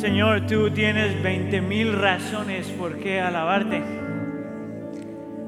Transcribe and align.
Señor, 0.00 0.46
tú 0.46 0.70
tienes 0.70 1.22
20 1.22 1.62
mil 1.62 1.94
razones 1.94 2.66
por 2.68 2.98
qué 2.98 3.18
alabarte. 3.18 3.82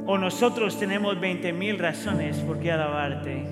O 0.06 0.16
nosotros 0.16 0.78
tenemos 0.78 1.20
20 1.20 1.52
mil 1.52 1.78
razones 1.78 2.38
por 2.38 2.58
qué 2.58 2.72
alabarte. 2.72 3.44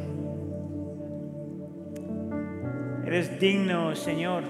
Eres 3.04 3.38
digno, 3.38 3.94
Señor, 3.94 4.44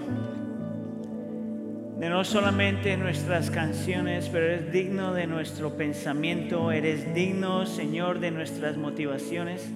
de 1.99 2.09
no 2.09 2.23
solamente 2.23 2.97
nuestras 2.97 3.51
canciones, 3.51 4.29
pero 4.29 4.47
eres 4.47 4.73
digno 4.73 5.15
de 5.15 5.27
nuestro 5.27 5.77
pensamiento. 5.77 6.71
Eres 6.71 7.13
digno, 7.13 7.67
Señor, 7.67 8.21
de 8.21 8.31
nuestras 8.31 8.77
motivaciones. 8.77 9.69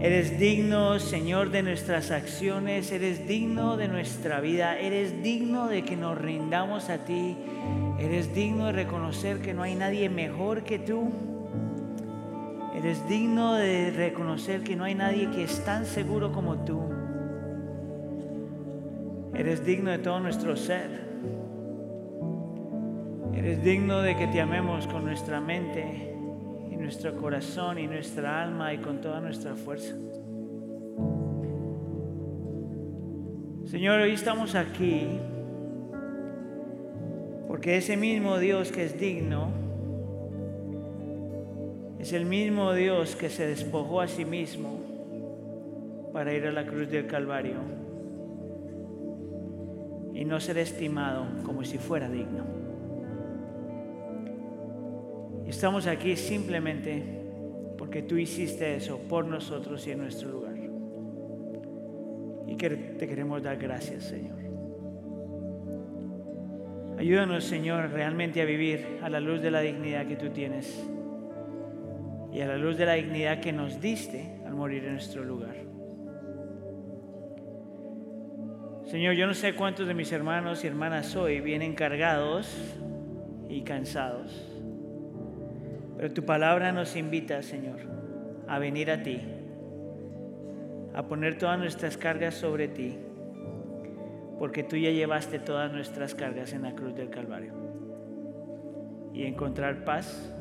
Eres 0.00 0.38
digno, 0.38 0.98
Señor, 1.00 1.50
de 1.50 1.62
nuestras 1.62 2.12
acciones, 2.12 2.92
eres 2.92 3.26
digno 3.26 3.76
de 3.76 3.88
nuestra 3.88 4.40
vida, 4.40 4.78
eres 4.78 5.22
digno 5.22 5.66
de 5.66 5.82
que 5.82 5.96
nos 5.96 6.16
rindamos 6.16 6.88
a 6.88 6.98
ti, 6.98 7.36
eres 7.98 8.32
digno 8.32 8.66
de 8.66 8.72
reconocer 8.72 9.40
que 9.40 9.54
no 9.54 9.62
hay 9.62 9.74
nadie 9.74 10.08
mejor 10.08 10.62
que 10.62 10.78
tú, 10.78 11.10
eres 12.76 13.08
digno 13.08 13.54
de 13.54 13.90
reconocer 13.90 14.62
que 14.62 14.76
no 14.76 14.84
hay 14.84 14.94
nadie 14.94 15.30
que 15.30 15.42
es 15.42 15.64
tan 15.64 15.84
seguro 15.84 16.32
como 16.32 16.64
tú, 16.64 16.80
eres 19.34 19.66
digno 19.66 19.90
de 19.90 19.98
todo 19.98 20.20
nuestro 20.20 20.56
ser, 20.56 21.08
eres 23.34 23.64
digno 23.64 24.00
de 24.00 24.16
que 24.16 24.28
te 24.28 24.40
amemos 24.40 24.86
con 24.86 25.04
nuestra 25.04 25.40
mente 25.40 26.17
nuestro 26.88 27.14
corazón 27.16 27.78
y 27.78 27.86
nuestra 27.86 28.42
alma 28.42 28.72
y 28.72 28.78
con 28.78 29.02
toda 29.02 29.20
nuestra 29.20 29.54
fuerza. 29.54 29.94
Señor, 33.66 34.00
hoy 34.00 34.12
estamos 34.12 34.54
aquí 34.54 35.06
porque 37.46 37.76
ese 37.76 37.98
mismo 37.98 38.38
Dios 38.38 38.72
que 38.72 38.86
es 38.86 38.98
digno 38.98 39.50
es 41.98 42.14
el 42.14 42.24
mismo 42.24 42.72
Dios 42.72 43.16
que 43.16 43.28
se 43.28 43.46
despojó 43.46 44.00
a 44.00 44.08
sí 44.08 44.24
mismo 44.24 44.80
para 46.14 46.32
ir 46.32 46.46
a 46.46 46.52
la 46.52 46.64
cruz 46.64 46.88
del 46.88 47.06
Calvario 47.06 47.58
y 50.14 50.24
no 50.24 50.40
ser 50.40 50.56
estimado 50.56 51.26
como 51.44 51.64
si 51.64 51.76
fuera 51.76 52.08
digno. 52.08 52.57
Estamos 55.48 55.86
aquí 55.86 56.14
simplemente 56.14 57.02
porque 57.78 58.02
tú 58.02 58.18
hiciste 58.18 58.76
eso 58.76 58.98
por 59.08 59.24
nosotros 59.24 59.86
y 59.86 59.92
en 59.92 59.98
nuestro 59.98 60.28
lugar. 60.28 60.56
Y 62.46 62.56
te 62.56 63.08
queremos 63.08 63.42
dar 63.42 63.56
gracias, 63.56 64.04
Señor. 64.04 64.36
Ayúdanos, 66.98 67.44
Señor, 67.44 67.90
realmente 67.90 68.42
a 68.42 68.44
vivir 68.44 68.98
a 69.02 69.08
la 69.08 69.20
luz 69.20 69.40
de 69.40 69.50
la 69.50 69.60
dignidad 69.60 70.06
que 70.06 70.16
tú 70.16 70.30
tienes 70.30 70.84
y 72.32 72.40
a 72.40 72.46
la 72.46 72.58
luz 72.58 72.76
de 72.76 72.86
la 72.86 72.94
dignidad 72.94 73.40
que 73.40 73.52
nos 73.52 73.80
diste 73.80 74.40
al 74.44 74.54
morir 74.54 74.84
en 74.84 74.92
nuestro 74.92 75.24
lugar. 75.24 75.56
Señor, 78.84 79.14
yo 79.14 79.26
no 79.26 79.34
sé 79.34 79.54
cuántos 79.54 79.86
de 79.86 79.94
mis 79.94 80.10
hermanos 80.12 80.64
y 80.64 80.66
hermanas 80.66 81.14
hoy 81.16 81.40
vienen 81.40 81.74
cargados 81.74 82.54
y 83.48 83.62
cansados. 83.62 84.47
Pero 85.98 86.14
tu 86.14 86.24
palabra 86.24 86.70
nos 86.70 86.94
invita, 86.94 87.42
Señor, 87.42 87.80
a 88.46 88.60
venir 88.60 88.88
a 88.88 89.02
ti, 89.02 89.20
a 90.94 91.02
poner 91.08 91.36
todas 91.38 91.58
nuestras 91.58 91.96
cargas 91.96 92.34
sobre 92.34 92.68
ti, 92.68 92.96
porque 94.38 94.62
tú 94.62 94.76
ya 94.76 94.92
llevaste 94.92 95.40
todas 95.40 95.72
nuestras 95.72 96.14
cargas 96.14 96.52
en 96.52 96.62
la 96.62 96.76
cruz 96.76 96.94
del 96.94 97.10
Calvario. 97.10 97.52
Y 99.12 99.24
encontrar 99.24 99.84
paz 99.84 100.32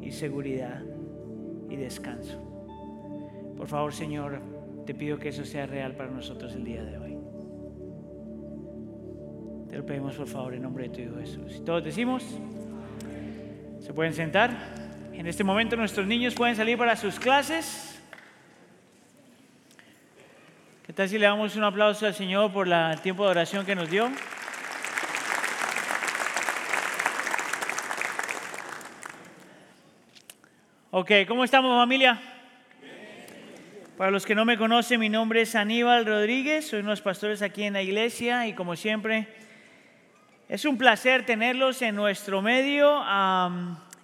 y 0.00 0.10
seguridad 0.12 0.80
y 1.68 1.76
descanso. 1.76 2.38
Por 3.54 3.66
favor, 3.68 3.92
Señor, 3.92 4.40
te 4.86 4.94
pido 4.94 5.18
que 5.18 5.28
eso 5.28 5.44
sea 5.44 5.66
real 5.66 5.94
para 5.94 6.10
nosotros 6.10 6.54
el 6.54 6.64
día 6.64 6.82
de 6.82 6.96
hoy. 6.96 7.18
Te 9.68 9.76
lo 9.76 9.84
pedimos 9.84 10.16
por 10.16 10.26
favor 10.26 10.54
en 10.54 10.62
nombre 10.62 10.88
de 10.88 10.94
tu 10.94 11.00
Hijo 11.02 11.16
Jesús. 11.18 11.56
Y 11.58 11.60
todos 11.60 11.84
decimos... 11.84 12.24
Se 13.84 13.92
pueden 13.92 14.14
sentar. 14.14 14.50
En 15.12 15.26
este 15.26 15.42
momento 15.42 15.74
nuestros 15.74 16.06
niños 16.06 16.34
pueden 16.34 16.54
salir 16.54 16.78
para 16.78 16.94
sus 16.94 17.18
clases. 17.18 18.00
¿Qué 20.86 20.92
tal 20.92 21.08
si 21.08 21.18
le 21.18 21.26
damos 21.26 21.56
un 21.56 21.64
aplauso 21.64 22.06
al 22.06 22.14
Señor 22.14 22.52
por 22.52 22.68
el 22.68 23.00
tiempo 23.00 23.24
de 23.24 23.30
oración 23.30 23.66
que 23.66 23.74
nos 23.74 23.90
dio? 23.90 24.08
Ok, 30.92 31.10
¿cómo 31.26 31.42
estamos 31.42 31.76
familia? 31.76 32.20
Para 33.96 34.12
los 34.12 34.24
que 34.24 34.36
no 34.36 34.44
me 34.44 34.56
conocen, 34.56 35.00
mi 35.00 35.08
nombre 35.08 35.40
es 35.42 35.56
Aníbal 35.56 36.06
Rodríguez, 36.06 36.68
soy 36.68 36.80
uno 36.80 36.90
de 36.90 36.92
los 36.92 37.02
pastores 37.02 37.42
aquí 37.42 37.64
en 37.64 37.72
la 37.72 37.82
iglesia 37.82 38.46
y 38.46 38.52
como 38.52 38.76
siempre 38.76 39.26
es 40.52 40.66
un 40.66 40.76
placer 40.76 41.24
tenerlos 41.24 41.80
en 41.80 41.94
nuestro 41.94 42.42
medio, 42.42 43.02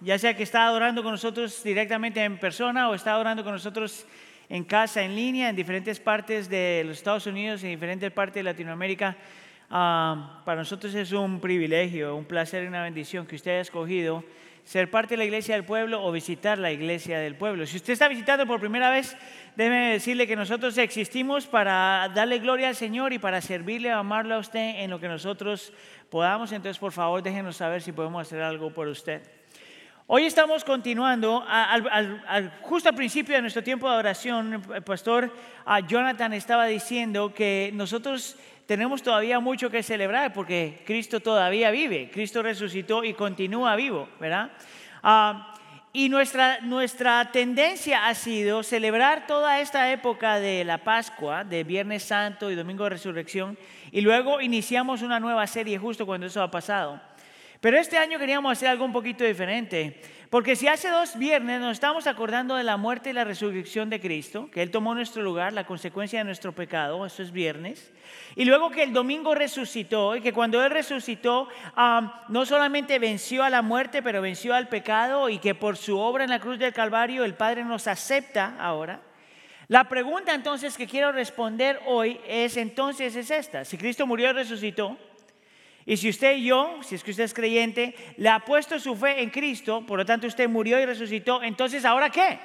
ya 0.01 0.17
sea 0.17 0.35
que 0.35 0.41
está 0.41 0.65
adorando 0.65 1.03
con 1.03 1.11
nosotros 1.11 1.61
directamente 1.61 2.23
en 2.23 2.39
persona 2.39 2.89
o 2.89 2.95
está 2.95 3.13
adorando 3.13 3.43
con 3.43 3.53
nosotros 3.53 4.07
en 4.49 4.63
casa, 4.63 5.03
en 5.03 5.15
línea, 5.15 5.49
en 5.49 5.55
diferentes 5.55 5.99
partes 5.99 6.49
de 6.49 6.81
los 6.87 6.97
Estados 6.97 7.27
Unidos, 7.27 7.63
en 7.63 7.69
diferentes 7.69 8.11
partes 8.11 8.33
de 8.33 8.43
Latinoamérica. 8.45 9.15
para 9.69 10.55
nosotros 10.55 10.95
es 10.95 11.11
un 11.11 11.39
privilegio, 11.39 12.15
un 12.15 12.25
placer 12.25 12.63
y 12.63 12.67
una 12.67 12.81
bendición 12.81 13.27
que 13.27 13.35
usted 13.35 13.51
haya 13.51 13.61
escogido 13.61 14.23
ser 14.63 14.91
parte 14.91 15.15
de 15.15 15.17
la 15.17 15.25
iglesia 15.25 15.55
del 15.55 15.63
pueblo 15.63 16.03
o 16.03 16.11
visitar 16.11 16.57
la 16.57 16.71
iglesia 16.71 17.19
del 17.19 17.35
pueblo. 17.35 17.65
Si 17.65 17.77
usted 17.77 17.93
está 17.93 18.07
visitando 18.07 18.45
por 18.45 18.59
primera 18.59 18.89
vez, 18.89 19.17
déjeme 19.55 19.93
decirle 19.93 20.27
que 20.27 20.35
nosotros 20.35 20.77
existimos 20.77 21.47
para 21.47 22.09
darle 22.13 22.39
gloria 22.39 22.67
al 22.67 22.75
Señor 22.75 23.13
y 23.13 23.19
para 23.19 23.41
servirle, 23.41 23.91
amarlo 23.91 24.35
a 24.35 24.39
usted 24.39 24.83
en 24.83 24.91
lo 24.91 24.99
que 24.99 25.07
nosotros 25.07 25.73
podamos. 26.09 26.51
Entonces, 26.51 26.77
por 26.77 26.91
favor, 26.91 27.23
déjenos 27.23 27.57
saber 27.57 27.81
si 27.81 27.91
podemos 27.91 28.21
hacer 28.21 28.41
algo 28.41 28.71
por 28.71 28.87
usted. 28.87 29.21
Hoy 30.11 30.25
estamos 30.25 30.63
continuando, 30.63 31.45
justo 32.61 32.89
al 32.89 32.95
principio 32.95 33.35
de 33.35 33.41
nuestro 33.41 33.63
tiempo 33.63 33.87
de 33.91 33.95
oración, 33.95 34.63
el 34.73 34.81
pastor 34.81 35.31
Jonathan 35.87 36.33
estaba 36.33 36.65
diciendo 36.65 37.31
que 37.31 37.69
nosotros 37.75 38.35
tenemos 38.69 39.01
todavía 39.01 39.39
mucho 39.39 39.71
que 39.71 39.81
celebrar 39.81 40.31
porque 40.31 40.83
Cristo 40.85 41.21
todavía 41.21 41.71
vive, 41.71 42.11
Cristo 42.13 42.43
resucitó 42.43 43.03
y 43.03 43.15
continúa 43.15 43.75
vivo, 43.75 44.07
¿verdad? 44.19 44.51
Ah, 45.01 45.55
y 45.91 46.07
nuestra, 46.07 46.59
nuestra 46.61 47.31
tendencia 47.31 48.05
ha 48.05 48.13
sido 48.13 48.61
celebrar 48.61 49.25
toda 49.25 49.59
esta 49.59 49.91
época 49.91 50.39
de 50.39 50.63
la 50.65 50.83
Pascua, 50.83 51.43
de 51.43 51.63
Viernes 51.63 52.03
Santo 52.03 52.51
y 52.51 52.55
Domingo 52.55 52.83
de 52.83 52.91
Resurrección, 52.91 53.57
y 53.91 54.01
luego 54.01 54.39
iniciamos 54.39 55.01
una 55.01 55.19
nueva 55.19 55.47
serie 55.47 55.79
justo 55.79 56.05
cuando 56.05 56.27
eso 56.27 56.43
ha 56.43 56.51
pasado. 56.51 57.01
Pero 57.61 57.79
este 57.79 57.97
año 57.97 58.19
queríamos 58.19 58.51
hacer 58.51 58.69
algo 58.69 58.85
un 58.85 58.93
poquito 58.93 59.23
diferente. 59.23 59.99
Porque 60.29 60.55
si 60.55 60.67
hace 60.67 60.89
dos 60.89 61.17
viernes 61.17 61.59
nos 61.59 61.71
estamos 61.71 62.05
acordando 62.05 62.55
de 62.55 62.63
la 62.63 62.77
muerte 62.77 63.09
y 63.09 63.13
la 63.13 63.23
resurrección 63.23 63.89
de 63.89 63.99
Cristo, 63.99 64.47
que 64.51 64.61
Él 64.61 64.69
tomó 64.69 64.93
nuestro 64.93 65.23
lugar, 65.23 65.53
la 65.53 65.65
consecuencia 65.65 66.19
de 66.19 66.25
nuestro 66.25 66.53
pecado, 66.53 67.03
eso 67.03 67.23
es 67.23 67.31
viernes, 67.31 67.91
y 68.35 68.45
luego 68.45 68.69
que 68.69 68.83
el 68.83 68.93
domingo 68.93 69.33
resucitó, 69.33 70.15
y 70.15 70.21
que 70.21 70.31
cuando 70.31 70.63
Él 70.63 70.69
resucitó 70.69 71.47
no 72.27 72.45
solamente 72.45 72.99
venció 72.99 73.43
a 73.43 73.49
la 73.49 73.63
muerte, 73.63 74.03
pero 74.03 74.21
venció 74.21 74.53
al 74.53 74.69
pecado, 74.69 75.29
y 75.29 75.39
que 75.39 75.55
por 75.55 75.77
su 75.77 75.97
obra 75.97 76.25
en 76.25 76.29
la 76.29 76.39
cruz 76.39 76.59
del 76.59 76.73
Calvario 76.73 77.23
el 77.23 77.33
Padre 77.33 77.65
nos 77.65 77.87
acepta 77.87 78.55
ahora. 78.59 79.01
La 79.67 79.89
pregunta 79.89 80.35
entonces 80.35 80.77
que 80.77 80.85
quiero 80.85 81.11
responder 81.11 81.79
hoy 81.87 82.19
es 82.27 82.55
entonces 82.55 83.15
es 83.15 83.31
esta, 83.31 83.65
si 83.65 83.79
Cristo 83.79 84.05
murió 84.05 84.29
y 84.29 84.33
resucitó, 84.33 84.95
y 85.85 85.97
si 85.97 86.09
usted 86.09 86.37
y 86.37 86.45
yo, 86.45 86.79
si 86.83 86.95
es 86.95 87.03
que 87.03 87.11
usted 87.11 87.23
es 87.23 87.33
creyente, 87.33 87.95
le 88.17 88.29
ha 88.29 88.39
puesto 88.39 88.79
su 88.79 88.95
fe 88.95 89.21
en 89.21 89.29
Cristo, 89.29 89.83
por 89.85 89.99
lo 89.99 90.05
tanto 90.05 90.27
usted 90.27 90.47
murió 90.47 90.79
y 90.79 90.85
resucitó, 90.85 91.41
entonces 91.41 91.85
¿ahora 91.85 92.09
qué? 92.09 92.39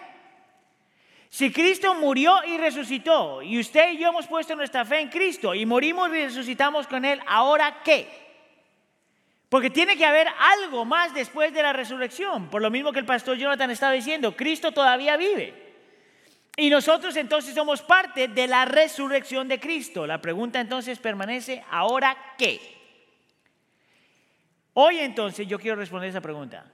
Si 1.28 1.50
Cristo 1.50 1.94
murió 1.94 2.44
y 2.46 2.58
resucitó, 2.58 3.42
y 3.42 3.58
usted 3.58 3.92
y 3.92 3.98
yo 3.98 4.08
hemos 4.08 4.28
puesto 4.28 4.54
nuestra 4.54 4.84
fe 4.84 5.00
en 5.00 5.08
Cristo 5.08 5.54
y 5.54 5.66
morimos 5.66 6.08
y 6.10 6.22
resucitamos 6.26 6.86
con 6.86 7.04
Él, 7.04 7.20
¿ahora 7.26 7.82
qué? 7.84 8.06
Porque 9.48 9.70
tiene 9.70 9.96
que 9.96 10.06
haber 10.06 10.28
algo 10.62 10.84
más 10.84 11.12
después 11.12 11.52
de 11.52 11.62
la 11.62 11.72
resurrección. 11.72 12.48
Por 12.50 12.62
lo 12.62 12.70
mismo 12.70 12.92
que 12.92 13.00
el 13.00 13.04
pastor 13.04 13.36
Jonathan 13.36 13.70
estaba 13.70 13.92
diciendo, 13.92 14.36
Cristo 14.36 14.72
todavía 14.72 15.16
vive. 15.16 15.54
Y 16.56 16.70
nosotros 16.70 17.16
entonces 17.16 17.54
somos 17.54 17.82
parte 17.82 18.28
de 18.28 18.46
la 18.46 18.64
resurrección 18.64 19.48
de 19.48 19.58
Cristo. 19.58 20.06
La 20.06 20.20
pregunta 20.20 20.60
entonces 20.60 20.98
permanece, 20.98 21.64
¿ahora 21.70 22.16
qué? 22.38 22.60
Hoy 24.74 24.98
entonces 24.98 25.46
yo 25.46 25.58
quiero 25.58 25.76
responder 25.76 26.10
esa 26.10 26.20
pregunta. 26.20 26.70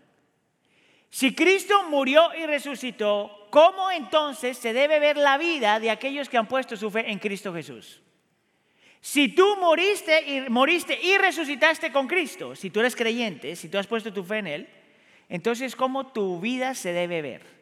Si 1.11 1.35
Cristo 1.35 1.85
murió 1.89 2.35
y 2.35 2.47
resucitó, 2.47 3.49
¿cómo 3.51 3.91
entonces 3.91 4.57
se 4.57 4.73
debe 4.73 5.01
ver 5.01 5.17
la 5.17 5.39
vida 5.39 5.81
de 5.81 5.91
aquellos 5.91 6.29
que 6.29 6.39
han 6.39 6.47
puesto 6.47 6.77
su 6.77 6.91
fe 6.91 7.11
en 7.11 7.19
Cristo 7.19 7.53
Jesús? 7.53 8.01
Si 9.01 9.29
tú 9.29 9.57
moriste 9.57 10.23
y, 10.31 10.51
moriste 10.51 10.99
y 11.03 11.19
resucitaste 11.19 11.91
con 11.91 12.07
Cristo, 12.07 12.55
si 12.55 12.71
tú 12.71 12.81
eres 12.81 12.95
creyente, 12.95 13.57
si 13.57 13.69
tú 13.69 13.79
has 13.79 13.87
puesto 13.87 14.13
tu 14.13 14.23
fe 14.23 14.39
en 14.39 14.47
Él, 14.47 14.69
entonces 15.29 15.75
cómo 15.75 16.09
tu 16.09 16.39
vida 16.41 16.75
se 16.75 16.93
debe 16.93 17.23
ver. 17.23 17.61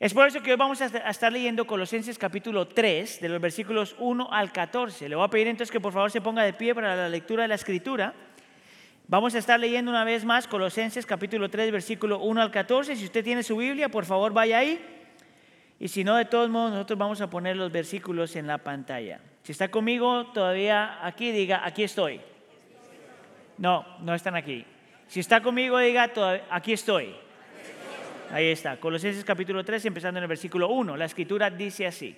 Es 0.00 0.14
por 0.14 0.26
eso 0.26 0.42
que 0.42 0.50
hoy 0.50 0.56
vamos 0.56 0.80
a 0.80 0.86
estar 1.10 1.32
leyendo 1.32 1.66
Colosenses 1.66 2.18
capítulo 2.18 2.66
3, 2.66 3.20
de 3.20 3.28
los 3.28 3.40
versículos 3.40 3.94
1 3.98 4.32
al 4.32 4.50
14. 4.50 5.08
Le 5.08 5.14
voy 5.14 5.26
a 5.26 5.28
pedir 5.28 5.46
entonces 5.46 5.70
que 5.70 5.80
por 5.80 5.92
favor 5.92 6.10
se 6.10 6.22
ponga 6.22 6.42
de 6.42 6.54
pie 6.54 6.74
para 6.74 6.96
la 6.96 7.08
lectura 7.08 7.42
de 7.42 7.48
la 7.48 7.54
escritura. 7.56 8.14
Vamos 9.10 9.34
a 9.34 9.38
estar 9.38 9.58
leyendo 9.58 9.90
una 9.90 10.04
vez 10.04 10.24
más 10.24 10.46
Colosenses 10.46 11.04
capítulo 11.04 11.50
3, 11.50 11.72
versículo 11.72 12.20
1 12.20 12.42
al 12.42 12.52
14. 12.52 12.94
Si 12.94 13.06
usted 13.06 13.24
tiene 13.24 13.42
su 13.42 13.56
Biblia, 13.56 13.88
por 13.88 14.04
favor 14.04 14.32
vaya 14.32 14.58
ahí. 14.58 14.80
Y 15.80 15.88
si 15.88 16.04
no, 16.04 16.14
de 16.14 16.26
todos 16.26 16.48
modos, 16.48 16.70
nosotros 16.70 16.96
vamos 16.96 17.20
a 17.20 17.28
poner 17.28 17.56
los 17.56 17.72
versículos 17.72 18.36
en 18.36 18.46
la 18.46 18.58
pantalla. 18.58 19.20
Si 19.42 19.50
está 19.50 19.68
conmigo 19.68 20.26
todavía 20.26 21.04
aquí, 21.04 21.32
diga, 21.32 21.66
aquí 21.66 21.82
estoy. 21.82 22.20
No, 23.58 23.84
no 23.98 24.14
están 24.14 24.36
aquí. 24.36 24.64
Si 25.08 25.18
está 25.18 25.42
conmigo, 25.42 25.76
diga, 25.80 26.08
aquí 26.48 26.72
estoy. 26.72 27.12
Ahí 28.30 28.46
está, 28.46 28.78
Colosenses 28.78 29.24
capítulo 29.24 29.64
3, 29.64 29.86
empezando 29.86 30.18
en 30.18 30.22
el 30.22 30.28
versículo 30.28 30.68
1. 30.68 30.96
La 30.96 31.06
escritura 31.06 31.50
dice 31.50 31.84
así. 31.84 32.16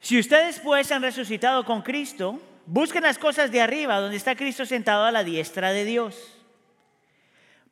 Si 0.00 0.18
ustedes 0.18 0.60
pues 0.60 0.90
han 0.92 1.02
resucitado 1.02 1.62
con 1.66 1.82
Cristo, 1.82 2.40
busquen 2.66 3.02
las 3.02 3.18
cosas 3.18 3.50
de 3.50 3.60
arriba, 3.60 4.00
donde 4.00 4.16
está 4.16 4.36
Cristo 4.36 4.66
sentado 4.66 5.04
a 5.04 5.12
la 5.12 5.24
diestra 5.24 5.72
de 5.72 5.84
Dios. 5.84 6.34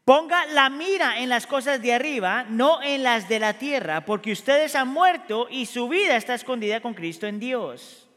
Ponga 0.04 0.46
la 0.46 0.68
mira 0.68 1.20
en 1.20 1.28
las 1.28 1.46
cosas 1.46 1.80
de 1.80 1.92
arriba, 1.92 2.44
no 2.48 2.82
en 2.82 3.04
las 3.04 3.28
de 3.28 3.38
la 3.38 3.54
tierra, 3.54 4.04
porque 4.04 4.32
ustedes 4.32 4.74
han 4.74 4.88
muerto 4.88 5.46
y 5.48 5.66
su 5.66 5.88
vida 5.88 6.16
está 6.16 6.34
escondida 6.34 6.80
con 6.80 6.94
Cristo 6.94 7.26
en 7.26 7.38
Dios. 7.38 8.08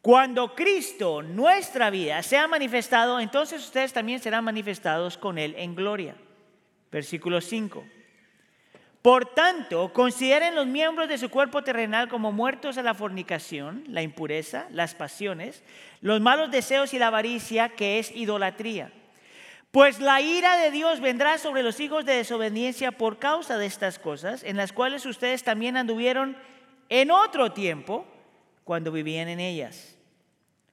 Cuando 0.00 0.54
Cristo, 0.54 1.22
nuestra 1.22 1.90
vida, 1.90 2.22
sea 2.22 2.48
manifestado, 2.48 3.20
entonces 3.20 3.62
ustedes 3.62 3.92
también 3.92 4.18
serán 4.18 4.44
manifestados 4.44 5.18
con 5.18 5.38
Él 5.38 5.54
en 5.58 5.74
gloria. 5.74 6.16
Versículo 6.90 7.40
5. 7.40 7.84
Por 9.02 9.34
tanto, 9.34 9.92
consideren 9.92 10.54
los 10.54 10.66
miembros 10.66 11.08
de 11.08 11.18
su 11.18 11.28
cuerpo 11.28 11.62
terrenal 11.62 12.08
como 12.08 12.30
muertos 12.30 12.78
a 12.78 12.82
la 12.82 12.94
fornicación, 12.94 13.84
la 13.88 14.02
impureza, 14.02 14.66
las 14.70 14.94
pasiones, 14.94 15.62
los 16.00 16.20
malos 16.20 16.50
deseos 16.50 16.94
y 16.94 16.98
la 16.98 17.08
avaricia, 17.08 17.70
que 17.70 17.98
es 17.98 18.10
idolatría 18.12 18.92
pues 19.72 20.00
la 20.00 20.20
ira 20.20 20.58
de 20.58 20.70
Dios 20.70 21.00
vendrá 21.00 21.38
sobre 21.38 21.62
los 21.62 21.80
hijos 21.80 22.04
de 22.04 22.14
desobediencia 22.14 22.92
por 22.92 23.18
causa 23.18 23.56
de 23.56 23.64
estas 23.64 23.98
cosas, 23.98 24.44
en 24.44 24.58
las 24.58 24.70
cuales 24.70 25.06
ustedes 25.06 25.42
también 25.42 25.78
anduvieron 25.78 26.36
en 26.90 27.10
otro 27.10 27.52
tiempo 27.52 28.06
cuando 28.64 28.92
vivían 28.92 29.28
en 29.28 29.40
ellas. 29.40 29.96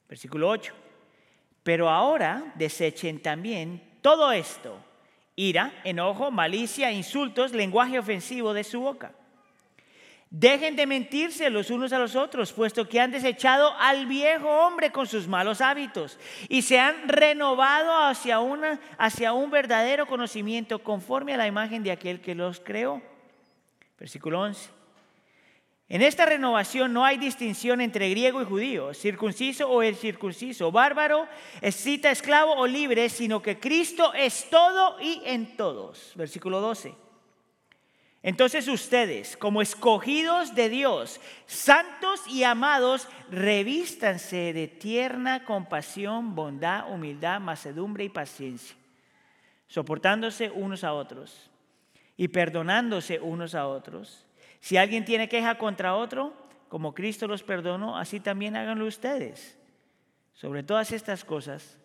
Versículo 0.06 0.50
8. 0.50 0.74
Pero 1.62 1.88
ahora 1.88 2.52
desechen 2.56 3.22
también 3.22 3.82
todo 4.02 4.32
esto, 4.32 4.78
ira, 5.40 5.72
enojo, 5.84 6.30
malicia, 6.30 6.92
insultos, 6.92 7.52
lenguaje 7.52 7.98
ofensivo 7.98 8.52
de 8.52 8.64
su 8.64 8.80
boca. 8.80 9.12
Dejen 10.28 10.76
de 10.76 10.86
mentirse 10.86 11.50
los 11.50 11.70
unos 11.70 11.92
a 11.92 11.98
los 11.98 12.14
otros, 12.14 12.52
puesto 12.52 12.88
que 12.88 13.00
han 13.00 13.10
desechado 13.10 13.74
al 13.78 14.06
viejo 14.06 14.48
hombre 14.48 14.92
con 14.92 15.06
sus 15.06 15.26
malos 15.26 15.60
hábitos 15.60 16.18
y 16.48 16.62
se 16.62 16.78
han 16.78 17.08
renovado 17.08 18.04
hacia, 18.04 18.38
una, 18.38 18.78
hacia 18.96 19.32
un 19.32 19.50
verdadero 19.50 20.06
conocimiento 20.06 20.78
conforme 20.80 21.34
a 21.34 21.36
la 21.36 21.48
imagen 21.48 21.82
de 21.82 21.90
aquel 21.90 22.20
que 22.20 22.36
los 22.36 22.60
creó. 22.60 23.02
Versículo 23.98 24.40
11. 24.40 24.79
En 25.90 26.02
esta 26.02 26.24
renovación 26.24 26.92
no 26.92 27.04
hay 27.04 27.18
distinción 27.18 27.80
entre 27.80 28.08
griego 28.10 28.40
y 28.40 28.44
judío, 28.44 28.94
circunciso 28.94 29.68
o 29.68 29.82
el 29.82 29.96
circunciso, 29.96 30.70
bárbaro, 30.70 31.26
escita, 31.60 32.12
esclavo 32.12 32.52
o 32.52 32.64
libre, 32.68 33.08
sino 33.08 33.42
que 33.42 33.58
Cristo 33.58 34.14
es 34.14 34.48
todo 34.50 35.00
y 35.00 35.20
en 35.24 35.56
todos. 35.56 36.12
Versículo 36.14 36.60
12. 36.60 36.94
Entonces 38.22 38.68
ustedes, 38.68 39.36
como 39.36 39.62
escogidos 39.62 40.54
de 40.54 40.68
Dios, 40.68 41.20
santos 41.46 42.24
y 42.28 42.44
amados, 42.44 43.08
revístanse 43.28 44.52
de 44.52 44.68
tierna 44.68 45.44
compasión, 45.44 46.36
bondad, 46.36 46.88
humildad, 46.88 47.40
macedumbre 47.40 48.04
y 48.04 48.10
paciencia, 48.10 48.76
soportándose 49.66 50.50
unos 50.50 50.84
a 50.84 50.92
otros 50.92 51.50
y 52.16 52.28
perdonándose 52.28 53.18
unos 53.18 53.56
a 53.56 53.66
otros. 53.66 54.24
Si 54.60 54.76
alguien 54.76 55.04
tiene 55.04 55.28
queja 55.28 55.56
contra 55.58 55.96
otro, 55.96 56.34
como 56.68 56.94
Cristo 56.94 57.26
los 57.26 57.42
perdonó, 57.42 57.98
así 57.98 58.20
también 58.20 58.56
háganlo 58.56 58.86
ustedes. 58.86 59.58
Sobre 60.34 60.62
todas 60.62 60.92
estas 60.92 61.24
cosas, 61.24 61.78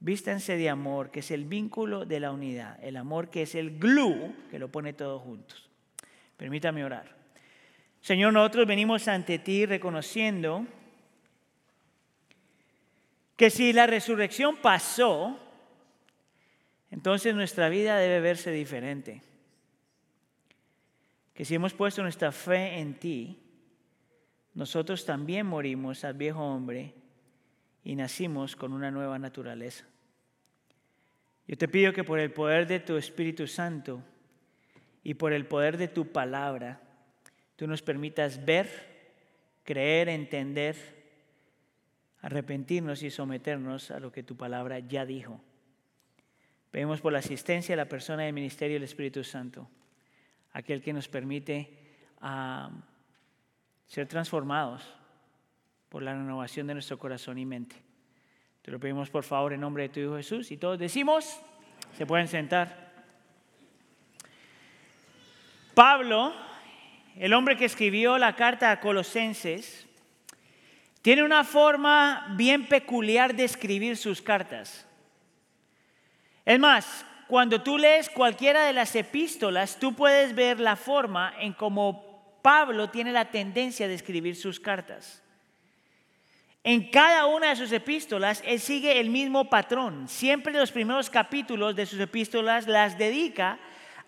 vístanse 0.00 0.56
de 0.56 0.68
amor, 0.68 1.10
que 1.10 1.20
es 1.20 1.30
el 1.30 1.44
vínculo 1.44 2.04
de 2.04 2.20
la 2.20 2.32
unidad, 2.32 2.78
el 2.82 2.96
amor 2.96 3.30
que 3.30 3.42
es 3.42 3.54
el 3.54 3.78
glue 3.78 4.34
que 4.50 4.58
lo 4.58 4.68
pone 4.68 4.92
todo 4.92 5.18
juntos. 5.18 5.68
Permítame 6.36 6.84
orar. 6.84 7.16
Señor, 8.00 8.32
nosotros 8.32 8.66
venimos 8.66 9.08
ante 9.08 9.38
ti 9.38 9.66
reconociendo 9.66 10.66
que 13.36 13.50
si 13.50 13.72
la 13.72 13.86
resurrección 13.86 14.56
pasó, 14.56 15.38
entonces 16.90 17.34
nuestra 17.34 17.68
vida 17.68 17.98
debe 17.98 18.20
verse 18.20 18.50
diferente. 18.50 19.22
Que 21.36 21.44
si 21.44 21.54
hemos 21.54 21.74
puesto 21.74 22.02
nuestra 22.02 22.32
fe 22.32 22.78
en 22.78 22.94
ti, 22.94 23.38
nosotros 24.54 25.04
también 25.04 25.46
morimos 25.46 26.02
al 26.02 26.14
viejo 26.14 26.42
hombre 26.42 26.94
y 27.84 27.94
nacimos 27.94 28.56
con 28.56 28.72
una 28.72 28.90
nueva 28.90 29.18
naturaleza. 29.18 29.84
Yo 31.46 31.56
te 31.56 31.68
pido 31.68 31.92
que 31.92 32.02
por 32.02 32.18
el 32.18 32.32
poder 32.32 32.66
de 32.66 32.80
tu 32.80 32.96
Espíritu 32.96 33.46
Santo, 33.46 34.02
y 35.06 35.14
por 35.14 35.32
el 35.32 35.46
poder 35.46 35.76
de 35.76 35.86
tu 35.86 36.10
palabra, 36.10 36.80
tú 37.54 37.68
nos 37.68 37.80
permitas 37.80 38.44
ver, 38.44 38.68
creer, 39.62 40.08
entender, 40.08 40.74
arrepentirnos 42.22 43.04
y 43.04 43.12
someternos 43.12 43.92
a 43.92 44.00
lo 44.00 44.10
que 44.10 44.24
tu 44.24 44.36
palabra 44.36 44.80
ya 44.80 45.06
dijo. 45.06 45.40
Pedimos 46.72 47.00
por 47.00 47.12
la 47.12 47.20
asistencia 47.20 47.74
de 47.74 47.76
la 47.76 47.88
persona 47.88 48.24
del 48.24 48.32
ministerio 48.32 48.74
del 48.74 48.82
Espíritu 48.82 49.22
Santo, 49.22 49.70
aquel 50.56 50.80
que 50.80 50.94
nos 50.94 51.06
permite 51.06 51.68
ah, 52.22 52.70
ser 53.86 54.08
transformados 54.08 54.82
por 55.90 56.02
la 56.02 56.14
renovación 56.14 56.66
de 56.66 56.72
nuestro 56.72 56.98
corazón 56.98 57.38
y 57.38 57.44
mente. 57.44 57.76
Te 58.62 58.70
lo 58.70 58.80
pedimos 58.80 59.10
por 59.10 59.22
favor 59.22 59.52
en 59.52 59.60
nombre 59.60 59.82
de 59.82 59.88
tu 59.90 60.00
Hijo 60.00 60.16
Jesús 60.16 60.50
y 60.50 60.56
todos 60.56 60.78
decimos, 60.78 61.38
se 61.94 62.06
pueden 62.06 62.26
sentar. 62.26 62.90
Pablo, 65.74 66.32
el 67.16 67.34
hombre 67.34 67.58
que 67.58 67.66
escribió 67.66 68.16
la 68.16 68.34
carta 68.34 68.70
a 68.70 68.80
Colosenses, 68.80 69.86
tiene 71.02 71.22
una 71.22 71.44
forma 71.44 72.34
bien 72.34 72.66
peculiar 72.66 73.36
de 73.36 73.44
escribir 73.44 73.98
sus 73.98 74.22
cartas. 74.22 74.88
Es 76.46 76.58
más, 76.58 77.05
cuando 77.28 77.62
tú 77.62 77.76
lees 77.76 78.08
cualquiera 78.08 78.64
de 78.66 78.72
las 78.72 78.94
epístolas, 78.94 79.78
tú 79.78 79.94
puedes 79.94 80.34
ver 80.34 80.60
la 80.60 80.76
forma 80.76 81.34
en 81.40 81.52
cómo 81.52 82.38
Pablo 82.42 82.90
tiene 82.90 83.12
la 83.12 83.30
tendencia 83.30 83.88
de 83.88 83.94
escribir 83.94 84.36
sus 84.36 84.60
cartas. 84.60 85.22
En 86.62 86.90
cada 86.90 87.26
una 87.26 87.50
de 87.50 87.56
sus 87.56 87.72
epístolas, 87.72 88.42
él 88.44 88.60
sigue 88.60 89.00
el 89.00 89.10
mismo 89.10 89.48
patrón. 89.48 90.08
Siempre 90.08 90.52
los 90.52 90.72
primeros 90.72 91.10
capítulos 91.10 91.76
de 91.76 91.86
sus 91.86 92.00
epístolas 92.00 92.66
las 92.66 92.98
dedica 92.98 93.58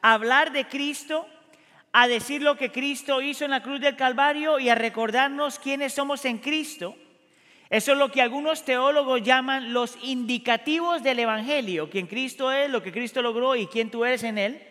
a 0.02 0.12
hablar 0.12 0.52
de 0.52 0.66
Cristo, 0.66 1.26
a 1.92 2.06
decir 2.08 2.42
lo 2.42 2.56
que 2.56 2.70
Cristo 2.70 3.22
hizo 3.22 3.44
en 3.44 3.52
la 3.52 3.62
cruz 3.62 3.80
del 3.80 3.96
Calvario 3.96 4.58
y 4.58 4.68
a 4.68 4.74
recordarnos 4.74 5.58
quiénes 5.58 5.92
somos 5.92 6.24
en 6.24 6.38
Cristo. 6.38 6.96
Eso 7.70 7.92
es 7.92 7.98
lo 7.98 8.10
que 8.10 8.22
algunos 8.22 8.64
teólogos 8.64 9.22
llaman 9.22 9.74
los 9.74 9.98
indicativos 10.02 11.02
del 11.02 11.18
Evangelio, 11.18 11.90
quién 11.90 12.06
Cristo 12.06 12.50
es, 12.50 12.70
lo 12.70 12.82
que 12.82 12.92
Cristo 12.92 13.20
logró 13.20 13.56
y 13.56 13.66
quién 13.66 13.90
tú 13.90 14.06
eres 14.06 14.22
en 14.22 14.38
Él. 14.38 14.62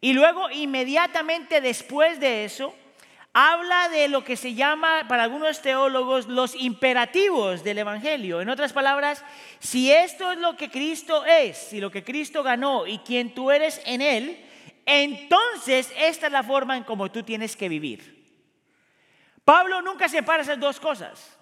Y 0.00 0.12
luego, 0.12 0.48
inmediatamente 0.50 1.60
después 1.60 2.20
de 2.20 2.44
eso, 2.44 2.74
habla 3.32 3.88
de 3.88 4.08
lo 4.08 4.22
que 4.22 4.36
se 4.36 4.54
llama 4.54 5.06
para 5.08 5.24
algunos 5.24 5.62
teólogos 5.62 6.26
los 6.28 6.54
imperativos 6.54 7.64
del 7.64 7.78
Evangelio. 7.78 8.40
En 8.40 8.50
otras 8.50 8.72
palabras, 8.72 9.24
si 9.58 9.90
esto 9.90 10.30
es 10.30 10.38
lo 10.38 10.56
que 10.56 10.70
Cristo 10.70 11.24
es, 11.24 11.56
si 11.56 11.80
lo 11.80 11.90
que 11.90 12.04
Cristo 12.04 12.44
ganó 12.44 12.86
y 12.86 12.98
quién 12.98 13.34
tú 13.34 13.50
eres 13.50 13.80
en 13.84 14.00
Él, 14.00 14.44
entonces 14.86 15.92
esta 15.96 16.26
es 16.26 16.32
la 16.32 16.42
forma 16.42 16.76
en 16.76 16.84
cómo 16.84 17.10
tú 17.10 17.22
tienes 17.22 17.56
que 17.56 17.68
vivir. 17.68 18.22
Pablo 19.44 19.82
nunca 19.82 20.08
separa 20.08 20.42
esas 20.42 20.60
dos 20.60 20.78
cosas. 20.78 21.36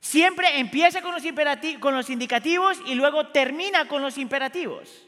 Siempre 0.00 0.58
empieza 0.58 1.02
con 1.02 1.12
los, 1.12 2.10
indicativos 2.10 2.78
y 2.86 2.94
luego 2.94 3.26
termina 3.28 3.86
con 3.86 4.00
los 4.00 4.16
imperativos. 4.16 5.06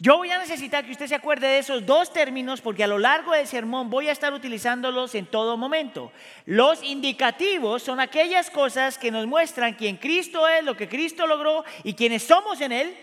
Yo 0.00 0.16
voy 0.16 0.30
a 0.30 0.38
necesitar 0.38 0.84
que 0.84 0.92
usted 0.92 1.06
se 1.06 1.14
acuerde 1.14 1.46
de 1.46 1.58
esos 1.58 1.86
dos 1.86 2.12
términos 2.12 2.60
porque 2.60 2.84
a 2.84 2.88
lo 2.88 2.98
largo 2.98 3.32
del 3.32 3.46
sermón 3.46 3.90
voy 3.90 4.08
a 4.08 4.12
estar 4.12 4.32
utilizándolos 4.32 5.14
en 5.14 5.26
todo 5.26 5.56
momento. 5.56 6.12
Los 6.46 6.82
indicativos 6.82 7.82
son 7.82 8.00
aquellas 8.00 8.50
cosas 8.50 8.98
que 8.98 9.10
nos 9.10 9.26
muestran 9.26 9.74
quién 9.74 9.96
Cristo 9.96 10.46
es, 10.46 10.64
lo 10.64 10.76
que 10.76 10.88
Cristo 10.88 11.26
logró 11.26 11.64
y 11.82 11.94
quiénes 11.94 12.24
somos 12.24 12.60
en 12.60 12.72
Él. 12.72 12.96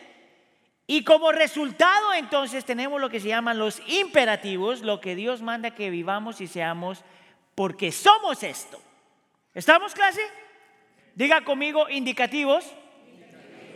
Y 0.88 1.04
como 1.04 1.32
resultado 1.32 2.14
entonces 2.14 2.64
tenemos 2.64 3.02
lo 3.02 3.10
que 3.10 3.20
se 3.20 3.30
llaman 3.30 3.58
los 3.58 3.82
imperativos, 3.88 4.82
lo 4.82 5.02
que 5.02 5.16
Dios 5.16 5.42
manda 5.42 5.72
que 5.72 5.90
vivamos 5.90 6.40
y 6.40 6.48
seamos 6.48 7.04
porque 7.56 7.92
somos 7.92 8.44
esto. 8.44 8.82
¿Estamos 9.54 9.94
clase? 9.94 10.22
Diga 11.16 11.42
conmigo 11.46 11.90
indicativos 11.90 12.66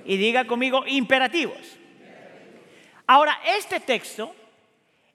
y 0.06 0.18
diga 0.18 0.46
conmigo 0.46 0.86
imperativos. 0.86 1.78
Ahora, 3.08 3.40
este 3.58 3.80
texto 3.80 4.36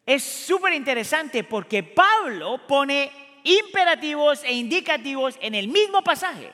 es 0.07 0.25
súper 0.25 0.73
interesante 0.73 1.45
porque 1.45 1.83
Pablo 1.83 2.67
pone 2.67 3.11
imperativos 3.45 4.43
e 4.43 4.53
indicativos 4.53 5.39
en 5.41 5.55
el 5.55 5.69
mismo 5.69 6.03
pasaje. 6.03 6.51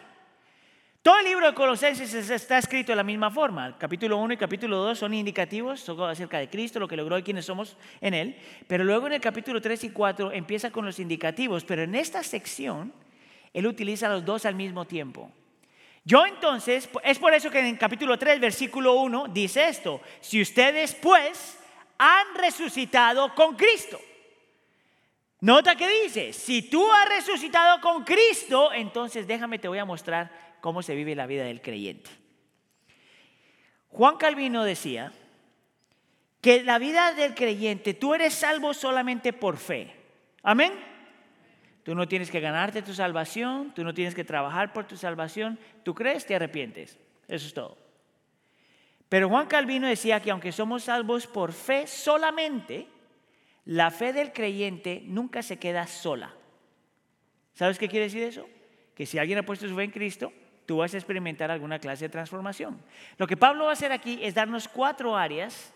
Todo 1.03 1.19
el 1.19 1.25
libro 1.25 1.47
de 1.47 1.55
Colosenses 1.55 2.13
está 2.13 2.59
escrito 2.59 2.93
de 2.93 2.97
la 2.97 3.03
misma 3.03 3.31
forma. 3.31 3.69
El 3.69 3.79
capítulo 3.79 4.19
1 4.19 4.35
y 4.35 4.37
capítulo 4.37 4.77
2 4.79 4.99
son 4.99 5.15
indicativos 5.15 5.81
son 5.81 5.99
acerca 6.03 6.39
de 6.39 6.51
Cristo, 6.51 6.79
lo 6.79 6.87
que 6.87 6.97
logró 6.97 7.17
y 7.17 7.23
quiénes 7.23 7.47
somos 7.47 7.79
en 8.03 8.13
Él. 8.13 8.37
Pero 8.67 8.85
luego 8.85 9.07
en 9.07 9.15
el 9.15 9.21
capítulo 9.21 9.63
3 9.63 9.85
y 9.85 9.91
4 9.91 10.33
empieza 10.33 10.71
con 10.71 10.85
los 10.85 10.99
indicativos. 10.99 11.65
Pero 11.65 11.83
en 11.85 11.95
esta 11.95 12.23
sección, 12.23 12.93
Él 13.55 13.67
utiliza 13.67 14.11
los 14.11 14.25
dos 14.27 14.45
al 14.45 14.57
mismo 14.57 14.85
tiempo. 14.85 15.33
Yo 16.11 16.27
entonces, 16.27 16.89
es 17.05 17.19
por 17.21 17.33
eso 17.33 17.53
que 17.53 17.61
en 17.61 17.77
capítulo 17.77 18.19
3, 18.19 18.41
versículo 18.41 18.95
1 18.95 19.29
dice 19.29 19.69
esto, 19.69 20.01
si 20.21 20.43
ustedes 20.43 20.93
pues 20.97 21.57
han 21.99 22.35
resucitado 22.35 23.33
con 23.33 23.55
Cristo. 23.55 24.01
Nota 25.39 25.77
que 25.77 25.89
dice, 26.03 26.33
si 26.33 26.63
tú 26.63 26.85
has 26.91 27.09
resucitado 27.09 27.81
con 27.81 28.03
Cristo, 28.03 28.73
entonces 28.73 29.29
déjame, 29.29 29.61
te 29.61 29.69
voy 29.69 29.79
a 29.79 29.85
mostrar 29.85 30.57
cómo 30.61 30.83
se 30.83 30.97
vive 30.97 31.15
la 31.15 31.27
vida 31.27 31.45
del 31.45 31.63
creyente. 31.63 32.11
Juan 33.91 34.17
Calvino 34.17 34.65
decía 34.65 35.13
que 36.41 36.65
la 36.65 36.81
vida 36.81 37.13
del 37.13 37.37
creyente, 37.37 37.95
tú 37.95 38.15
eres 38.15 38.35
salvo 38.35 38.75
solamente 38.75 39.33
por 39.33 39.59
fe. 39.59 39.95
Amén. 40.43 40.90
Tú 41.83 41.95
no 41.95 42.07
tienes 42.07 42.31
que 42.31 42.41
ganarte 42.41 42.83
tu 42.83 42.93
salvación, 42.93 43.73
tú 43.75 43.85
no 43.85 43.95
tienes 43.95 44.15
que 44.15 44.25
trabajar 44.25 44.73
por 44.73 44.87
tu 44.87 44.97
salvación, 44.97 45.59
tú 45.83 45.95
crees, 45.95 46.27
te 46.27 46.35
arrepientes. 46.35 46.99
Eso 47.27 47.47
es 47.47 47.55
todo. 47.55 47.79
Pero 49.09 49.29
Juan 49.29 49.47
Calvino 49.47 49.89
decía 49.89 50.21
que 50.21 50.31
aunque 50.31 50.53
somos 50.53 50.85
salvos 50.85 51.27
por 51.27 51.53
fe 51.53 51.87
solamente, 51.87 52.87
la 53.65 53.91
fe 53.91 54.13
del 54.13 54.33
creyente 54.33 55.03
nunca 55.05 55.43
se 55.43 55.59
queda 55.59 55.87
sola. 55.87 56.35
¿Sabes 57.55 57.79
qué 57.79 57.89
quiere 57.89 58.07
decir 58.07 58.23
eso? 58.23 58.49
Que 58.95 59.07
si 59.07 59.19
alguien 59.19 59.39
ha 59.39 59.43
puesto 59.43 59.69
su 59.69 59.75
fe 59.75 59.85
en 59.85 59.91
Cristo, 59.91 60.33
tú 60.67 60.77
vas 60.77 60.95
a 60.95 60.99
experimentar 60.99 61.51
alguna 61.51 61.79
clase 61.79 62.05
de 62.05 62.11
transformación. 62.11 62.81
Lo 63.17 63.27
que 63.27 63.37
Pablo 63.37 63.65
va 63.65 63.71
a 63.71 63.73
hacer 63.73 63.91
aquí 63.91 64.21
es 64.23 64.35
darnos 64.35 64.69
cuatro 64.69 65.17
áreas 65.17 65.75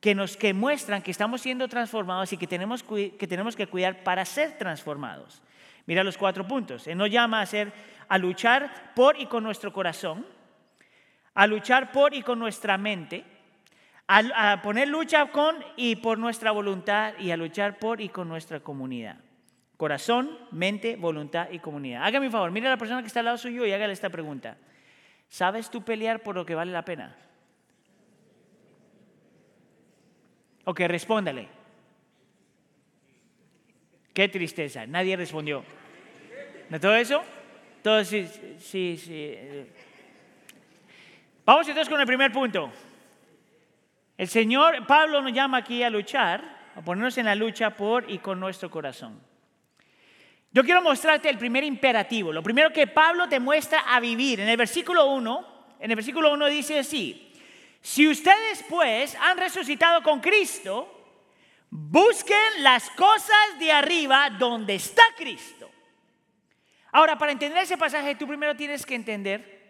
que 0.00 0.14
nos 0.14 0.36
que 0.36 0.54
muestran 0.54 1.02
que 1.02 1.10
estamos 1.10 1.42
siendo 1.42 1.68
transformados 1.68 2.32
y 2.32 2.38
que 2.38 2.46
tenemos 2.46 2.82
que, 2.82 3.10
tenemos 3.28 3.54
que 3.54 3.66
cuidar 3.66 4.02
para 4.02 4.24
ser 4.24 4.56
transformados. 4.56 5.42
Mira 5.86 6.02
los 6.02 6.16
cuatro 6.16 6.46
puntos. 6.46 6.86
Él 6.86 6.96
nos 6.96 7.10
llama 7.10 7.40
a, 7.40 7.42
hacer, 7.42 7.72
a 8.08 8.16
luchar 8.16 8.92
por 8.94 9.20
y 9.20 9.26
con 9.26 9.44
nuestro 9.44 9.72
corazón, 9.72 10.26
a 11.34 11.46
luchar 11.46 11.92
por 11.92 12.14
y 12.14 12.22
con 12.22 12.38
nuestra 12.38 12.78
mente, 12.78 13.24
a, 14.06 14.52
a 14.52 14.62
poner 14.62 14.88
lucha 14.88 15.26
con 15.26 15.56
y 15.76 15.96
por 15.96 16.18
nuestra 16.18 16.50
voluntad 16.50 17.14
y 17.18 17.30
a 17.30 17.36
luchar 17.36 17.78
por 17.78 18.00
y 18.00 18.08
con 18.08 18.28
nuestra 18.28 18.60
comunidad. 18.60 19.18
Corazón, 19.76 20.38
mente, 20.50 20.96
voluntad 20.96 21.48
y 21.50 21.58
comunidad. 21.58 22.04
Hágame 22.04 22.26
un 22.26 22.32
favor, 22.32 22.50
mira 22.50 22.68
a 22.68 22.72
la 22.72 22.78
persona 22.78 23.00
que 23.02 23.06
está 23.06 23.20
al 23.20 23.26
lado 23.26 23.38
suyo 23.38 23.66
y 23.66 23.72
hágale 23.72 23.92
esta 23.92 24.10
pregunta. 24.10 24.56
¿Sabes 25.28 25.70
tú 25.70 25.82
pelear 25.82 26.22
por 26.22 26.34
lo 26.34 26.44
que 26.44 26.54
vale 26.54 26.72
la 26.72 26.84
pena? 26.84 27.16
Ok, 30.70 30.82
respóndale. 30.86 31.48
Qué 34.14 34.28
tristeza, 34.28 34.86
nadie 34.86 35.16
respondió. 35.16 35.64
¿De 36.68 36.78
todo 36.78 36.94
eso? 36.94 37.24
Todo 37.82 38.04
sí, 38.04 38.24
sí, 38.60 38.96
sí. 38.96 39.34
Vamos 41.44 41.66
entonces 41.66 41.90
con 41.90 42.00
el 42.00 42.06
primer 42.06 42.30
punto. 42.30 42.70
El 44.16 44.28
Señor, 44.28 44.86
Pablo 44.86 45.20
nos 45.20 45.32
llama 45.32 45.58
aquí 45.58 45.82
a 45.82 45.90
luchar, 45.90 46.70
a 46.76 46.80
ponernos 46.82 47.18
en 47.18 47.26
la 47.26 47.34
lucha 47.34 47.70
por 47.70 48.08
y 48.08 48.18
con 48.18 48.38
nuestro 48.38 48.70
corazón. 48.70 49.20
Yo 50.52 50.62
quiero 50.62 50.82
mostrarte 50.82 51.28
el 51.30 51.38
primer 51.38 51.64
imperativo, 51.64 52.32
lo 52.32 52.44
primero 52.44 52.72
que 52.72 52.86
Pablo 52.86 53.28
te 53.28 53.40
muestra 53.40 53.80
a 53.88 53.98
vivir. 53.98 54.38
En 54.38 54.48
el 54.48 54.56
versículo 54.56 55.10
1, 55.14 55.64
en 55.80 55.90
el 55.90 55.96
versículo 55.96 56.32
1 56.32 56.46
dice 56.46 56.78
así, 56.78 57.29
si 57.82 58.08
ustedes 58.08 58.64
pues 58.68 59.14
han 59.14 59.38
resucitado 59.38 60.02
con 60.02 60.20
Cristo, 60.20 60.88
busquen 61.70 62.62
las 62.62 62.90
cosas 62.90 63.58
de 63.58 63.72
arriba 63.72 64.30
donde 64.30 64.74
está 64.74 65.02
Cristo. 65.16 65.70
Ahora, 66.92 67.16
para 67.16 67.32
entender 67.32 67.62
ese 67.62 67.78
pasaje, 67.78 68.16
tú 68.16 68.26
primero 68.26 68.56
tienes 68.56 68.84
que 68.84 68.94
entender 68.94 69.60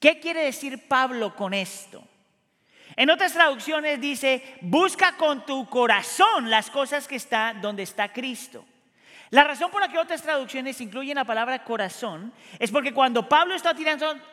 qué 0.00 0.18
quiere 0.18 0.44
decir 0.44 0.88
Pablo 0.88 1.36
con 1.36 1.54
esto. 1.54 2.02
En 2.96 3.10
otras 3.10 3.32
traducciones 3.32 4.00
dice, 4.00 4.58
busca 4.60 5.16
con 5.16 5.46
tu 5.46 5.68
corazón 5.68 6.50
las 6.50 6.70
cosas 6.70 7.06
que 7.06 7.16
están 7.16 7.60
donde 7.60 7.82
está 7.82 8.12
Cristo. 8.12 8.64
La 9.32 9.44
razón 9.44 9.70
por 9.70 9.80
la 9.80 9.88
que 9.88 9.98
otras 9.98 10.20
traducciones 10.20 10.78
incluyen 10.82 11.14
la 11.14 11.24
palabra 11.24 11.64
corazón 11.64 12.34
es 12.58 12.70
porque 12.70 12.92
cuando 12.92 13.26
Pablo 13.26 13.54
está 13.54 13.74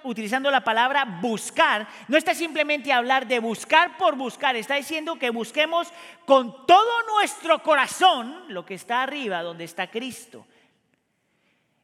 utilizando, 0.03 0.51
la 0.51 0.61
palabra 0.61 1.05
buscar, 1.21 1.87
no 2.09 2.17
está 2.17 2.35
simplemente 2.35 2.91
hablar 2.91 3.25
de 3.25 3.39
buscar 3.39 3.97
por 3.97 4.17
buscar, 4.17 4.57
está 4.57 4.75
diciendo 4.75 5.17
que 5.17 5.29
busquemos 5.29 5.87
con 6.25 6.65
todo 6.65 7.03
nuestro 7.15 7.63
corazón 7.63 8.43
lo 8.49 8.65
que 8.65 8.73
está 8.73 9.01
arriba, 9.01 9.41
donde 9.41 9.63
está 9.63 9.89
Cristo. 9.89 10.45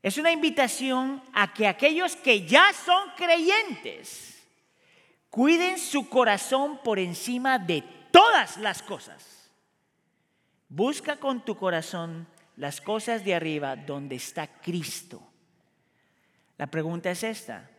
Es 0.04 0.18
una 0.18 0.34
invitación 0.34 1.24
a 1.32 1.54
que 1.54 1.70
aquellos 1.70 2.18
que 2.18 2.46
ya 2.46 2.74
son 2.74 3.12
creyentes 3.16 4.46
cuiden 5.30 5.80
su 5.80 6.10
corazón 6.10 6.80
por 6.84 7.00
encima 7.00 7.60
de 7.60 7.82
todas 8.12 8.58
las 8.58 8.84
cosas. 8.84 9.54
Busca 10.68 11.16
con 11.16 11.46
tu 11.46 11.56
corazón 11.56 12.28
las 12.58 12.82
cosas 12.82 13.24
de 13.26 13.36
arriba 13.36 13.76
donde 13.76 14.16
está 14.16 14.48
Cristo. 14.48 15.22
La 16.58 16.68
pregunta 16.68 17.12
es 17.12 17.24
esta. 17.24 17.70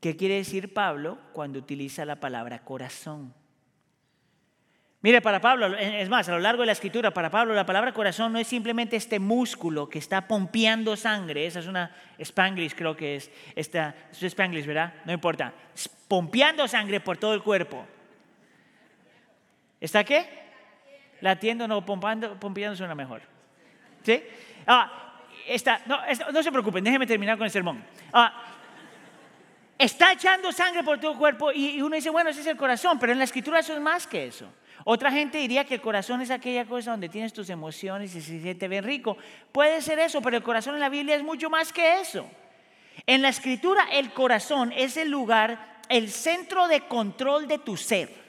¿Qué 0.00 0.16
quiere 0.16 0.36
decir 0.36 0.72
Pablo 0.72 1.18
cuando 1.32 1.58
utiliza 1.58 2.04
la 2.04 2.16
palabra 2.16 2.64
corazón? 2.64 3.34
Mire, 5.02 5.22
para 5.22 5.40
Pablo, 5.40 5.74
es 5.78 6.08
más, 6.10 6.28
a 6.28 6.32
lo 6.32 6.40
largo 6.40 6.62
de 6.62 6.66
la 6.66 6.72
escritura, 6.72 7.10
para 7.10 7.30
Pablo 7.30 7.54
la 7.54 7.64
palabra 7.64 7.92
corazón 7.92 8.32
no 8.32 8.38
es 8.38 8.46
simplemente 8.46 8.96
este 8.96 9.18
músculo 9.18 9.88
que 9.88 9.98
está 9.98 10.28
pompeando 10.28 10.94
sangre, 10.94 11.46
esa 11.46 11.60
es 11.60 11.66
una 11.66 11.94
Spanglish 12.18 12.74
creo 12.74 12.94
que 12.94 13.16
es, 13.16 13.30
esta, 13.56 13.94
es 14.12 14.36
¿verdad? 14.36 14.92
No 15.06 15.12
importa, 15.12 15.54
pompeando 16.06 16.68
sangre 16.68 17.00
por 17.00 17.16
todo 17.16 17.32
el 17.32 17.42
cuerpo. 17.42 17.86
¿Está 19.80 20.04
qué? 20.04 20.28
Latiendo, 21.22 21.66
no, 21.66 21.84
pompeando 21.84 22.76
suena 22.76 22.94
mejor. 22.94 23.22
Ah, 24.66 25.14
no, 26.32 26.42
se 26.42 26.52
preocupen, 26.52 26.84
déjenme 26.84 27.06
terminar 27.06 27.36
con 27.36 27.44
el 27.44 27.50
sermón. 27.50 27.82
Ah, 28.12 28.44
está 29.78 30.12
echando 30.12 30.52
sangre 30.52 30.82
por 30.82 30.98
todo 30.98 31.12
el 31.12 31.18
cuerpo 31.18 31.52
y, 31.52 31.80
uno 31.82 31.96
dice, 31.96 32.10
bueno, 32.10 32.30
ese 32.30 32.40
es 32.40 32.46
el 32.46 32.56
corazón, 32.56 32.98
pero 32.98 33.12
en 33.12 33.18
la 33.18 33.24
escritura 33.24 33.58
eso 33.60 33.72
es 33.72 33.80
más 33.80 34.06
que 34.06 34.26
eso. 34.26 34.46
Otra 34.84 35.10
gente 35.10 35.38
diría 35.38 35.64
que 35.64 35.74
el 35.74 35.80
corazón 35.80 36.22
es 36.22 36.30
aquella 36.30 36.64
cosa 36.64 36.92
donde 36.92 37.08
tienes 37.08 37.32
tus 37.32 37.50
emociones 37.50 38.14
y 38.14 38.22
se 38.22 38.40
siente 38.40 38.66
bien 38.66 38.84
rico. 38.84 39.16
Puede 39.52 39.82
ser 39.82 39.98
eso, 39.98 40.22
pero 40.22 40.36
el 40.36 40.42
corazón 40.42 40.74
en 40.74 40.80
la 40.80 40.88
Biblia 40.88 41.16
es 41.16 41.22
mucho 41.22 41.50
más 41.50 41.72
que 41.72 42.00
eso. 42.00 42.26
En 43.06 43.22
la 43.22 43.28
escritura 43.28 43.88
el 43.92 44.12
corazón 44.12 44.72
es 44.74 44.96
el 44.96 45.10
lugar, 45.10 45.80
el 45.88 46.10
centro 46.10 46.66
de 46.68 46.82
control 46.82 47.46
de 47.46 47.58
tu 47.58 47.76
ser. 47.76 48.19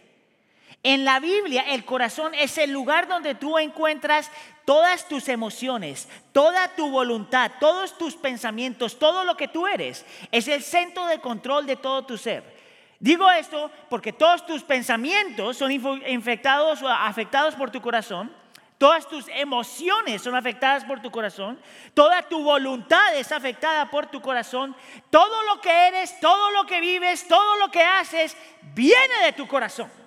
En 0.84 1.06
la 1.06 1.20
Biblia 1.20 1.64
el 1.68 1.86
corazón 1.86 2.34
es 2.34 2.58
el 2.58 2.72
lugar 2.72 3.08
donde 3.08 3.36
tú 3.36 3.60
encuentras 3.60 4.32
todas 4.66 5.08
tus 5.08 5.30
emociones, 5.30 6.10
toda 6.32 6.70
tu 6.70 6.90
voluntad, 6.90 7.52
todos 7.60 7.98
tus 7.98 8.16
pensamientos, 8.16 8.98
todo 8.98 9.24
lo 9.24 9.38
que 9.38 9.48
tú 9.48 9.68
eres. 9.68 10.06
Es 10.32 10.48
el 10.48 10.64
centro 10.64 11.06
de 11.06 11.20
control 11.20 11.68
de 11.68 11.76
todo 11.76 12.04
tu 12.04 12.18
ser. 12.18 12.60
Digo 13.00 13.30
esto 13.30 13.70
porque 13.90 14.12
todos 14.12 14.46
tus 14.46 14.64
pensamientos 14.64 15.58
son 15.58 15.72
infectados 15.72 16.82
o 16.82 16.88
afectados 16.88 17.54
por 17.56 17.70
tu 17.70 17.80
corazón. 17.80 18.32
Todas 18.80 19.08
tus 19.08 19.28
emociones 19.28 20.24
son 20.24 20.36
afectadas 20.36 20.84
por 20.86 21.00
tu 21.00 21.12
corazón. 21.12 21.60
Toda 21.94 22.24
tu 22.24 22.44
voluntad 22.44 23.16
es 23.16 23.32
afectada 23.32 23.92
por 23.92 24.08
tu 24.08 24.20
corazón. 24.20 24.76
Todo 25.12 25.44
lo 25.44 25.62
que 25.62 25.70
eres, 25.70 26.20
todo 26.20 26.50
lo 26.50 26.66
que 26.66 26.82
vives, 26.82 27.28
todo 27.28 27.58
lo 27.58 27.70
que 27.70 27.84
haces, 27.84 28.36
viene 28.74 29.26
de 29.26 29.34
tu 29.34 29.48
corazón. 29.48 30.01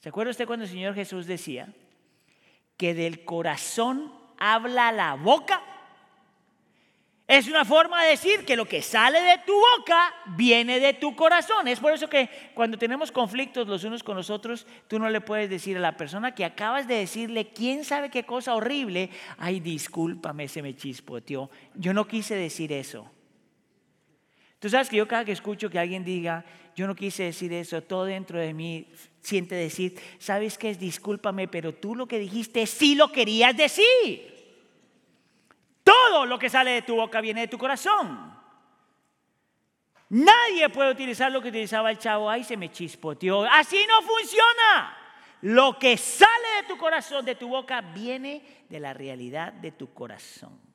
¿Se 0.00 0.08
acuerda 0.08 0.30
usted 0.30 0.46
cuando 0.46 0.64
el 0.64 0.70
Señor 0.70 0.94
Jesús 0.94 1.26
decía 1.26 1.68
que 2.76 2.94
del 2.94 3.24
corazón 3.24 4.12
habla 4.38 4.92
la 4.92 5.14
boca? 5.14 5.62
Es 7.28 7.46
una 7.46 7.64
forma 7.64 8.02
de 8.02 8.10
decir 8.10 8.44
que 8.44 8.56
lo 8.56 8.64
que 8.64 8.82
sale 8.82 9.20
de 9.20 9.38
tu 9.46 9.52
boca 9.52 10.12
viene 10.36 10.80
de 10.80 10.94
tu 10.94 11.14
corazón. 11.14 11.68
Es 11.68 11.78
por 11.78 11.92
eso 11.92 12.08
que 12.08 12.28
cuando 12.54 12.76
tenemos 12.76 13.12
conflictos 13.12 13.68
los 13.68 13.84
unos 13.84 14.02
con 14.02 14.16
los 14.16 14.30
otros, 14.30 14.66
tú 14.88 14.98
no 14.98 15.08
le 15.08 15.20
puedes 15.20 15.48
decir 15.48 15.76
a 15.76 15.80
la 15.80 15.96
persona 15.96 16.34
que 16.34 16.44
acabas 16.44 16.88
de 16.88 16.96
decirle, 16.96 17.52
quién 17.52 17.84
sabe 17.84 18.10
qué 18.10 18.24
cosa 18.24 18.56
horrible, 18.56 19.10
ay, 19.38 19.60
discúlpame, 19.60 20.48
se 20.48 20.60
me 20.60 20.74
chispoteó. 20.74 21.50
Yo 21.74 21.94
no 21.94 22.08
quise 22.08 22.34
decir 22.34 22.72
eso. 22.72 23.08
Tú 24.60 24.68
sabes 24.68 24.88
que 24.90 24.96
yo 24.96 25.08
cada 25.08 25.24
que 25.24 25.32
escucho 25.32 25.70
que 25.70 25.78
alguien 25.78 26.04
diga, 26.04 26.44
yo 26.76 26.86
no 26.86 26.94
quise 26.94 27.24
decir 27.24 27.52
eso, 27.52 27.82
todo 27.82 28.04
dentro 28.04 28.38
de 28.38 28.54
mí 28.54 28.92
siente 29.22 29.54
decir, 29.54 29.98
sabes 30.18 30.58
qué 30.58 30.74
discúlpame, 30.74 31.48
pero 31.48 31.74
tú 31.74 31.94
lo 31.94 32.06
que 32.06 32.18
dijiste 32.18 32.66
sí 32.66 32.94
lo 32.94 33.10
querías 33.10 33.56
decir. 33.56 34.30
Todo 35.82 36.26
lo 36.26 36.38
que 36.38 36.50
sale 36.50 36.72
de 36.72 36.82
tu 36.82 36.96
boca 36.96 37.22
viene 37.22 37.40
de 37.40 37.48
tu 37.48 37.56
corazón. 37.58 38.38
Nadie 40.10 40.68
puede 40.68 40.90
utilizar 40.90 41.32
lo 41.32 41.40
que 41.40 41.48
utilizaba 41.48 41.90
el 41.90 41.98
chavo. 41.98 42.28
Ay, 42.28 42.44
se 42.44 42.56
me 42.56 42.70
chispoteó. 42.70 43.44
Así 43.44 43.78
no 43.88 44.02
funciona. 44.02 44.96
Lo 45.42 45.78
que 45.78 45.96
sale 45.96 46.48
de 46.60 46.68
tu 46.68 46.76
corazón, 46.76 47.24
de 47.24 47.34
tu 47.34 47.48
boca, 47.48 47.80
viene 47.80 48.42
de 48.68 48.78
la 48.78 48.92
realidad 48.92 49.52
de 49.52 49.72
tu 49.72 49.94
corazón. 49.94 50.69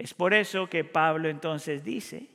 Es 0.00 0.14
por 0.14 0.32
eso 0.32 0.66
que 0.66 0.82
Pablo 0.82 1.28
entonces 1.28 1.84
dice, 1.84 2.26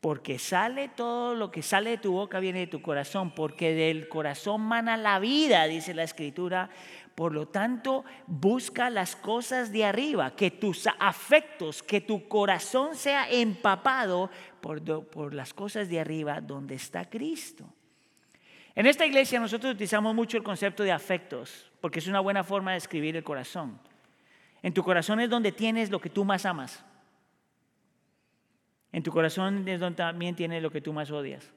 porque 0.00 0.38
sale 0.38 0.86
todo 0.86 1.34
lo 1.34 1.50
que 1.50 1.60
sale 1.60 1.90
de 1.90 1.98
tu 1.98 2.12
boca 2.12 2.38
viene 2.38 2.60
de 2.60 2.66
tu 2.68 2.80
corazón, 2.80 3.32
porque 3.34 3.74
del 3.74 4.08
corazón 4.08 4.60
mana 4.60 4.96
la 4.96 5.18
vida, 5.18 5.66
dice 5.66 5.92
la 5.92 6.04
escritura. 6.04 6.70
Por 7.16 7.34
lo 7.34 7.48
tanto, 7.48 8.04
busca 8.28 8.90
las 8.90 9.16
cosas 9.16 9.72
de 9.72 9.84
arriba, 9.86 10.36
que 10.36 10.52
tus 10.52 10.86
afectos, 11.00 11.82
que 11.82 12.00
tu 12.00 12.28
corazón 12.28 12.94
sea 12.94 13.28
empapado 13.28 14.30
por, 14.60 15.34
las 15.34 15.52
cosas 15.52 15.88
de 15.88 15.98
arriba 15.98 16.40
donde 16.40 16.76
está 16.76 17.10
Cristo. 17.10 17.64
En 18.76 18.86
esta 18.86 19.04
iglesia 19.04 19.40
nosotros 19.40 19.74
utilizamos 19.74 20.14
mucho 20.14 20.36
el 20.36 20.44
concepto 20.44 20.84
de 20.84 20.92
afectos, 20.92 21.72
porque 21.80 21.98
es 21.98 22.06
una 22.06 22.20
buena 22.20 22.44
forma 22.44 22.70
de 22.70 22.76
describir 22.76 23.16
el 23.16 23.24
corazón. 23.24 23.80
En 24.62 24.74
tu 24.74 24.82
corazón 24.82 25.20
es 25.20 25.30
donde 25.30 25.52
tienes 25.52 25.90
lo 25.90 26.00
que 26.00 26.10
tú 26.10 26.24
más 26.24 26.44
amas. 26.46 26.84
En 28.92 29.02
tu 29.02 29.12
corazón 29.12 29.68
es 29.68 29.80
donde 29.80 29.96
también 29.96 30.34
tienes 30.34 30.62
lo 30.62 30.70
que 30.70 30.80
tú 30.80 30.92
más 30.92 31.10
odias. 31.10 31.50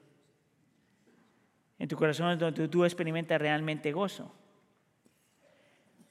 En 1.78 1.88
tu 1.88 1.96
corazón 1.96 2.30
es 2.30 2.38
donde 2.38 2.68
tú 2.68 2.84
experimentas 2.84 3.40
realmente 3.40 3.92
gozo. 3.92 4.32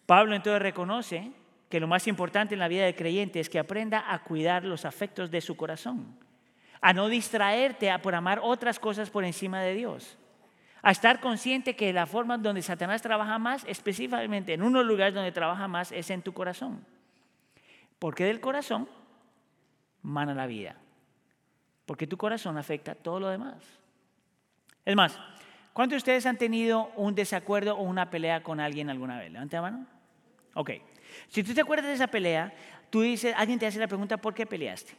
Pablo 0.06 0.36
entonces 0.36 0.62
reconoce 0.62 1.32
que 1.70 1.80
lo 1.80 1.88
más 1.88 2.08
importante 2.08 2.54
en 2.54 2.60
la 2.60 2.68
vida 2.68 2.84
del 2.84 2.96
creyente 2.96 3.40
es 3.40 3.50
que 3.50 3.60
aprenda 3.60 4.12
a 4.14 4.24
cuidar 4.24 4.66
los 4.66 4.84
afectos 4.84 5.32
de 5.32 5.40
su 5.40 5.56
corazón, 5.56 6.18
a 6.82 6.92
no 6.92 7.08
distraerte 7.08 7.90
a 7.90 8.02
por 8.02 8.14
amar 8.14 8.42
otras 8.44 8.78
cosas 8.78 9.10
por 9.10 9.24
encima 9.24 9.62
de 9.62 9.74
Dios, 9.74 10.18
a 10.82 10.92
estar 10.92 11.20
consciente 11.20 11.76
que 11.76 11.94
la 11.94 12.06
forma 12.06 12.38
donde 12.38 12.62
Satanás 12.62 13.02
trabaja 13.02 13.38
más, 13.38 13.64
específicamente 13.68 14.54
en 14.54 14.64
unos 14.64 14.86
lugares 14.86 15.14
donde 15.14 15.32
trabaja 15.32 15.68
más, 15.68 15.92
es 15.92 16.10
en 16.10 16.22
tu 16.22 16.34
corazón. 16.34 16.84
Porque 18.00 18.26
del 18.26 18.40
corazón 18.40 18.90
mana 20.02 20.34
la 20.34 20.48
vida. 20.48 20.76
Porque 21.86 22.08
tu 22.08 22.18
corazón 22.18 22.58
afecta 22.58 22.96
todo 22.96 23.20
lo 23.20 23.30
demás. 23.30 23.58
Es 24.86 24.96
más, 24.96 25.20
¿cuántos 25.74 25.94
de 25.94 25.98
ustedes 25.98 26.26
han 26.26 26.38
tenido 26.38 26.92
un 26.96 27.14
desacuerdo 27.14 27.78
o 27.78 27.84
una 27.84 28.10
pelea 28.10 28.42
con 28.42 28.60
alguien 28.60 28.90
alguna 28.90 29.20
vez? 29.20 29.32
Levante 29.32 29.56
la 29.56 29.62
mano. 29.62 29.86
Ok. 30.56 30.72
Si 31.28 31.44
tú 31.44 31.54
te 31.54 31.62
acuerdas 31.62 31.88
de 31.88 31.94
esa 31.94 32.08
pelea, 32.08 32.54
tú 32.90 33.02
dices, 33.02 33.36
alguien 33.38 33.60
te 33.60 33.68
hace 33.68 33.80
la 33.80 33.88
pregunta, 33.88 34.18
¿por 34.18 34.34
qué 34.34 34.46
peleaste? 34.46 34.94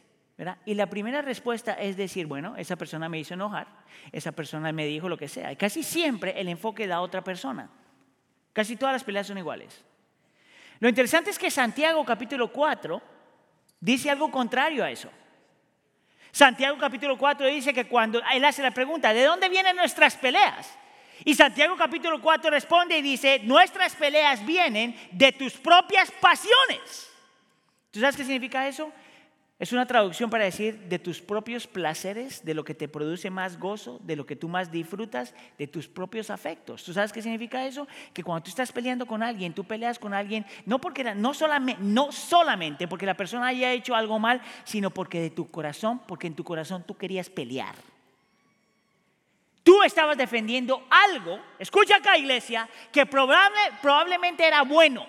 Y 0.65 0.73
la 0.73 0.87
primera 0.87 1.21
respuesta 1.21 1.73
es 1.73 1.95
decir, 1.95 2.25
bueno, 2.25 2.55
esa 2.57 2.75
persona 2.75 3.07
me 3.07 3.19
hizo 3.19 3.35
enojar, 3.35 3.67
esa 4.11 4.31
persona 4.31 4.71
me 4.71 4.85
dijo 4.85 5.07
lo 5.07 5.17
que 5.17 5.27
sea. 5.27 5.51
Y 5.51 5.55
casi 5.55 5.83
siempre 5.83 6.39
el 6.39 6.47
enfoque 6.47 6.87
da 6.87 6.95
a 6.95 7.01
otra 7.01 7.23
persona. 7.23 7.69
Casi 8.51 8.75
todas 8.75 8.93
las 8.93 9.03
peleas 9.03 9.27
son 9.27 9.37
iguales. 9.37 9.83
Lo 10.79 10.89
interesante 10.89 11.29
es 11.29 11.39
que 11.39 11.51
Santiago 11.51 12.03
capítulo 12.03 12.51
4 12.51 13.01
dice 13.79 14.09
algo 14.09 14.31
contrario 14.31 14.83
a 14.83 14.89
eso. 14.89 15.09
Santiago 16.31 16.77
capítulo 16.79 17.15
4 17.17 17.45
dice 17.47 17.73
que 17.73 17.85
cuando 17.85 18.19
él 18.33 18.43
hace 18.43 18.63
la 18.63 18.71
pregunta, 18.71 19.13
¿de 19.13 19.23
dónde 19.23 19.49
vienen 19.49 19.75
nuestras 19.75 20.17
peleas? 20.17 20.77
Y 21.25 21.35
Santiago 21.35 21.77
capítulo 21.77 22.19
4 22.19 22.49
responde 22.49 22.97
y 22.97 23.01
dice, 23.03 23.39
nuestras 23.43 23.95
peleas 23.95 24.43
vienen 24.43 24.95
de 25.11 25.31
tus 25.31 25.53
propias 25.53 26.11
pasiones. 26.19 27.11
¿Tú 27.91 27.99
sabes 27.99 28.15
qué 28.15 28.23
significa 28.23 28.67
eso? 28.67 28.91
Es 29.59 29.71
una 29.71 29.85
traducción 29.85 30.29
para 30.29 30.43
decir 30.43 30.77
de 30.89 30.99
tus 30.99 31.21
propios 31.21 31.67
placeres, 31.67 32.43
de 32.43 32.53
lo 32.53 32.65
que 32.65 32.73
te 32.73 32.89
produce 32.89 33.29
más 33.29 33.57
gozo, 33.57 33.99
de 34.03 34.15
lo 34.15 34.25
que 34.25 34.35
tú 34.35 34.49
más 34.49 34.71
disfrutas, 34.71 35.33
de 35.57 35.67
tus 35.67 35.87
propios 35.87 36.29
afectos. 36.29 36.83
¿Tú 36.83 36.91
sabes 36.91 37.13
qué 37.13 37.21
significa 37.21 37.65
eso? 37.65 37.87
Que 38.13 38.23
cuando 38.23 38.43
tú 38.43 38.49
estás 38.49 38.71
peleando 38.71 39.05
con 39.05 39.23
alguien, 39.23 39.53
tú 39.53 39.63
peleas 39.63 39.99
con 39.99 40.13
alguien 40.13 40.45
no 40.65 40.79
porque 40.79 41.03
no 41.15 41.33
solamente, 41.33 41.81
no 41.81 42.11
solamente 42.11 42.87
porque 42.87 43.05
la 43.05 43.15
persona 43.15 43.47
haya 43.47 43.71
hecho 43.71 43.95
algo 43.95 44.19
mal, 44.19 44.41
sino 44.65 44.89
porque 44.89 45.21
de 45.21 45.29
tu 45.29 45.49
corazón, 45.49 46.01
porque 46.07 46.27
en 46.27 46.35
tu 46.35 46.43
corazón 46.43 46.83
tú 46.85 46.97
querías 46.97 47.29
pelear. 47.29 47.75
Tú 49.63 49.81
estabas 49.83 50.17
defendiendo 50.17 50.85
algo, 50.89 51.39
escucha 51.57 51.97
acá 51.97 52.17
iglesia, 52.17 52.67
que 52.91 53.05
probablemente 53.05 54.45
era 54.45 54.63
bueno, 54.63 55.05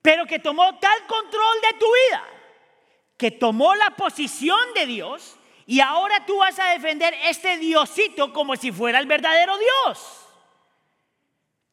pero 0.00 0.24
que 0.24 0.38
tomó 0.38 0.78
tal 0.78 1.06
control 1.08 1.54
de 1.62 1.78
tu 1.78 1.86
vida, 1.86 2.24
que 3.22 3.30
tomó 3.30 3.76
la 3.76 3.90
posición 3.90 4.58
de 4.74 4.84
Dios 4.84 5.36
y 5.64 5.78
ahora 5.78 6.26
tú 6.26 6.38
vas 6.38 6.58
a 6.58 6.72
defender 6.72 7.14
este 7.28 7.56
Diosito 7.56 8.32
como 8.32 8.56
si 8.56 8.72
fuera 8.72 8.98
el 8.98 9.06
verdadero 9.06 9.54
Dios. 9.58 10.26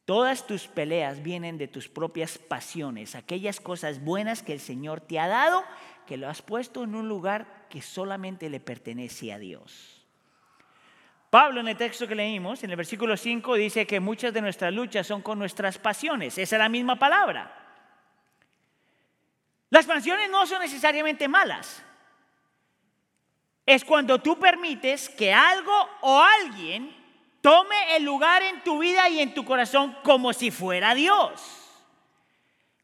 Todas 0.04 0.46
tus 0.46 0.68
peleas 0.68 1.24
vienen 1.24 1.58
de 1.58 1.66
tus 1.66 1.88
propias 1.88 2.38
pasiones, 2.38 3.16
aquellas 3.16 3.58
cosas 3.58 4.00
buenas 4.00 4.44
que 4.44 4.52
el 4.52 4.60
Señor 4.60 5.00
te 5.00 5.18
ha 5.18 5.26
dado, 5.26 5.64
que 6.06 6.16
lo 6.16 6.28
has 6.28 6.40
puesto 6.40 6.84
en 6.84 6.94
un 6.94 7.08
lugar 7.08 7.66
que 7.68 7.82
solamente 7.82 8.48
le 8.48 8.60
pertenece 8.60 9.32
a 9.32 9.40
Dios. 9.40 10.06
Pablo 11.30 11.58
en 11.58 11.66
el 11.66 11.76
texto 11.76 12.06
que 12.06 12.14
leímos, 12.14 12.62
en 12.62 12.70
el 12.70 12.76
versículo 12.76 13.16
5, 13.16 13.54
dice 13.56 13.88
que 13.88 13.98
muchas 13.98 14.32
de 14.32 14.40
nuestras 14.40 14.72
luchas 14.72 15.04
son 15.04 15.20
con 15.20 15.36
nuestras 15.36 15.78
pasiones. 15.78 16.38
Esa 16.38 16.54
es 16.54 16.60
la 16.60 16.68
misma 16.68 16.96
palabra. 16.96 17.59
Las 19.70 19.86
pasiones 19.86 20.28
no 20.30 20.46
son 20.46 20.60
necesariamente 20.60 21.28
malas. 21.28 21.82
Es 23.64 23.84
cuando 23.84 24.20
tú 24.20 24.38
permites 24.38 25.08
que 25.08 25.32
algo 25.32 25.72
o 26.02 26.20
alguien 26.20 26.94
tome 27.40 27.96
el 27.96 28.04
lugar 28.04 28.42
en 28.42 28.62
tu 28.62 28.80
vida 28.80 29.08
y 29.08 29.20
en 29.20 29.32
tu 29.32 29.44
corazón 29.44 29.96
como 30.02 30.32
si 30.32 30.50
fuera 30.50 30.94
Dios. 30.94 31.40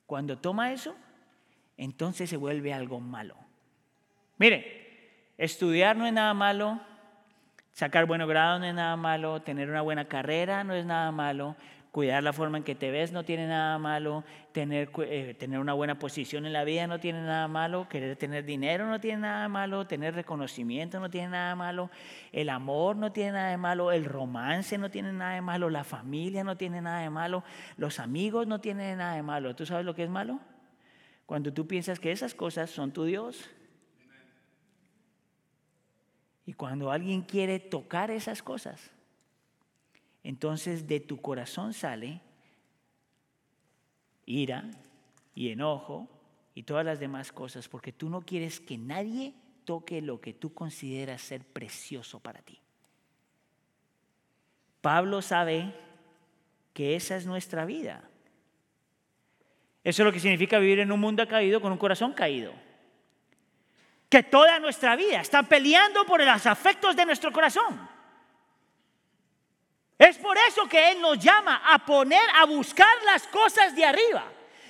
Cuando 0.07 0.38
toma 0.38 0.72
eso, 0.72 0.96
entonces 1.77 2.31
se 2.31 2.37
vuelve 2.37 2.72
algo 2.72 3.01
malo. 3.01 3.37
Mire, 4.38 5.33
estudiar 5.37 5.96
no 5.96 6.07
es 6.07 6.12
nada 6.12 6.33
malo, 6.35 6.81
Sacar 7.77 8.07
buenos 8.07 8.27
grados 8.27 8.59
no 8.59 8.64
es 8.64 8.72
nada 8.72 8.96
malo, 8.96 9.42
tener 9.42 9.68
una 9.68 9.83
buena 9.83 10.07
carrera 10.07 10.64
no 10.64 10.72
es 10.72 10.87
nada 10.87 11.12
malo, 11.12 11.57
cuidar 11.97 12.23
la 12.23 12.35
forma 12.35 12.59
en 12.59 12.63
que 12.63 12.75
te 12.75 12.91
ves 12.91 13.11
no 13.11 13.25
tiene 13.25 13.47
nada 13.47 13.79
malo, 13.79 14.23
tener, 14.53 14.91
eh, 14.99 15.33
tener 15.33 15.59
una 15.59 15.73
buena 15.73 15.99
posición 15.99 16.45
en 16.45 16.53
la 16.53 16.63
vida 16.63 16.87
no 16.87 17.01
tiene 17.01 17.23
nada 17.23 17.49
malo, 17.49 17.89
querer 17.89 18.17
tener 18.17 18.45
dinero 18.45 18.87
no 18.87 19.01
tiene 19.01 19.23
nada 19.23 19.49
malo, 19.49 19.87
tener 19.87 20.15
reconocimiento 20.15 21.01
no 21.01 21.09
tiene 21.09 21.29
nada 21.29 21.57
malo, 21.57 21.91
el 22.33 22.51
amor 22.51 22.97
no 22.97 23.13
tiene 23.13 23.33
nada 23.33 23.49
de 23.49 23.57
malo, 23.57 23.93
el 23.93 24.05
romance 24.05 24.77
no 24.77 24.91
tiene 24.91 25.11
nada 25.11 25.37
de 25.37 25.41
malo, 25.41 25.71
la 25.71 25.85
familia 25.85 26.45
no 26.45 26.55
tiene 26.59 26.83
nada 26.83 27.01
de 27.01 27.09
malo, 27.09 27.45
los 27.79 27.99
amigos 27.99 28.47
no 28.47 28.61
tienen 28.61 28.99
nada 28.99 29.15
de 29.15 29.23
malo. 29.23 29.57
¿Tú 29.57 29.65
sabes 29.65 29.87
lo 29.87 29.95
que 29.95 30.03
es 30.03 30.11
malo? 30.11 30.39
Cuando 31.25 31.51
tú 31.51 31.67
piensas 31.67 31.99
que 31.99 32.13
esas 32.13 32.35
cosas 32.35 32.69
son 32.69 32.93
tu 32.93 33.05
Dios 33.05 33.49
y 36.45 36.53
cuando 36.53 36.93
alguien 36.93 37.23
quiere 37.23 37.59
tocar 37.59 38.11
esas 38.11 38.43
cosas, 38.43 38.93
entonces 40.27 40.89
de 40.89 40.99
tu 40.99 41.21
corazón 41.21 41.73
sale 41.73 42.21
ira 44.25 44.65
y 45.37 45.51
enojo 45.51 46.09
y 46.53 46.65
todas 46.65 46.85
las 46.85 46.99
demás 46.99 47.31
cosas, 47.31 47.69
porque 47.69 47.93
tú 47.93 48.11
no 48.11 48.23
quieres 48.23 48.59
que 48.59 48.77
nadie 48.77 49.35
toque 49.65 50.03
lo 50.03 50.21
que 50.21 50.35
tú 50.35 50.53
consideras 50.53 51.23
ser 51.23 51.45
precioso 51.45 52.19
para 52.19 52.43
ti. 52.43 52.59
Pablo 54.81 55.23
sabe 55.23 55.73
que 56.73 56.97
esa 56.97 57.15
es 57.15 57.25
nuestra 57.25 57.65
vida. 57.65 58.03
Eso 59.85 60.03
es 60.03 60.07
lo 60.07 60.12
que 60.12 60.19
significa 60.19 60.59
vivir 60.59 60.81
en 60.81 60.91
un 60.91 60.99
mundo 60.99 61.29
caído 61.29 61.61
con 61.61 61.71
un 61.71 61.79
corazón 61.79 62.12
caído 62.15 62.53
que 64.09 64.25
toda 64.25 64.59
nuestra 64.59 64.97
vida 64.97 65.21
está 65.21 65.45
peleando 65.45 66.05
por 66.05 66.25
los 66.25 66.47
afectos 66.47 66.97
de 66.97 67.07
nuestro 67.07 67.33
corazón. 67.33 67.96
Es 69.99 70.19
por 70.19 70.37
eso 70.37 70.67
que 70.69 70.93
Él 70.93 71.01
nos 71.01 71.19
llama 71.19 71.63
a 71.65 71.79
poner, 71.79 72.23
a 72.35 72.45
buscar 72.45 72.95
las 73.07 73.27
cosas 73.29 73.75
de 73.75 73.85
arriba. 73.85 74.25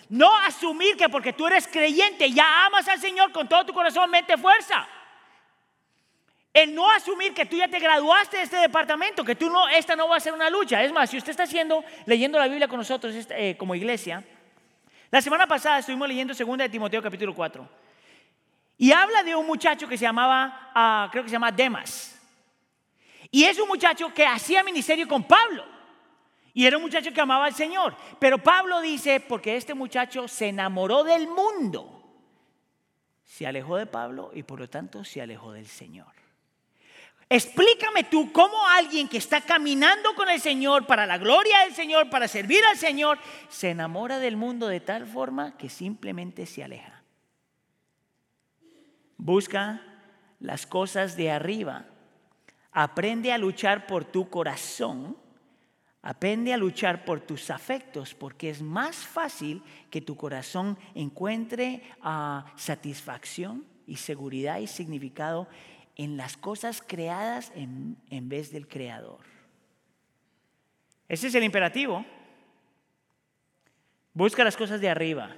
No 0.09 0.37
asumir 0.39 0.97
que 0.97 1.09
porque 1.09 1.33
tú 1.33 1.47
eres 1.47 1.67
creyente 1.67 2.31
ya 2.31 2.67
amas 2.67 2.87
al 2.87 3.01
Señor 3.01 3.33
con 3.33 3.49
todo 3.49 3.67
tu 3.67 3.73
corazón, 3.73 4.09
mente, 4.11 4.37
fuerza. 4.37 4.87
El 6.53 6.75
no 6.75 6.91
asumir 6.91 7.35
que 7.35 7.45
tú 7.45 7.57
ya 7.57 7.69
te 7.69 7.79
graduaste 7.79 8.39
de 8.39 8.45
este 8.45 8.57
departamento, 8.57 9.25
que 9.25 9.35
tú 9.35 9.51
no, 9.51 9.69
esta 9.69 9.97
no 9.97 10.09
va 10.09 10.17
a 10.17 10.21
ser 10.21 10.33
una 10.33 10.49
lucha. 10.49 10.83
Es 10.83 10.93
más, 10.93 11.11
si 11.11 11.19
usted 11.19 11.33
está 11.33 11.43
haciendo, 11.43 11.85
leyendo 12.07 12.39
la 12.39 12.47
Biblia 12.47 12.69
con 12.69 12.79
nosotros 12.79 13.15
eh, 13.31 13.57
como 13.59 13.75
iglesia, 13.75 14.25
la 15.11 15.21
semana 15.21 15.47
pasada 15.47 15.81
estuvimos 15.81 16.09
leyendo 16.09 16.35
2 16.35 16.59
de 16.59 16.69
Timoteo 16.69 17.03
capítulo 17.03 17.35
4. 17.35 17.69
Y 18.79 18.93
habla 18.93 19.23
de 19.23 19.35
un 19.35 19.47
muchacho 19.47 19.89
que 19.89 19.99
se 19.99 20.05
llamaba, 20.05 20.71
ah, 20.75 21.09
creo 21.11 21.25
que 21.25 21.29
se 21.29 21.35
llama 21.35 21.51
Demas. 21.51 22.15
Y 23.31 23.45
es 23.45 23.59
un 23.59 23.69
muchacho 23.69 24.12
que 24.15 24.27
hacía 24.27 24.62
ministerio 24.62 25.07
con 25.09 25.25
Pablo. 25.25 25.65
Y 26.55 26.67
era 26.67 26.77
un 26.77 26.83
muchacho 26.83 27.12
que 27.12 27.21
amaba 27.21 27.47
al 27.47 27.55
Señor. 27.55 27.95
Pero 28.19 28.39
Pablo 28.39 28.81
dice, 28.81 29.21
porque 29.21 29.57
este 29.57 29.75
muchacho 29.75 30.27
se 30.27 30.49
enamoró 30.49 31.05
del 31.05 31.29
mundo, 31.29 32.03
se 33.25 33.47
alejó 33.47 33.77
de 33.77 33.87
Pablo 33.87 34.31
y 34.33 34.43
por 34.43 34.61
lo 34.61 34.69
tanto 34.69 35.05
se 35.05 35.21
alejó 35.21 35.53
del 35.53 35.67
Señor. 35.67 36.07
Explícame 37.29 38.05
tú 38.05 38.33
cómo 38.33 38.67
alguien 38.69 39.09
que 39.09 39.19
está 39.19 39.41
caminando 39.41 40.15
con 40.15 40.31
el 40.31 40.41
Señor 40.41 40.87
para 40.87 41.07
la 41.07 41.19
gloria 41.19 41.59
del 41.65 41.75
Señor, 41.75 42.09
para 42.09 42.29
servir 42.29 42.65
al 42.65 42.79
Señor, 42.79 43.19
se 43.49 43.71
enamora 43.71 44.19
del 44.21 44.37
mundo 44.37 44.69
de 44.69 44.81
tal 44.81 45.07
forma 45.07 45.57
que 45.59 45.69
simplemente 45.69 46.47
se 46.47 46.62
aleja. 46.62 47.03
Busca 49.17 49.83
las 50.39 50.67
cosas 50.67 51.17
de 51.17 51.33
arriba 51.33 51.87
Aprende 52.79 53.33
a 53.33 53.39
luchar 53.39 53.87
por 53.87 54.05
tu 54.05 54.29
corazón. 54.29 55.17
Aprende 56.03 56.53
a 56.53 56.59
luchar 56.59 57.07
por 57.07 57.23
tus 57.23 57.49
afectos, 57.49 58.12
porque 58.12 58.51
es 58.51 58.61
más 58.61 58.97
fácil 58.97 59.62
que 59.91 60.03
tu 60.03 60.15
corazón 60.15 60.77
encuentre 60.95 61.83
ah, 62.03 62.45
satisfacción 62.55 63.65
y 63.87 63.97
seguridad 63.97 64.59
y 64.59 64.67
significado 64.67 65.49
en 65.95 66.19
las 66.19 66.37
cosas 66.37 66.83
creadas 66.87 67.51
en, 67.55 67.97
en 68.11 68.29
vez 68.29 68.53
del 68.53 68.69
creador. 68.69 69.21
Ese 71.09 71.29
es 71.29 71.35
el 71.35 71.45
imperativo. 71.45 72.05
Busca 74.12 74.45
las 74.45 74.59
cosas 74.59 74.83
de 74.83 74.91
arriba. 74.91 75.35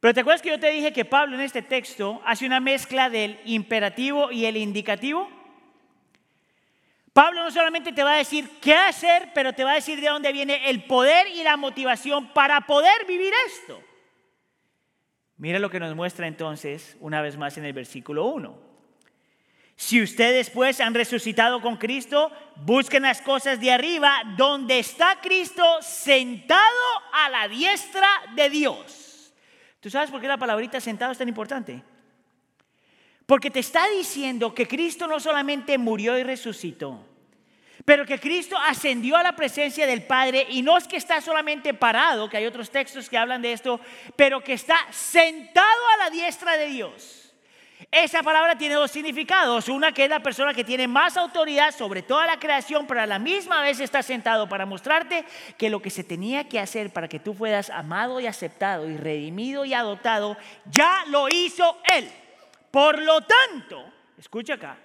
Pero 0.00 0.14
¿te 0.14 0.20
acuerdas 0.20 0.42
que 0.42 0.50
yo 0.50 0.60
te 0.60 0.70
dije 0.70 0.92
que 0.92 1.04
Pablo 1.04 1.34
en 1.34 1.42
este 1.42 1.62
texto 1.62 2.22
hace 2.24 2.46
una 2.46 2.60
mezcla 2.60 3.10
del 3.10 3.40
imperativo 3.44 4.30
y 4.30 4.44
el 4.44 4.56
indicativo? 4.56 5.28
Pablo 7.12 7.42
no 7.42 7.50
solamente 7.50 7.92
te 7.92 8.04
va 8.04 8.14
a 8.14 8.18
decir 8.18 8.48
qué 8.60 8.74
hacer, 8.74 9.30
pero 9.34 9.52
te 9.52 9.64
va 9.64 9.72
a 9.72 9.76
decir 9.76 10.00
de 10.00 10.06
dónde 10.06 10.32
viene 10.32 10.70
el 10.70 10.84
poder 10.84 11.26
y 11.26 11.42
la 11.42 11.56
motivación 11.56 12.32
para 12.32 12.60
poder 12.60 13.06
vivir 13.08 13.32
esto. 13.48 13.82
Mira 15.36 15.58
lo 15.58 15.68
que 15.68 15.80
nos 15.80 15.96
muestra 15.96 16.28
entonces 16.28 16.96
una 17.00 17.20
vez 17.20 17.36
más 17.36 17.58
en 17.58 17.64
el 17.64 17.72
versículo 17.72 18.26
1. 18.26 18.68
Si 19.74 20.00
ustedes 20.00 20.50
pues 20.50 20.80
han 20.80 20.94
resucitado 20.94 21.60
con 21.60 21.76
Cristo, 21.76 22.30
busquen 22.56 23.02
las 23.02 23.20
cosas 23.20 23.60
de 23.60 23.72
arriba, 23.72 24.22
donde 24.36 24.78
está 24.78 25.18
Cristo 25.20 25.64
sentado 25.80 26.60
a 27.12 27.28
la 27.30 27.48
diestra 27.48 28.08
de 28.36 28.50
Dios. 28.50 29.07
¿Tú 29.88 29.92
sabes 29.92 30.10
por 30.10 30.20
qué 30.20 30.28
la 30.28 30.36
palabrita 30.36 30.82
sentado 30.82 31.12
es 31.12 31.16
tan 31.16 31.28
importante? 31.28 31.82
Porque 33.24 33.50
te 33.50 33.60
está 33.60 33.88
diciendo 33.88 34.54
que 34.54 34.68
Cristo 34.68 35.06
no 35.06 35.18
solamente 35.18 35.78
murió 35.78 36.18
y 36.18 36.22
resucitó, 36.22 37.06
pero 37.86 38.04
que 38.04 38.20
Cristo 38.20 38.54
ascendió 38.58 39.16
a 39.16 39.22
la 39.22 39.34
presencia 39.34 39.86
del 39.86 40.02
Padre 40.02 40.46
y 40.50 40.60
no 40.60 40.76
es 40.76 40.86
que 40.86 40.98
está 40.98 41.22
solamente 41.22 41.72
parado, 41.72 42.28
que 42.28 42.36
hay 42.36 42.44
otros 42.44 42.68
textos 42.68 43.08
que 43.08 43.16
hablan 43.16 43.40
de 43.40 43.54
esto, 43.54 43.80
pero 44.14 44.44
que 44.44 44.52
está 44.52 44.76
sentado 44.90 45.88
a 45.94 46.04
la 46.04 46.10
diestra 46.10 46.58
de 46.58 46.66
Dios. 46.66 47.27
Esa 47.92 48.22
palabra 48.22 48.58
tiene 48.58 48.74
dos 48.74 48.90
significados. 48.90 49.68
Una 49.68 49.92
que 49.92 50.04
es 50.04 50.10
la 50.10 50.20
persona 50.20 50.52
que 50.52 50.64
tiene 50.64 50.88
más 50.88 51.16
autoridad 51.16 51.74
sobre 51.74 52.02
toda 52.02 52.26
la 52.26 52.38
creación, 52.38 52.86
pero 52.86 53.00
a 53.00 53.06
la 53.06 53.18
misma 53.18 53.62
vez 53.62 53.78
está 53.78 54.02
sentado 54.02 54.48
para 54.48 54.66
mostrarte 54.66 55.24
que 55.56 55.70
lo 55.70 55.80
que 55.80 55.90
se 55.90 56.02
tenía 56.02 56.48
que 56.48 56.58
hacer 56.58 56.92
para 56.92 57.08
que 57.08 57.20
tú 57.20 57.34
fueras 57.34 57.70
amado 57.70 58.18
y 58.18 58.26
aceptado 58.26 58.88
y 58.88 58.96
redimido 58.96 59.64
y 59.64 59.74
adoptado, 59.74 60.36
ya 60.66 61.04
lo 61.08 61.28
hizo 61.28 61.78
Él. 61.94 62.10
Por 62.70 63.00
lo 63.00 63.20
tanto, 63.22 63.84
escucha 64.18 64.54
acá, 64.54 64.76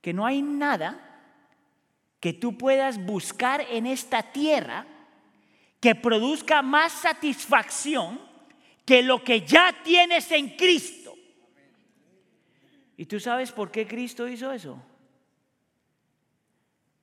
que 0.00 0.12
no 0.12 0.26
hay 0.26 0.42
nada 0.42 0.98
que 2.18 2.32
tú 2.32 2.58
puedas 2.58 2.98
buscar 2.98 3.60
en 3.70 3.86
esta 3.86 4.22
tierra 4.22 4.86
que 5.80 5.94
produzca 5.94 6.62
más 6.62 6.92
satisfacción 6.92 8.33
que 8.84 9.02
lo 9.02 9.22
que 9.22 9.40
ya 9.40 9.74
tienes 9.82 10.30
en 10.32 10.56
Cristo. 10.56 11.14
¿Y 12.96 13.06
tú 13.06 13.18
sabes 13.18 13.50
por 13.50 13.70
qué 13.70 13.86
Cristo 13.86 14.28
hizo 14.28 14.52
eso? 14.52 14.80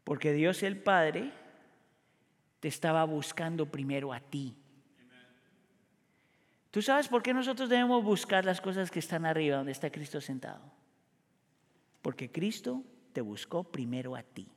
Porque 0.04 0.34
Dios 0.34 0.64
el 0.64 0.82
Padre 0.82 1.32
te 2.60 2.68
estaba 2.68 3.04
buscando 3.04 3.66
primero 3.66 4.14
a 4.14 4.20
ti. 4.20 4.56
¿Tú 6.70 6.82
sabes 6.82 7.10
por 7.10 7.22
qué 7.22 7.34
nosotros 7.34 7.68
debemos 7.68 8.04
buscar 8.04 8.46
las 8.46 8.62
cosas 8.62 8.90
que 8.90 9.00
están 9.00 9.26
arriba, 9.26 9.58
donde 9.58 9.74
está 9.74 9.92
Cristo 9.92 10.22
sentado? 10.22 10.72
Porque 12.02 12.32
Cristo 12.32 12.84
te 13.12 13.20
buscó 13.20 13.64
primero 13.64 14.16
a 14.16 14.24
ti. 14.24 14.48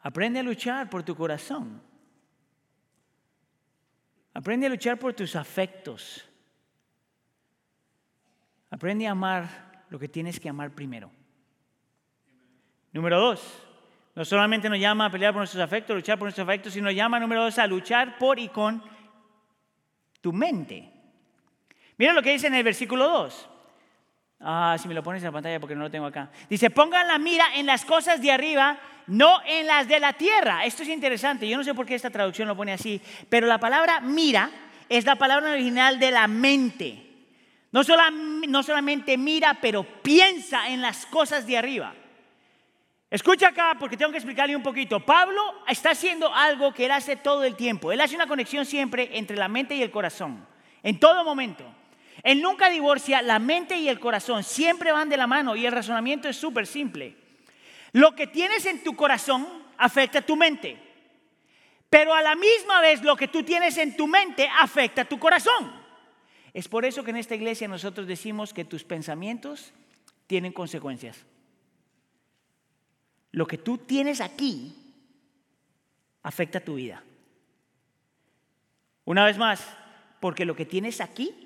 Aprende 0.00 0.40
a 0.40 0.42
luchar 0.42 0.90
por 0.90 1.02
tu 1.02 1.14
corazón. 1.16 1.82
Aprende 4.34 4.66
a 4.66 4.70
luchar 4.70 4.98
por 4.98 5.12
tus 5.12 5.36
afectos. 5.36 6.24
Aprende 8.70 9.06
a 9.06 9.12
amar 9.12 9.84
lo 9.90 9.98
que 9.98 10.08
tienes 10.08 10.40
que 10.40 10.48
amar 10.48 10.70
primero. 10.70 11.10
Número 12.92 13.20
dos, 13.20 13.62
no 14.14 14.24
solamente 14.24 14.68
nos 14.68 14.78
llama 14.78 15.06
a 15.06 15.10
pelear 15.10 15.32
por 15.32 15.40
nuestros 15.40 15.62
afectos, 15.62 15.96
luchar 15.96 16.18
por 16.18 16.26
nuestros 16.26 16.46
afectos, 16.46 16.72
sino 16.72 16.90
llama, 16.90 17.20
número 17.20 17.44
dos, 17.44 17.58
a 17.58 17.66
luchar 17.66 18.18
por 18.18 18.38
y 18.38 18.48
con 18.48 18.82
tu 20.20 20.32
mente. 20.32 20.90
Mira 21.98 22.12
lo 22.12 22.22
que 22.22 22.32
dice 22.32 22.46
en 22.46 22.54
el 22.54 22.64
versículo 22.64 23.08
2. 23.08 23.48
Ah, 24.44 24.76
si 24.80 24.88
me 24.88 24.94
lo 24.94 25.02
pones 25.02 25.22
en 25.22 25.26
la 25.26 25.32
pantalla 25.32 25.60
porque 25.60 25.76
no 25.76 25.82
lo 25.82 25.90
tengo 25.90 26.06
acá. 26.06 26.28
Dice, 26.50 26.70
pongan 26.70 27.06
la 27.06 27.18
mira 27.18 27.44
en 27.54 27.66
las 27.66 27.84
cosas 27.84 28.20
de 28.20 28.32
arriba, 28.32 28.76
no 29.06 29.40
en 29.46 29.66
las 29.66 29.86
de 29.86 30.00
la 30.00 30.12
tierra. 30.14 30.64
Esto 30.64 30.82
es 30.82 30.88
interesante. 30.88 31.48
Yo 31.48 31.56
no 31.56 31.62
sé 31.62 31.74
por 31.74 31.86
qué 31.86 31.94
esta 31.94 32.10
traducción 32.10 32.48
lo 32.48 32.56
pone 32.56 32.72
así, 32.72 33.00
pero 33.28 33.46
la 33.46 33.58
palabra 33.58 34.00
mira 34.00 34.50
es 34.88 35.04
la 35.04 35.16
palabra 35.16 35.52
original 35.52 35.98
de 35.98 36.10
la 36.10 36.26
mente. 36.26 37.06
No, 37.70 37.82
no 38.48 38.62
solamente 38.62 39.16
mira, 39.16 39.58
pero 39.60 39.84
piensa 39.84 40.68
en 40.68 40.82
las 40.82 41.06
cosas 41.06 41.46
de 41.46 41.56
arriba. 41.56 41.94
Escucha 43.08 43.48
acá 43.48 43.76
porque 43.78 43.96
tengo 43.96 44.10
que 44.10 44.18
explicarle 44.18 44.56
un 44.56 44.62
poquito. 44.62 44.98
Pablo 44.98 45.40
está 45.68 45.90
haciendo 45.90 46.34
algo 46.34 46.72
que 46.74 46.86
él 46.86 46.90
hace 46.90 47.16
todo 47.16 47.44
el 47.44 47.56
tiempo. 47.56 47.92
Él 47.92 48.00
hace 48.00 48.16
una 48.16 48.26
conexión 48.26 48.66
siempre 48.66 49.16
entre 49.18 49.36
la 49.36 49.48
mente 49.48 49.74
y 49.74 49.82
el 49.82 49.90
corazón, 49.90 50.46
en 50.82 50.98
todo 50.98 51.24
momento. 51.24 51.64
Él 52.22 52.40
nunca 52.40 52.68
divorcia 52.68 53.22
la 53.22 53.38
mente 53.38 53.76
y 53.76 53.88
el 53.88 53.98
corazón, 53.98 54.44
siempre 54.44 54.92
van 54.92 55.08
de 55.08 55.16
la 55.16 55.26
mano 55.26 55.56
y 55.56 55.66
el 55.66 55.72
razonamiento 55.72 56.28
es 56.28 56.36
súper 56.36 56.66
simple. 56.66 57.16
Lo 57.92 58.14
que 58.14 58.26
tienes 58.26 58.64
en 58.66 58.82
tu 58.82 58.94
corazón 58.94 59.46
afecta 59.76 60.22
tu 60.22 60.36
mente, 60.36 60.78
pero 61.90 62.14
a 62.14 62.22
la 62.22 62.36
misma 62.36 62.80
vez 62.80 63.02
lo 63.02 63.16
que 63.16 63.28
tú 63.28 63.42
tienes 63.42 63.76
en 63.76 63.96
tu 63.96 64.06
mente 64.06 64.48
afecta 64.60 65.04
tu 65.04 65.18
corazón. 65.18 65.72
Es 66.54 66.68
por 66.68 66.84
eso 66.84 67.02
que 67.02 67.10
en 67.10 67.16
esta 67.16 67.34
iglesia 67.34 67.66
nosotros 67.66 68.06
decimos 68.06 68.52
que 68.52 68.64
tus 68.64 68.84
pensamientos 68.84 69.72
tienen 70.26 70.52
consecuencias. 70.52 71.24
Lo 73.30 73.46
que 73.46 73.58
tú 73.58 73.78
tienes 73.78 74.20
aquí 74.20 74.74
afecta 76.22 76.60
tu 76.60 76.74
vida. 76.74 77.02
Una 79.04 79.24
vez 79.24 79.38
más, 79.38 79.66
porque 80.20 80.44
lo 80.44 80.54
que 80.54 80.66
tienes 80.66 81.00
aquí 81.00 81.41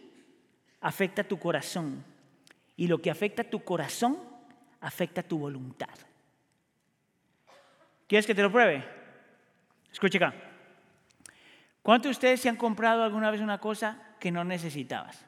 afecta 0.87 1.25
tu 1.25 1.37
corazón. 1.37 2.05
Y 2.77 2.87
lo 2.87 3.03
que 3.03 3.11
afecta 3.11 3.43
tu 3.43 3.65
corazón 3.65 4.19
afecta 4.81 5.21
tu 5.21 5.37
voluntad. 5.37 5.91
¿Quieres 8.07 8.25
que 8.25 8.37
te 8.37 8.43
lo 8.43 8.53
pruebe? 8.53 8.85
Escucha 9.91 10.19
acá. 10.19 10.35
¿Cuántos 11.83 12.11
de 12.11 12.13
ustedes 12.13 12.41
se 12.41 12.49
han 12.49 12.55
comprado 12.55 13.03
alguna 13.03 13.33
vez 13.33 13.41
una 13.41 13.59
cosa 13.59 14.01
que 14.21 14.31
no 14.31 14.45
necesitabas? 14.45 15.25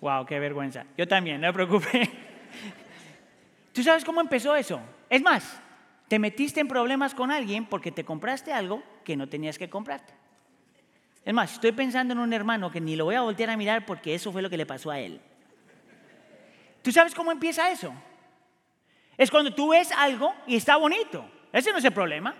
Wow, 0.00 0.26
qué 0.26 0.40
vergüenza. 0.40 0.84
Yo 0.98 1.06
también, 1.06 1.40
no 1.40 1.46
me 1.46 1.52
preocupe. 1.52 2.10
¿Tú 3.72 3.84
sabes 3.84 4.04
cómo 4.04 4.20
empezó 4.20 4.56
eso? 4.56 4.80
Es 5.08 5.22
más, 5.22 5.60
te 6.08 6.18
metiste 6.18 6.58
en 6.58 6.66
problemas 6.66 7.14
con 7.14 7.30
alguien 7.30 7.66
porque 7.66 7.92
te 7.92 8.04
compraste 8.04 8.52
algo 8.52 8.82
que 9.04 9.16
no 9.16 9.28
tenías 9.28 9.58
que 9.58 9.70
comprarte. 9.70 10.12
Es 11.24 11.32
más, 11.32 11.54
estoy 11.54 11.72
pensando 11.72 12.12
en 12.12 12.18
un 12.18 12.32
hermano 12.32 12.70
que 12.70 12.80
ni 12.80 12.96
lo 12.96 13.06
voy 13.06 13.14
a 13.14 13.22
voltear 13.22 13.50
a 13.50 13.56
mirar 13.56 13.86
porque 13.86 14.14
eso 14.14 14.30
fue 14.30 14.42
lo 14.42 14.50
que 14.50 14.56
le 14.56 14.66
pasó 14.66 14.90
a 14.90 14.98
él. 14.98 15.20
¿Tú 16.82 16.92
sabes 16.92 17.14
cómo 17.14 17.32
empieza 17.32 17.70
eso? 17.70 17.94
Es 19.16 19.30
cuando 19.30 19.54
tú 19.54 19.68
ves 19.68 19.90
algo 19.92 20.34
y 20.46 20.56
está 20.56 20.76
bonito. 20.76 21.24
Ese 21.50 21.72
no 21.72 21.78
es 21.78 21.84
el 21.84 21.92
problema. 21.92 22.34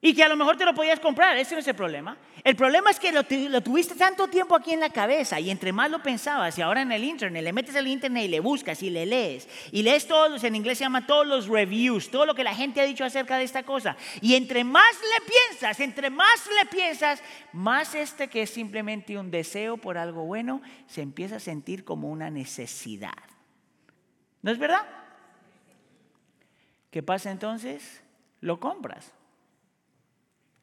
Y 0.00 0.14
que 0.14 0.22
a 0.22 0.28
lo 0.28 0.36
mejor 0.36 0.58
te 0.58 0.66
lo 0.66 0.74
podías 0.74 1.00
comprar, 1.00 1.38
ese 1.38 1.54
no 1.54 1.60
es 1.60 1.68
el 1.68 1.74
problema. 1.74 2.18
El 2.44 2.54
problema 2.54 2.90
es 2.90 3.00
que 3.00 3.12
lo, 3.12 3.24
tuviste 3.24 3.94
tanto 3.94 4.28
tiempo 4.28 4.54
aquí 4.54 4.72
en 4.72 4.80
la 4.80 4.90
cabeza 4.90 5.40
y 5.40 5.50
entre 5.50 5.72
más 5.72 5.90
lo 5.90 6.02
pensabas 6.02 6.56
y 6.58 6.62
ahora 6.62 6.82
en 6.82 6.92
el 6.92 7.02
internet, 7.02 7.42
le 7.42 7.52
metes 7.52 7.74
al 7.74 7.86
internet 7.86 8.26
y 8.26 8.28
le 8.28 8.40
buscas 8.40 8.82
y 8.82 8.90
le 8.90 9.06
lees 9.06 9.48
y 9.72 9.82
lees 9.82 10.06
todos, 10.06 10.44
en 10.44 10.54
inglés 10.54 10.78
se 10.78 10.84
llama 10.84 11.06
todos 11.06 11.26
los 11.26 11.48
reviews, 11.48 12.10
todo 12.10 12.26
lo 12.26 12.34
que 12.34 12.44
la 12.44 12.54
gente 12.54 12.80
ha 12.80 12.84
dicho 12.84 13.04
acerca 13.04 13.38
de 13.38 13.44
esta 13.44 13.62
cosa. 13.62 13.96
Y 14.20 14.34
entre 14.34 14.64
más 14.64 14.94
le 15.00 15.26
piensas, 15.26 15.80
entre 15.80 16.10
más 16.10 16.46
le 16.46 16.66
piensas, 16.68 17.22
más 17.52 17.94
este 17.94 18.28
que 18.28 18.42
es 18.42 18.50
simplemente 18.50 19.16
un 19.16 19.30
deseo 19.30 19.78
por 19.78 19.96
algo 19.96 20.24
bueno, 20.24 20.60
se 20.86 21.00
empieza 21.00 21.36
a 21.36 21.40
sentir 21.40 21.84
como 21.84 22.10
una 22.10 22.30
necesidad. 22.30 23.14
¿No 24.42 24.52
es 24.52 24.58
verdad? 24.58 24.86
¿Qué 26.90 27.02
pasa 27.02 27.30
entonces? 27.30 28.02
Lo 28.40 28.60
compras 28.60 29.12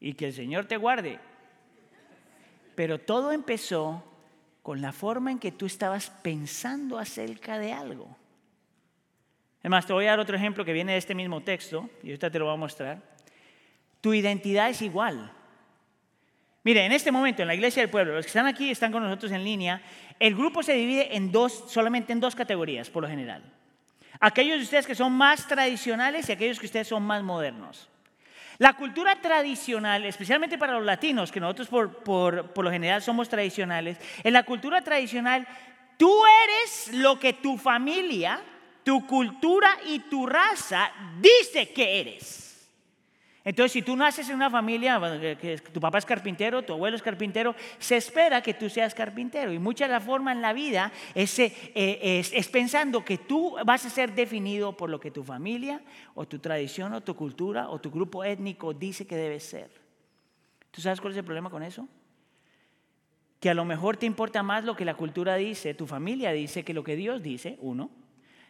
y 0.03 0.13
que 0.13 0.27
el 0.27 0.33
Señor 0.33 0.65
te 0.65 0.75
guarde. 0.75 1.17
Pero 2.75 2.99
todo 2.99 3.31
empezó 3.31 4.03
con 4.61 4.81
la 4.81 4.91
forma 4.91 5.31
en 5.31 5.39
que 5.39 5.53
tú 5.53 5.65
estabas 5.65 6.09
pensando 6.09 6.99
acerca 6.99 7.57
de 7.57 7.71
algo. 7.71 8.15
Además, 9.61 9.87
te 9.87 9.93
voy 9.93 10.05
a 10.05 10.09
dar 10.09 10.19
otro 10.19 10.35
ejemplo 10.35 10.65
que 10.65 10.73
viene 10.73 10.91
de 10.91 10.97
este 10.97 11.15
mismo 11.15 11.41
texto, 11.41 11.89
y 12.03 12.07
ahorita 12.07 12.29
te 12.29 12.37
lo 12.37 12.45
voy 12.45 12.53
a 12.53 12.57
mostrar. 12.57 13.01
Tu 14.01 14.13
identidad 14.13 14.69
es 14.69 14.81
igual. 14.81 15.31
Mire, 16.65 16.85
en 16.85 16.91
este 16.91 17.11
momento 17.11 17.41
en 17.41 17.47
la 17.47 17.55
iglesia 17.55 17.81
del 17.81 17.89
pueblo, 17.89 18.13
los 18.13 18.25
que 18.25 18.29
están 18.29 18.45
aquí 18.45 18.71
están 18.71 18.91
con 18.91 19.03
nosotros 19.03 19.31
en 19.31 19.45
línea, 19.45 19.81
el 20.19 20.35
grupo 20.35 20.63
se 20.63 20.73
divide 20.73 21.15
en 21.15 21.31
dos, 21.31 21.63
solamente 21.69 22.11
en 22.11 22.19
dos 22.19 22.35
categorías 22.35 22.89
por 22.89 23.03
lo 23.03 23.09
general. 23.09 23.41
Aquellos 24.19 24.57
de 24.57 24.63
ustedes 24.63 24.85
que 24.85 24.95
son 24.95 25.13
más 25.13 25.47
tradicionales 25.47 26.27
y 26.27 26.33
aquellos 26.33 26.59
que 26.59 26.65
ustedes 26.65 26.89
son 26.89 27.03
más 27.03 27.23
modernos. 27.23 27.89
La 28.59 28.73
cultura 28.73 29.15
tradicional, 29.21 30.05
especialmente 30.05 30.57
para 30.57 30.73
los 30.73 30.85
latinos, 30.85 31.31
que 31.31 31.39
nosotros 31.39 31.67
por, 32.03 32.63
lo 32.63 32.71
general 32.71 33.01
somos 33.01 33.29
tradicionales, 33.29 33.97
en 34.23 34.33
la 34.33 34.43
cultura 34.43 34.81
tradicional 34.81 35.47
tú 35.97 36.13
eres 36.43 36.93
lo 36.93 37.19
que 37.19 37.33
tu 37.33 37.57
familia, 37.57 38.41
tu 38.83 39.07
cultura 39.07 39.77
y 39.87 39.99
tu 39.99 40.25
raza 40.25 40.91
dice 41.19 41.71
que 41.73 41.99
eres. 42.01 42.52
Entonces, 43.45 43.73
si 43.73 43.81
tú 43.81 43.97
naces 43.97 44.29
en 44.29 44.35
una 44.35 44.49
familia, 44.49 45.01
que 45.39 45.57
tu 45.57 45.81
papá 45.81 45.97
es 45.97 46.05
carpintero, 46.05 46.63
tu 46.63 46.73
abuelo 46.73 46.95
es 46.95 47.01
carpintero, 47.01 47.55
se 47.77 47.97
espera 47.97 48.41
que 48.41 48.53
tú 48.53 48.69
seas 48.69 48.93
carpintero. 48.93 49.51
Y 49.51 49.59
mucha 49.59 49.85
de 49.85 49.91
la 49.91 49.99
forma 49.99 50.31
en 50.31 50.41
la 50.41 50.53
vida 50.53 50.93
es, 51.13 51.37
eh, 51.39 51.51
es, 51.75 52.47
pensando 52.47 53.03
que 53.03 53.17
tú 53.17 53.57
vas 53.65 53.85
a 53.85 53.89
ser 53.89 54.15
definido 54.15 54.77
por 54.77 54.89
lo 54.89 54.99
que 54.99 55.11
tu 55.11 55.23
familia 55.23 55.81
o 56.15 56.25
tu 56.25 56.39
tradición 56.39 56.93
o 56.93 57.01
tu 57.01 57.15
cultura 57.15 57.69
o 57.69 57.81
tu 57.81 57.91
grupo 57.91 58.23
étnico 58.23 58.73
dice 58.73 59.05
que 59.05 59.17
debes 59.17 59.43
ser. 59.43 59.69
¿Tú 60.71 60.79
sabes 60.79 61.01
cuál 61.01 61.11
es 61.11 61.17
el 61.17 61.25
problema 61.25 61.49
con 61.49 61.63
eso? 61.63 61.89
Que 63.41 63.49
a 63.49 63.53
lo 63.53 63.65
mejor 63.65 63.97
te 63.97 64.05
importa 64.05 64.41
más 64.41 64.63
lo 64.63 64.77
que 64.77 64.85
la 64.85 64.95
cultura 64.95 65.35
dice, 65.35 65.73
tu 65.73 65.85
familia 65.85 66.31
dice, 66.31 66.63
que 66.63 66.73
lo 66.73 66.85
que 66.85 66.95
Dios 66.95 67.21
dice, 67.21 67.57
uno. 67.59 67.91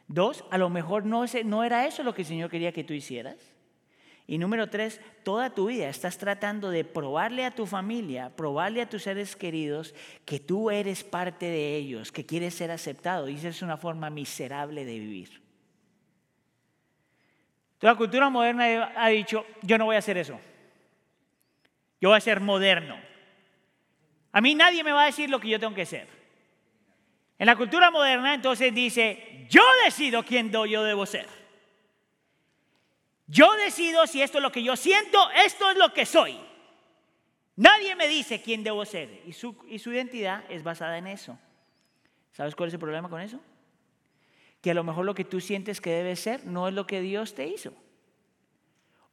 Dos, 0.08 0.46
a 0.52 0.60
lo 0.60 0.70
mejor 0.70 1.04
no 1.06 1.64
era 1.64 1.88
eso 1.88 2.04
lo 2.04 2.14
que 2.14 2.22
el 2.22 2.28
Señor 2.28 2.52
quería 2.52 2.72
que 2.72 2.84
tú 2.84 2.94
hicieras. 2.94 3.53
Y 4.26 4.38
número 4.38 4.70
tres, 4.70 5.02
toda 5.24 5.50
tu 5.50 5.68
vida 5.68 5.90
estás 5.90 6.18
tratando 6.18 6.70
de 6.70 6.86
probarle 6.86 7.44
a 7.46 7.54
tu 7.54 7.66
familia, 7.66 8.30
probarle 8.36 8.82
a 8.82 8.90
tus 8.90 9.04
seres 9.04 9.36
queridos 9.36 9.94
que 10.26 10.40
tú 10.40 10.72
eres 10.72 11.04
parte 11.04 11.46
de 11.46 11.76
ellos, 11.76 12.12
que 12.12 12.26
quieres 12.26 12.54
ser 12.54 12.72
aceptado. 12.72 13.28
Y 13.28 13.36
esa 13.36 13.50
es 13.50 13.62
una 13.62 13.76
forma 13.76 14.10
miserable 14.10 14.86
de 14.86 15.00
vivir. 15.00 15.42
Toda 17.80 17.94
la 17.94 17.98
cultura 17.98 18.30
moderna 18.30 18.94
ha 18.96 19.10
dicho, 19.10 19.46
yo 19.62 19.78
no 19.78 19.86
voy 19.86 19.98
a 19.98 20.00
hacer 20.00 20.18
eso. 20.18 20.40
Yo 22.00 22.10
voy 22.10 22.18
a 22.18 22.22
ser 22.22 22.40
moderno. 22.40 22.98
A 24.32 24.40
mí 24.40 24.56
nadie 24.56 24.86
me 24.86 24.94
va 24.94 25.04
a 25.04 25.08
decir 25.08 25.30
lo 25.30 25.40
que 25.40 25.50
yo 25.50 25.60
tengo 25.60 25.76
que 25.76 25.86
ser. 25.86 26.08
En 27.38 27.46
la 27.46 27.58
cultura 27.58 27.92
moderna 27.92 28.34
entonces 28.34 28.74
dice, 28.74 29.48
yo 29.50 29.64
decido 29.84 30.24
quién 30.24 30.50
yo 30.50 30.84
debo 30.84 31.06
ser. 31.06 31.43
Yo 33.34 33.52
decido 33.56 34.06
si 34.06 34.22
esto 34.22 34.38
es 34.38 34.44
lo 34.44 34.52
que 34.52 34.62
yo 34.62 34.76
siento, 34.76 35.18
esto 35.44 35.72
es 35.72 35.76
lo 35.76 35.92
que 35.92 36.06
soy. 36.06 36.40
Nadie 37.56 37.96
me 37.96 38.08
dice 38.08 38.44
quién 38.44 38.64
debo 38.64 38.86
ser 38.86 39.24
y 39.26 39.34
su, 39.34 39.58
y 39.68 39.80
su 39.80 39.92
identidad 39.92 40.44
es 40.50 40.62
basada 40.62 41.00
en 41.00 41.08
eso. 41.08 41.40
¿Sabes 42.32 42.56
cuál 42.56 42.68
es 42.68 42.76
el 42.76 42.80
problema 42.80 43.10
con 43.10 43.22
eso? 43.22 43.40
Que 44.62 44.70
a 44.70 44.76
lo 44.76 44.84
mejor 44.84 45.06
lo 45.06 45.16
que 45.16 45.26
tú 45.26 45.42
sientes 45.42 45.82
que 45.82 45.90
debes 45.90 46.20
ser 46.20 46.46
no 46.46 46.68
es 46.68 46.76
lo 46.76 46.86
que 46.86 47.02
Dios 47.02 47.34
te 47.34 47.48
hizo. 47.48 47.74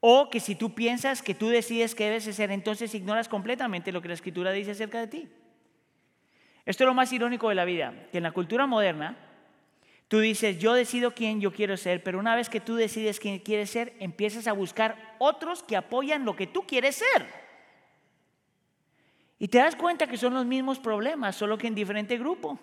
O 0.01 0.29
que 0.29 0.41
si 0.41 0.55
tú 0.55 0.75
piensas 0.75 1.23
que 1.23 1.35
tú 1.35 1.49
decides 1.49 1.95
que 1.95 2.05
debes 2.05 2.25
ser, 2.25 2.51
entonces 2.51 2.95
ignoras 2.95 3.27
completamente 3.27 3.91
lo 3.91 4.03
que 4.03 4.09
la 4.09 4.15
escritura 4.15 4.53
dice 4.53 4.73
acerca 4.73 5.01
de 5.01 5.07
ti. 5.07 5.29
Esto 6.67 6.85
es 6.85 6.89
lo 6.89 6.95
más 6.95 7.11
irónico 7.11 7.49
de 7.49 7.55
la 7.55 7.65
vida, 7.65 7.95
que 8.13 8.19
en 8.19 8.25
la 8.25 8.33
cultura 8.33 8.67
moderna 8.67 9.30
Tú 10.11 10.19
dices, 10.19 10.59
yo 10.59 10.75
decido 10.75 11.13
quién 11.13 11.41
yo 11.41 11.53
quiero 11.53 11.77
ser, 11.77 12.03
pero 12.03 12.19
una 12.19 12.35
vez 12.35 12.49
que 12.49 12.59
tú 12.59 12.75
decides 12.75 13.21
quién 13.21 13.39
quieres 13.39 13.71
ser, 13.71 13.95
empiezas 14.01 14.49
a 14.49 14.53
buscar 14.53 15.15
otros 15.21 15.63
que 15.63 15.77
apoyan 15.77 16.25
lo 16.25 16.35
que 16.35 16.49
tú 16.49 16.63
quieres 16.63 16.97
ser. 16.97 17.29
Y 19.39 19.47
te 19.47 19.59
das 19.59 19.77
cuenta 19.77 20.09
que 20.09 20.17
son 20.17 20.35
los 20.35 20.45
mismos 20.45 20.81
problemas, 20.81 21.37
solo 21.37 21.57
que 21.57 21.69
en 21.69 21.77
diferente 21.77 22.19
grupo. 22.19 22.59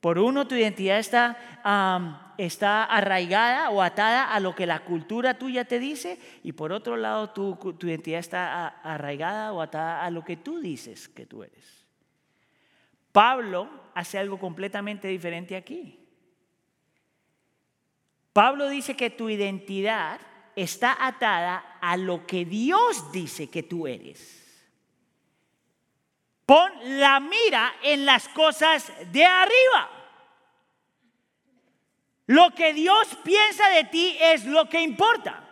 Por 0.00 0.18
uno, 0.18 0.48
tu 0.48 0.54
identidad 0.54 0.98
está, 0.98 2.32
está 2.38 2.84
arraigada 2.84 3.68
o 3.68 3.82
atada 3.82 4.32
a 4.32 4.40
lo 4.40 4.54
que 4.54 4.64
la 4.64 4.86
cultura 4.86 5.36
tuya 5.36 5.66
te 5.66 5.78
dice, 5.78 6.18
y 6.42 6.52
por 6.52 6.72
otro 6.72 6.96
lado, 6.96 7.28
tu, 7.32 7.54
tu 7.56 7.86
identidad 7.86 8.20
está 8.20 8.66
arraigada 8.66 9.52
o 9.52 9.60
atada 9.60 10.02
a 10.02 10.10
lo 10.10 10.24
que 10.24 10.38
tú 10.38 10.58
dices 10.58 11.06
que 11.06 11.26
tú 11.26 11.42
eres. 11.42 11.86
Pablo 13.12 13.68
hace 13.94 14.18
algo 14.18 14.38
completamente 14.38 15.08
diferente 15.08 15.56
aquí. 15.56 15.98
Pablo 18.32 18.68
dice 18.68 18.96
que 18.96 19.10
tu 19.10 19.28
identidad 19.30 20.20
está 20.54 20.96
atada 21.06 21.78
a 21.80 21.96
lo 21.96 22.26
que 22.26 22.44
Dios 22.44 23.10
dice 23.12 23.48
que 23.50 23.62
tú 23.62 23.86
eres. 23.86 24.44
Pon 26.46 26.70
la 27.00 27.20
mira 27.20 27.74
en 27.82 28.06
las 28.06 28.28
cosas 28.28 28.90
de 29.12 29.24
arriba. 29.24 29.90
Lo 32.26 32.54
que 32.54 32.72
Dios 32.74 33.08
piensa 33.24 33.68
de 33.70 33.84
ti 33.84 34.16
es 34.20 34.44
lo 34.44 34.68
que 34.68 34.80
importa. 34.82 35.44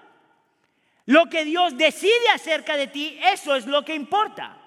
Lo 1.06 1.26
que 1.26 1.44
Dios 1.44 1.76
decide 1.76 2.28
acerca 2.34 2.76
de 2.76 2.86
ti, 2.86 3.18
eso 3.22 3.54
es 3.54 3.66
lo 3.66 3.84
que 3.84 3.94
importa. 3.94 4.58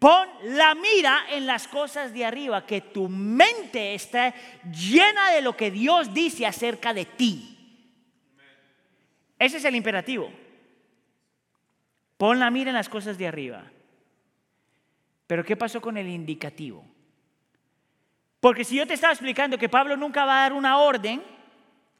Pon 0.00 0.26
la 0.44 0.74
mira 0.74 1.26
en 1.28 1.46
las 1.46 1.68
cosas 1.68 2.14
de 2.14 2.24
arriba, 2.24 2.64
que 2.64 2.80
tu 2.80 3.06
mente 3.10 3.94
esté 3.94 4.32
llena 4.72 5.30
de 5.30 5.42
lo 5.42 5.54
que 5.54 5.70
Dios 5.70 6.14
dice 6.14 6.46
acerca 6.46 6.94
de 6.94 7.04
ti. 7.04 7.58
Ese 9.38 9.58
es 9.58 9.64
el 9.66 9.76
imperativo. 9.76 10.32
Pon 12.16 12.38
la 12.38 12.50
mira 12.50 12.70
en 12.70 12.76
las 12.76 12.88
cosas 12.88 13.18
de 13.18 13.26
arriba. 13.26 13.62
Pero 15.26 15.44
¿qué 15.44 15.54
pasó 15.54 15.82
con 15.82 15.98
el 15.98 16.08
indicativo? 16.08 16.82
Porque 18.40 18.64
si 18.64 18.76
yo 18.76 18.86
te 18.86 18.94
estaba 18.94 19.12
explicando 19.12 19.58
que 19.58 19.68
Pablo 19.68 19.98
nunca 19.98 20.24
va 20.24 20.38
a 20.38 20.42
dar 20.44 20.54
una 20.54 20.78
orden 20.78 21.22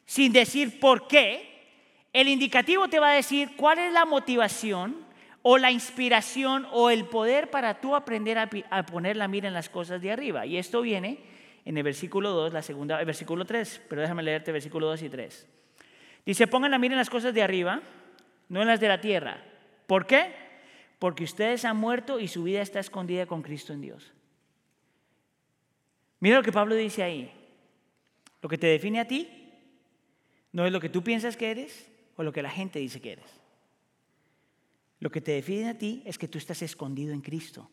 sin 0.07 0.33
decir 0.33 0.81
por 0.81 1.07
qué, 1.07 2.09
el 2.15 2.29
indicativo 2.29 2.89
te 2.89 2.99
va 2.99 3.11
a 3.11 3.15
decir 3.15 3.57
cuál 3.57 3.79
es 3.79 3.93
la 3.93 4.07
motivación 4.07 5.10
o 5.43 5.59
la 5.59 5.71
inspiración 5.71 6.67
o 6.73 6.91
el 6.91 7.07
poder 7.07 7.51
para 7.51 7.81
tú 7.81 7.95
aprender 7.97 8.39
a, 8.39 8.87
poner 8.87 9.17
la 9.17 9.29
mira 9.29 9.49
en 9.49 9.55
las 9.55 9.69
cosas 9.69 10.01
de 10.01 10.13
arriba. 10.13 10.47
Y 10.47 10.57
esto 10.57 10.83
viene 10.83 11.19
en 11.65 11.77
el 11.77 11.83
versículo 11.83 12.31
2, 12.31 12.53
la 12.53 12.63
segunda, 12.63 13.01
el 13.01 13.07
versículo 13.07 13.45
3, 13.45 13.83
pero 13.89 14.03
déjame 14.03 14.23
leerte 14.23 14.53
versículo 14.53 14.87
2 14.89 15.03
y 15.03 15.09
3. 15.09 15.47
Dice, 16.27 16.47
pongan 16.47 16.71
la 16.71 16.79
mira 16.79 16.95
en 16.95 16.99
las 16.99 17.11
cosas 17.11 17.33
de 17.33 17.43
arriba, 17.43 17.81
no 18.49 18.61
en 18.61 18.69
las 18.69 18.81
de 18.81 18.89
la 18.89 19.01
tierra. 19.01 19.43
¿Por 19.87 20.07
qué? 20.07 20.33
Porque 20.99 21.25
ustedes 21.25 21.65
han 21.65 21.77
muerto 21.77 22.21
y 22.21 22.29
su 22.29 22.43
vida 22.43 22.61
está 22.61 22.79
escondida 22.79 23.27
con 23.27 23.43
Cristo 23.43 23.73
en 23.73 23.81
Dios. 23.81 24.13
Mira 26.21 26.37
lo 26.37 26.43
que 26.43 26.53
Pablo 26.53 26.75
dice 26.75 27.03
ahí. 27.03 27.33
Lo 28.43 28.49
que 28.49 28.59
te 28.59 28.67
define 28.67 29.01
a 29.01 29.09
ti 29.09 29.29
no 30.53 30.67
es 30.67 30.73
lo 30.73 30.81
que 30.81 30.89
tú 30.89 31.03
piensas 31.03 31.37
que 31.37 31.51
eres 31.51 31.91
o 32.17 32.23
lo 32.23 32.33
que 32.33 32.43
la 32.43 32.51
gente 32.51 32.79
dice 32.79 33.01
que 33.01 33.13
eres. 33.13 33.40
Lo 35.01 35.11
que 35.11 35.23
te 35.23 35.33
define 35.33 35.71
a 35.71 35.79
ti 35.79 36.03
es 36.05 36.19
que 36.19 36.29
tú 36.29 36.39
estás 36.39 36.61
escondido 36.63 37.13
en 37.13 37.23
Cristo. 37.23 37.69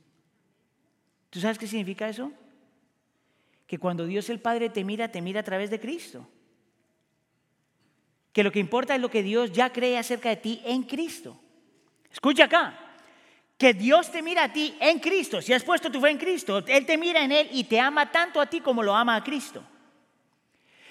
¿Tú 1.30 1.42
sabes 1.42 1.58
qué 1.58 1.68
significa 1.68 2.08
eso? 2.08 2.32
Que 3.68 3.78
cuando 3.78 4.06
Dios 4.06 4.30
el 4.30 4.40
Padre 4.40 4.70
te 4.70 4.86
mira, 4.86 5.12
te 5.12 5.22
mira 5.22 5.42
a 5.42 5.44
través 5.44 5.70
de 5.70 5.80
Cristo. 5.80 6.26
Que 8.32 8.44
lo 8.44 8.52
que 8.52 8.60
importa 8.60 8.96
es 8.96 9.02
lo 9.02 9.12
que 9.12 9.24
Dios 9.24 9.52
ya 9.52 9.74
cree 9.74 9.98
acerca 9.98 10.30
de 10.30 10.38
ti 10.38 10.62
en 10.64 10.84
Cristo. 10.84 11.38
Escucha 12.10 12.46
acá. 12.46 12.80
Que 13.58 13.74
Dios 13.74 14.10
te 14.10 14.22
mira 14.22 14.46
a 14.46 14.54
ti 14.54 14.78
en 14.80 15.00
Cristo. 15.00 15.42
Si 15.42 15.52
has 15.52 15.64
puesto 15.64 15.92
tu 15.92 16.00
fe 16.00 16.12
en 16.12 16.18
Cristo, 16.18 16.60
Él 16.66 16.86
te 16.86 16.98
mira 16.98 17.24
en 17.24 17.32
Él 17.34 17.50
y 17.52 17.66
te 17.66 17.80
ama 17.80 18.10
tanto 18.10 18.40
a 18.40 18.46
ti 18.46 18.62
como 18.62 18.84
lo 18.84 18.96
ama 18.96 19.16
a 19.16 19.24
Cristo. 19.24 19.64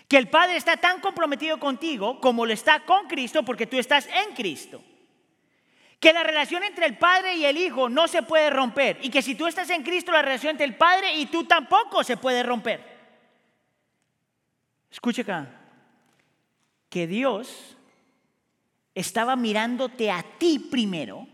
Que 0.06 0.18
el 0.18 0.28
Padre 0.28 0.56
está 0.56 0.76
tan 0.76 1.00
comprometido 1.00 1.58
contigo 1.58 2.20
como 2.20 2.44
lo 2.44 2.52
está 2.52 2.84
con 2.84 3.06
Cristo 3.06 3.42
porque 3.42 3.66
tú 3.66 3.78
estás 3.78 4.06
en 4.08 4.34
Cristo. 4.34 4.82
Que 6.00 6.12
la 6.12 6.22
relación 6.22 6.62
entre 6.62 6.86
el 6.86 6.98
Padre 6.98 7.36
y 7.36 7.44
el 7.44 7.56
Hijo 7.56 7.88
no 7.88 8.06
se 8.08 8.22
puede 8.22 8.50
romper. 8.50 8.98
Y 9.02 9.10
que 9.10 9.22
si 9.22 9.34
tú 9.34 9.46
estás 9.46 9.70
en 9.70 9.82
Cristo, 9.82 10.12
la 10.12 10.22
relación 10.22 10.52
entre 10.52 10.66
el 10.66 10.76
Padre 10.76 11.14
y 11.16 11.26
tú 11.26 11.44
tampoco 11.44 12.04
se 12.04 12.16
puede 12.16 12.42
romper. 12.42 12.80
Escucha 14.90 15.22
acá. 15.22 15.50
Que 16.88 17.06
Dios 17.06 17.76
estaba 18.94 19.36
mirándote 19.36 20.10
a 20.10 20.24
ti 20.38 20.58
primero. 20.58 21.26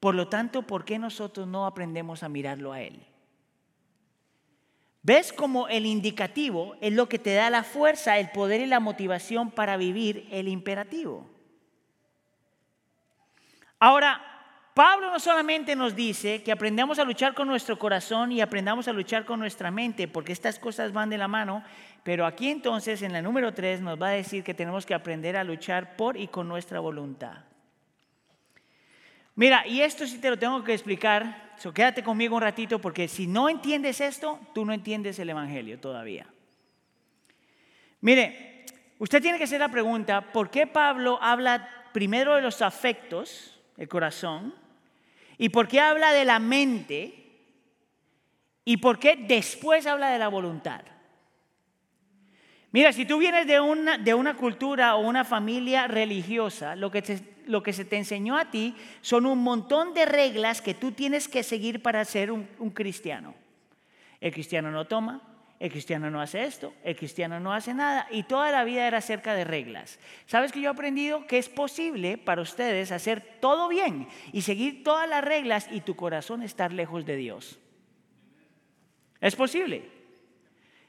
Por 0.00 0.14
lo 0.14 0.28
tanto, 0.28 0.62
¿por 0.62 0.84
qué 0.84 0.98
nosotros 0.98 1.46
no 1.46 1.66
aprendemos 1.66 2.22
a 2.22 2.28
mirarlo 2.28 2.72
a 2.72 2.80
Él? 2.80 3.04
¿Ves 5.02 5.32
cómo 5.32 5.68
el 5.68 5.86
indicativo 5.86 6.76
es 6.80 6.92
lo 6.92 7.08
que 7.08 7.18
te 7.18 7.34
da 7.34 7.50
la 7.50 7.64
fuerza, 7.64 8.18
el 8.18 8.30
poder 8.30 8.60
y 8.60 8.66
la 8.66 8.78
motivación 8.78 9.50
para 9.50 9.76
vivir 9.76 10.28
el 10.30 10.48
imperativo? 10.48 11.26
Ahora, 13.80 14.28
Pablo 14.74 15.10
no 15.10 15.18
solamente 15.18 15.74
nos 15.74 15.96
dice 15.96 16.42
que 16.44 16.52
aprendamos 16.52 17.00
a 17.00 17.04
luchar 17.04 17.34
con 17.34 17.48
nuestro 17.48 17.78
corazón 17.78 18.30
y 18.30 18.40
aprendamos 18.40 18.86
a 18.86 18.92
luchar 18.92 19.24
con 19.24 19.40
nuestra 19.40 19.72
mente, 19.72 20.06
porque 20.06 20.32
estas 20.32 20.58
cosas 20.60 20.92
van 20.92 21.10
de 21.10 21.18
la 21.18 21.26
mano, 21.26 21.64
pero 22.04 22.24
aquí 22.24 22.48
entonces 22.48 23.02
en 23.02 23.12
la 23.12 23.20
número 23.20 23.52
3 23.52 23.80
nos 23.80 24.00
va 24.00 24.08
a 24.08 24.12
decir 24.12 24.44
que 24.44 24.54
tenemos 24.54 24.86
que 24.86 24.94
aprender 24.94 25.36
a 25.36 25.42
luchar 25.42 25.96
por 25.96 26.16
y 26.16 26.28
con 26.28 26.46
nuestra 26.46 26.78
voluntad. 26.78 27.38
Mira, 29.34 29.66
y 29.66 29.80
esto 29.80 30.06
sí 30.06 30.18
te 30.18 30.30
lo 30.30 30.38
tengo 30.38 30.62
que 30.62 30.74
explicar, 30.74 31.54
so 31.56 31.74
quédate 31.74 32.04
conmigo 32.04 32.36
un 32.36 32.42
ratito, 32.42 32.80
porque 32.80 33.08
si 33.08 33.26
no 33.26 33.48
entiendes 33.48 34.00
esto, 34.00 34.38
tú 34.54 34.64
no 34.64 34.72
entiendes 34.72 35.18
el 35.18 35.30
Evangelio 35.30 35.80
todavía. 35.80 36.26
Mire, 38.00 38.64
usted 38.98 39.20
tiene 39.20 39.38
que 39.38 39.44
hacer 39.44 39.58
la 39.58 39.70
pregunta, 39.70 40.32
¿por 40.32 40.50
qué 40.50 40.68
Pablo 40.68 41.18
habla 41.20 41.68
primero 41.92 42.36
de 42.36 42.42
los 42.42 42.62
afectos? 42.62 43.57
El 43.78 43.88
corazón, 43.88 44.54
y 45.38 45.48
por 45.48 45.68
qué 45.68 45.80
habla 45.80 46.12
de 46.12 46.24
la 46.24 46.38
mente, 46.38 47.14
y 48.64 48.76
por 48.76 48.98
qué 48.98 49.16
después 49.16 49.86
habla 49.86 50.10
de 50.10 50.18
la 50.18 50.28
voluntad. 50.28 50.82
Mira, 52.70 52.92
si 52.92 53.06
tú 53.06 53.16
vienes 53.16 53.46
de 53.46 53.60
una, 53.60 53.96
de 53.96 54.12
una 54.12 54.36
cultura 54.36 54.96
o 54.96 55.00
una 55.00 55.24
familia 55.24 55.86
religiosa, 55.86 56.76
lo 56.76 56.90
que, 56.90 57.02
lo 57.46 57.62
que 57.62 57.72
se 57.72 57.86
te 57.86 57.96
enseñó 57.96 58.36
a 58.36 58.50
ti 58.50 58.74
son 59.00 59.24
un 59.24 59.38
montón 59.38 59.94
de 59.94 60.04
reglas 60.04 60.60
que 60.60 60.74
tú 60.74 60.92
tienes 60.92 61.28
que 61.28 61.42
seguir 61.42 61.82
para 61.82 62.04
ser 62.04 62.30
un 62.30 62.70
cristiano. 62.74 63.34
El 64.20 64.32
cristiano 64.32 64.70
no 64.70 64.86
toma, 64.86 65.22
el 65.60 65.72
cristiano 65.72 66.08
no 66.08 66.20
hace 66.20 66.44
esto, 66.44 66.72
el 66.84 66.94
cristiano 66.94 67.40
no 67.40 67.52
hace 67.52 67.74
nada 67.74 68.06
y 68.10 68.22
toda 68.22 68.52
la 68.52 68.62
vida 68.62 68.86
era 68.86 68.98
acerca 68.98 69.34
de 69.34 69.44
reglas. 69.44 69.98
¿Sabes 70.26 70.52
que 70.52 70.60
yo 70.60 70.70
he 70.70 70.72
aprendido 70.72 71.26
que 71.26 71.38
es 71.38 71.48
posible 71.48 72.16
para 72.16 72.42
ustedes 72.42 72.92
hacer 72.92 73.20
todo 73.40 73.68
bien 73.68 74.06
y 74.32 74.42
seguir 74.42 74.84
todas 74.84 75.08
las 75.08 75.24
reglas 75.24 75.68
y 75.72 75.80
tu 75.80 75.96
corazón 75.96 76.42
estar 76.42 76.72
lejos 76.72 77.04
de 77.06 77.16
Dios? 77.16 77.58
Es 79.20 79.34
posible. 79.34 79.90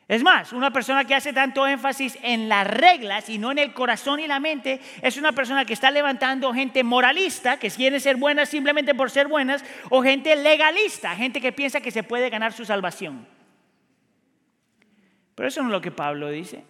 Es 0.07 0.21
más, 0.23 0.53
una 0.53 0.71
persona 0.71 1.05
que 1.05 1.15
hace 1.15 1.33
tanto 1.33 1.67
énfasis 1.67 2.17
en 2.21 2.47
las 2.47 2.67
reglas 2.67 3.27
y 3.29 3.39
no 3.39 3.51
en 3.51 3.59
el 3.59 3.73
corazón 3.73 4.19
y 4.19 4.27
la 4.27 4.39
mente 4.39 4.81
es 5.01 5.17
una 5.17 5.31
persona 5.31 5.65
que 5.65 5.73
está 5.73 5.89
levantando 5.89 6.53
gente 6.53 6.83
moralista, 6.83 7.57
que 7.57 7.71
quiere 7.71 7.99
ser 7.99 8.17
buena 8.17 8.45
simplemente 8.45 8.93
por 8.93 9.09
ser 9.09 9.27
buenas, 9.27 9.63
o 9.89 10.03
gente 10.03 10.35
legalista, 10.35 11.15
gente 11.15 11.41
que 11.41 11.51
piensa 11.51 11.81
que 11.81 11.91
se 11.91 12.03
puede 12.03 12.29
ganar 12.29 12.53
su 12.53 12.65
salvación. 12.65 13.38
Pero 15.39 15.47
eso 15.47 15.61
no 15.61 15.69
es 15.69 15.71
lo 15.71 15.79
que 15.79 15.91
Pablo 15.91 16.29
dice. 16.29 16.65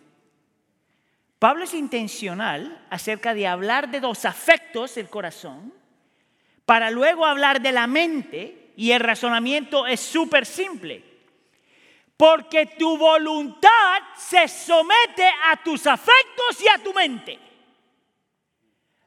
Pablo 1.40 1.64
es 1.64 1.74
intencional 1.74 2.86
acerca 2.92 3.34
de 3.34 3.48
hablar 3.48 3.90
de 3.90 4.00
los 4.00 4.26
afectos 4.26 4.94
del 4.94 5.10
corazón 5.10 5.74
para 6.68 6.92
luego 6.92 7.26
hablar 7.26 7.62
de 7.62 7.72
la 7.72 7.88
mente 7.88 8.72
y 8.76 8.92
el 8.92 9.00
razonamiento 9.00 9.88
es 9.88 10.00
súper 10.00 10.46
simple. 10.46 11.04
Porque 12.16 12.68
tu 12.78 12.96
voluntad 12.96 14.04
se 14.16 14.48
somete 14.48 15.28
a 15.52 15.64
tus 15.64 15.88
afectos 15.88 16.62
y 16.64 16.68
a 16.68 16.78
tu 16.84 16.94
mente. 16.94 17.40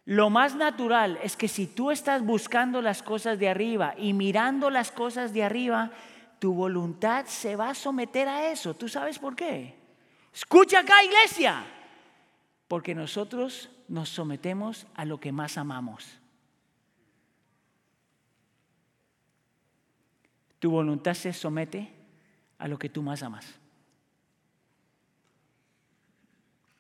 Lo 0.07 0.29
más 0.29 0.57
natural 0.57 1.21
es 1.23 1.37
que 1.37 1.47
si 1.47 1.69
tú 1.69 1.93
estás 1.93 2.25
buscando 2.25 2.83
las 2.83 3.05
cosas 3.05 3.39
de 3.39 3.49
arriba 3.49 3.95
y 3.97 4.13
mirando 4.13 4.71
las 4.71 4.91
cosas 4.91 5.33
de 5.33 5.45
arriba, 5.45 5.93
tu 6.43 6.53
voluntad 6.53 7.27
se 7.27 7.55
va 7.55 7.71
a 7.71 7.75
someter 7.75 8.27
a 8.27 8.51
eso. 8.51 8.75
¿Tú 8.75 8.89
sabes 8.89 9.17
por 9.17 9.37
qué? 9.37 9.77
Escucha 10.35 10.81
acá, 10.81 11.05
iglesia. 11.05 11.65
Porque 12.67 12.97
nosotros 12.97 13.71
nos 13.87 14.09
sometemos 14.09 14.89
a 14.97 15.05
lo 15.05 15.21
que 15.21 15.31
más 15.31 15.57
amamos. 15.57 16.19
Tu 20.59 20.69
voluntad 20.69 21.15
se 21.15 21.33
somete 21.33 21.95
a 22.59 22.67
lo 22.67 22.77
que 22.77 22.89
tú 22.89 23.03
más 23.03 23.23
amas. 23.23 23.47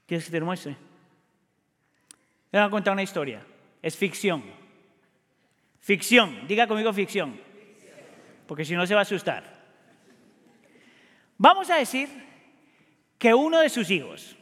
¿Quieres 0.06 0.24
que 0.24 0.32
te 0.32 0.40
lo 0.40 0.46
muestre? 0.46 0.72
Le 2.50 2.58
voy 2.58 2.66
a 2.66 2.70
contar 2.70 2.94
una 2.94 3.04
historia. 3.04 3.46
Es 3.80 3.96
ficción. 3.96 4.42
Ficción. 5.78 6.48
Diga 6.48 6.66
conmigo 6.66 6.92
ficción 6.92 7.51
porque 8.52 8.66
si 8.66 8.74
no 8.74 8.86
se 8.86 8.92
va 8.92 9.00
a 9.00 9.08
asustar. 9.08 9.44
Vamos 11.38 11.70
a 11.70 11.76
decir 11.76 12.06
que 13.16 13.32
uno 13.32 13.60
de 13.60 13.70
sus 13.70 13.90
hijos 13.90 14.36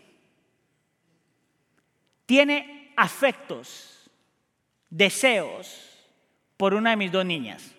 tiene 2.27 2.93
afectos, 2.97 4.11
deseos 4.89 5.97
por 6.57 6.75
una 6.75 6.91
de 6.91 6.97
mis 6.97 7.13
dos 7.13 7.25
niñas. 7.25 7.71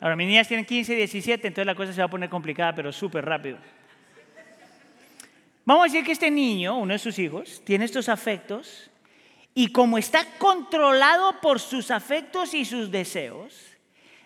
Ahora, 0.00 0.16
mis 0.16 0.28
niñas 0.28 0.48
tienen 0.48 0.64
15 0.64 0.94
y 0.94 0.96
17, 0.96 1.48
entonces 1.48 1.66
la 1.66 1.74
cosa 1.74 1.92
se 1.92 2.00
va 2.00 2.06
a 2.06 2.10
poner 2.10 2.30
complicada, 2.30 2.74
pero 2.74 2.90
súper 2.94 3.26
rápido. 3.26 3.58
Vamos 5.66 5.82
a 5.82 5.88
decir 5.88 6.02
que 6.02 6.12
este 6.12 6.30
niño, 6.30 6.78
uno 6.78 6.94
de 6.94 6.98
sus 6.98 7.18
hijos, 7.18 7.60
tiene 7.66 7.84
estos 7.84 8.08
afectos 8.08 8.90
y 9.58 9.72
como 9.72 9.98
está 9.98 10.24
controlado 10.38 11.40
por 11.40 11.58
sus 11.58 11.90
afectos 11.90 12.54
y 12.54 12.64
sus 12.64 12.92
deseos, 12.92 13.52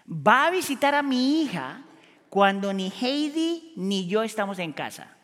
va 0.06 0.46
a 0.46 0.50
visitar 0.50 0.94
a 0.94 1.02
mi 1.02 1.40
hija 1.40 1.84
cuando 2.28 2.74
ni 2.74 2.90
Heidi 2.90 3.72
ni 3.76 4.06
yo 4.06 4.24
estamos 4.24 4.58
en 4.58 4.74
casa. 4.74 5.16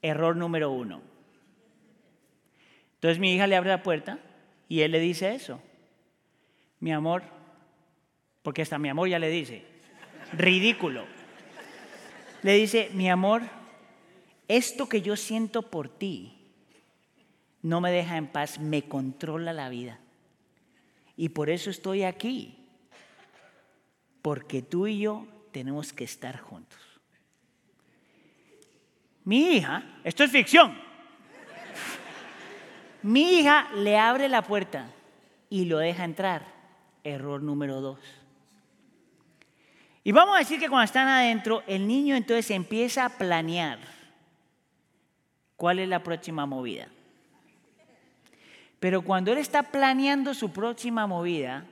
Error 0.00 0.34
número 0.34 0.70
uno. 0.70 1.02
Entonces 2.94 3.18
mi 3.18 3.34
hija 3.34 3.46
le 3.46 3.54
abre 3.54 3.68
la 3.68 3.82
puerta 3.82 4.18
y 4.66 4.80
él 4.80 4.92
le 4.92 5.00
dice 5.00 5.34
eso. 5.34 5.60
Mi 6.80 6.90
amor, 6.90 7.24
porque 8.42 8.62
hasta 8.62 8.78
mi 8.78 8.88
amor 8.88 9.10
ya 9.10 9.18
le 9.18 9.28
dice, 9.28 9.62
ridículo. 10.32 11.04
Le 12.40 12.54
dice, 12.54 12.88
mi 12.94 13.10
amor, 13.10 13.42
esto 14.48 14.88
que 14.88 15.02
yo 15.02 15.16
siento 15.16 15.70
por 15.70 15.90
ti 15.90 16.41
no 17.62 17.80
me 17.80 17.90
deja 17.90 18.16
en 18.16 18.26
paz, 18.26 18.58
me 18.58 18.82
controla 18.82 19.52
la 19.52 19.68
vida. 19.68 19.98
Y 21.16 21.30
por 21.30 21.50
eso 21.50 21.70
estoy 21.70 22.02
aquí, 22.02 22.58
porque 24.20 24.62
tú 24.62 24.86
y 24.86 24.98
yo 24.98 25.26
tenemos 25.52 25.92
que 25.92 26.04
estar 26.04 26.38
juntos. 26.38 26.80
Mi 29.24 29.56
hija, 29.56 29.84
esto 30.02 30.24
es 30.24 30.30
ficción, 30.32 30.76
mi 33.02 33.38
hija 33.38 33.68
le 33.74 33.98
abre 33.98 34.28
la 34.28 34.42
puerta 34.42 34.88
y 35.50 35.64
lo 35.64 35.78
deja 35.78 36.04
entrar. 36.04 36.46
Error 37.04 37.42
número 37.42 37.80
dos. 37.80 37.98
Y 40.04 40.12
vamos 40.12 40.36
a 40.36 40.38
decir 40.38 40.58
que 40.58 40.68
cuando 40.68 40.84
están 40.84 41.08
adentro, 41.08 41.62
el 41.66 41.86
niño 41.86 42.16
entonces 42.16 42.50
empieza 42.50 43.04
a 43.04 43.10
planear 43.10 43.78
cuál 45.56 45.78
es 45.78 45.88
la 45.88 46.02
próxima 46.02 46.46
movida. 46.46 46.88
Pero 48.82 49.02
cuando 49.02 49.30
él 49.30 49.38
está 49.38 49.62
planeando 49.62 50.34
su 50.34 50.52
próxima 50.52 51.06
movida, 51.06 51.64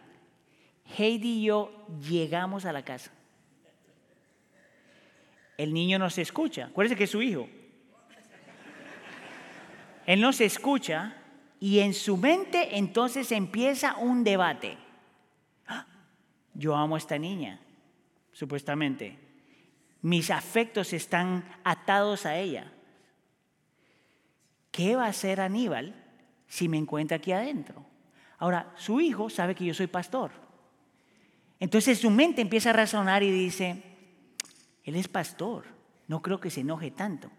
Heidi 0.96 1.40
y 1.40 1.42
yo 1.46 1.84
llegamos 2.08 2.64
a 2.66 2.72
la 2.72 2.84
casa. 2.84 3.10
El 5.58 5.74
niño 5.74 5.98
no 5.98 6.08
se 6.08 6.22
escucha. 6.22 6.66
Acuérdense 6.66 6.96
que 6.96 7.04
es 7.04 7.10
su 7.10 7.20
hijo. 7.20 7.48
Él 10.06 10.20
no 10.20 10.32
se 10.32 10.44
escucha 10.44 11.16
y 11.58 11.80
en 11.80 11.94
su 11.94 12.16
mente 12.16 12.78
entonces 12.78 13.32
empieza 13.32 13.96
un 13.96 14.22
debate. 14.22 14.78
¡Ah! 15.66 15.86
Yo 16.54 16.76
amo 16.76 16.94
a 16.94 16.98
esta 16.98 17.18
niña, 17.18 17.58
supuestamente. 18.30 19.18
Mis 20.00 20.30
afectos 20.30 20.92
están 20.92 21.44
atados 21.64 22.24
a 22.24 22.38
ella. 22.38 22.70
¿Qué 24.70 24.94
va 24.94 25.06
a 25.06 25.08
hacer 25.08 25.40
Aníbal 25.40 25.99
si 26.50 26.68
me 26.68 26.76
encuentra 26.76 27.16
aquí 27.16 27.30
adentro. 27.30 27.86
Ahora, 28.38 28.72
su 28.76 29.00
hijo 29.00 29.30
sabe 29.30 29.54
que 29.54 29.64
yo 29.64 29.72
soy 29.72 29.86
pastor. 29.86 30.32
Entonces 31.60 31.98
su 31.98 32.10
mente 32.10 32.42
empieza 32.42 32.70
a 32.70 32.72
razonar 32.72 33.22
y 33.22 33.30
dice, 33.30 33.82
Él 34.82 34.96
es 34.96 35.06
pastor, 35.06 35.64
no 36.08 36.20
creo 36.20 36.40
que 36.40 36.50
se 36.50 36.62
enoje 36.62 36.90
tanto. 36.90 37.30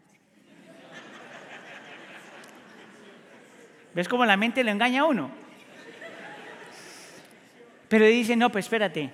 ¿Ves 3.94 4.08
cómo 4.08 4.26
la 4.26 4.38
mente 4.38 4.64
le 4.64 4.72
engaña 4.72 5.02
a 5.02 5.06
uno? 5.06 5.30
Pero 7.90 8.06
dice, 8.06 8.38
no, 8.38 8.50
pues 8.50 8.66
espérate, 8.66 9.12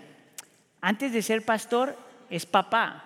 antes 0.79 1.11
de 1.11 1.23
ser 1.23 1.43
pastor 1.43 1.97
es 2.29 2.45
papá. 2.45 3.03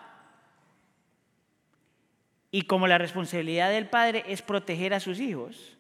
Y 2.52 2.64
como 2.64 2.88
la 2.88 2.98
responsabilidad 2.98 3.70
del 3.70 3.88
padre 3.88 4.26
es 4.28 4.42
proteger 4.42 4.94
a 4.94 5.00
sus 5.00 5.22
hijos, 5.22 5.78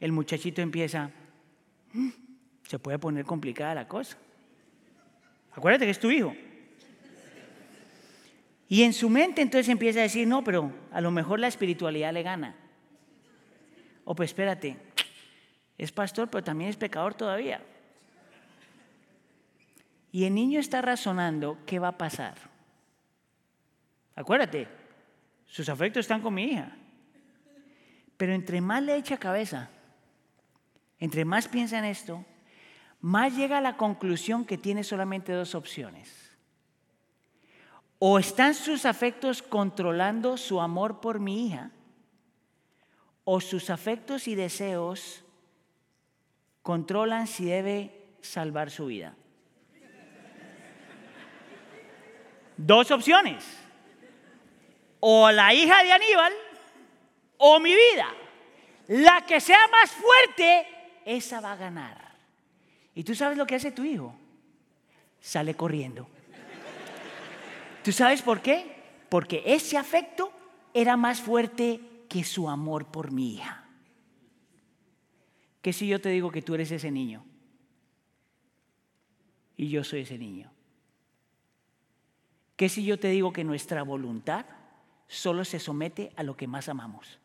el 0.00 0.12
muchachito 0.12 0.62
empieza, 0.62 1.10
mm, 1.92 2.08
se 2.62 2.78
puede 2.78 2.98
poner 2.98 3.24
complicada 3.24 3.74
la 3.74 3.88
cosa. 3.88 4.16
Acuérdate 5.52 5.86
que 5.86 5.90
es 5.90 6.00
tu 6.00 6.10
hijo. 6.10 6.34
Y 8.68 8.82
en 8.82 8.92
su 8.92 9.08
mente 9.08 9.40
entonces 9.40 9.68
empieza 9.68 10.00
a 10.00 10.02
decir, 10.02 10.28
no, 10.28 10.44
pero 10.44 10.72
a 10.92 11.00
lo 11.00 11.10
mejor 11.10 11.40
la 11.40 11.48
espiritualidad 11.48 12.12
le 12.12 12.22
gana. 12.22 12.54
O 14.04 14.14
pues 14.14 14.30
espérate, 14.30 14.76
es 15.76 15.90
pastor, 15.90 16.28
pero 16.28 16.44
también 16.44 16.70
es 16.70 16.76
pecador 16.76 17.14
todavía. 17.14 17.62
Y 20.12 20.24
el 20.24 20.34
niño 20.34 20.60
está 20.60 20.82
razonando 20.82 21.58
qué 21.66 21.78
va 21.78 21.88
a 21.88 21.98
pasar. 21.98 22.34
Acuérdate, 24.14 24.68
sus 25.46 25.68
afectos 25.68 26.00
están 26.00 26.20
con 26.20 26.34
mi 26.34 26.44
hija. 26.44 26.72
Pero 28.16 28.32
entre 28.32 28.60
más 28.60 28.82
le 28.82 28.96
echa 28.96 29.16
cabeza, 29.16 29.70
entre 30.98 31.24
más 31.24 31.48
piensa 31.48 31.78
en 31.78 31.84
esto, 31.84 32.24
más 33.00 33.36
llega 33.36 33.58
a 33.58 33.62
la 33.62 33.76
conclusión 33.76 34.44
que 34.44 34.58
tiene 34.58 34.82
solamente 34.82 35.32
dos 35.32 35.54
opciones. 35.54 36.36
O 37.98 38.18
están 38.18 38.54
sus 38.54 38.84
afectos 38.84 39.42
controlando 39.42 40.36
su 40.36 40.60
amor 40.60 41.00
por 41.00 41.20
mi 41.20 41.46
hija, 41.46 41.70
o 43.24 43.40
sus 43.40 43.70
afectos 43.70 44.26
y 44.26 44.34
deseos 44.34 45.24
controlan 46.62 47.26
si 47.26 47.44
debe 47.44 48.06
salvar 48.20 48.70
su 48.70 48.86
vida. 48.86 49.14
Dos 52.56 52.90
opciones. 52.90 53.44
O 55.00 55.30
la 55.30 55.54
hija 55.54 55.82
de 55.84 55.92
Aníbal 55.92 56.32
o 57.36 57.60
mi 57.60 57.74
vida. 57.74 58.08
La 58.88 59.24
que 59.26 59.40
sea 59.40 59.68
más 59.68 59.90
fuerte, 59.90 60.66
esa 61.08 61.40
va 61.40 61.52
a 61.52 61.56
ganar. 61.56 62.16
¿Y 62.94 63.02
tú 63.02 63.14
sabes 63.14 63.38
lo 63.38 63.46
que 63.46 63.54
hace 63.54 63.72
tu 63.72 63.82
hijo? 63.84 64.14
Sale 65.20 65.54
corriendo. 65.54 66.06
¿Tú 67.82 67.92
sabes 67.92 68.20
por 68.20 68.42
qué? 68.42 68.76
Porque 69.08 69.42
ese 69.46 69.78
afecto 69.78 70.30
era 70.74 70.96
más 70.96 71.20
fuerte 71.20 71.80
que 72.08 72.24
su 72.24 72.48
amor 72.48 72.86
por 72.86 73.10
mi 73.10 73.34
hija. 73.34 73.64
¿Qué 75.62 75.72
si 75.72 75.88
yo 75.88 76.00
te 76.00 76.10
digo 76.10 76.30
que 76.30 76.42
tú 76.42 76.54
eres 76.54 76.70
ese 76.70 76.90
niño? 76.90 77.24
Y 79.56 79.70
yo 79.70 79.82
soy 79.84 80.00
ese 80.00 80.18
niño. 80.18 80.50
¿Qué 82.56 82.68
si 82.68 82.84
yo 82.84 82.98
te 82.98 83.08
digo 83.08 83.32
que 83.32 83.44
nuestra 83.44 83.82
voluntad 83.82 84.44
solo 85.06 85.44
se 85.44 85.58
somete 85.58 86.12
a 86.16 86.22
lo 86.22 86.36
que 86.36 86.46
más 86.46 86.68
amamos? 86.68 87.18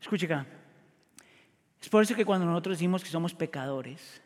Escuche 0.00 0.26
acá. 0.26 0.46
Es 1.86 1.90
por 1.90 2.02
eso 2.02 2.16
que 2.16 2.24
cuando 2.24 2.46
nosotros 2.46 2.78
decimos 2.78 3.04
que 3.04 3.10
somos 3.10 3.32
pecadores 3.32 4.20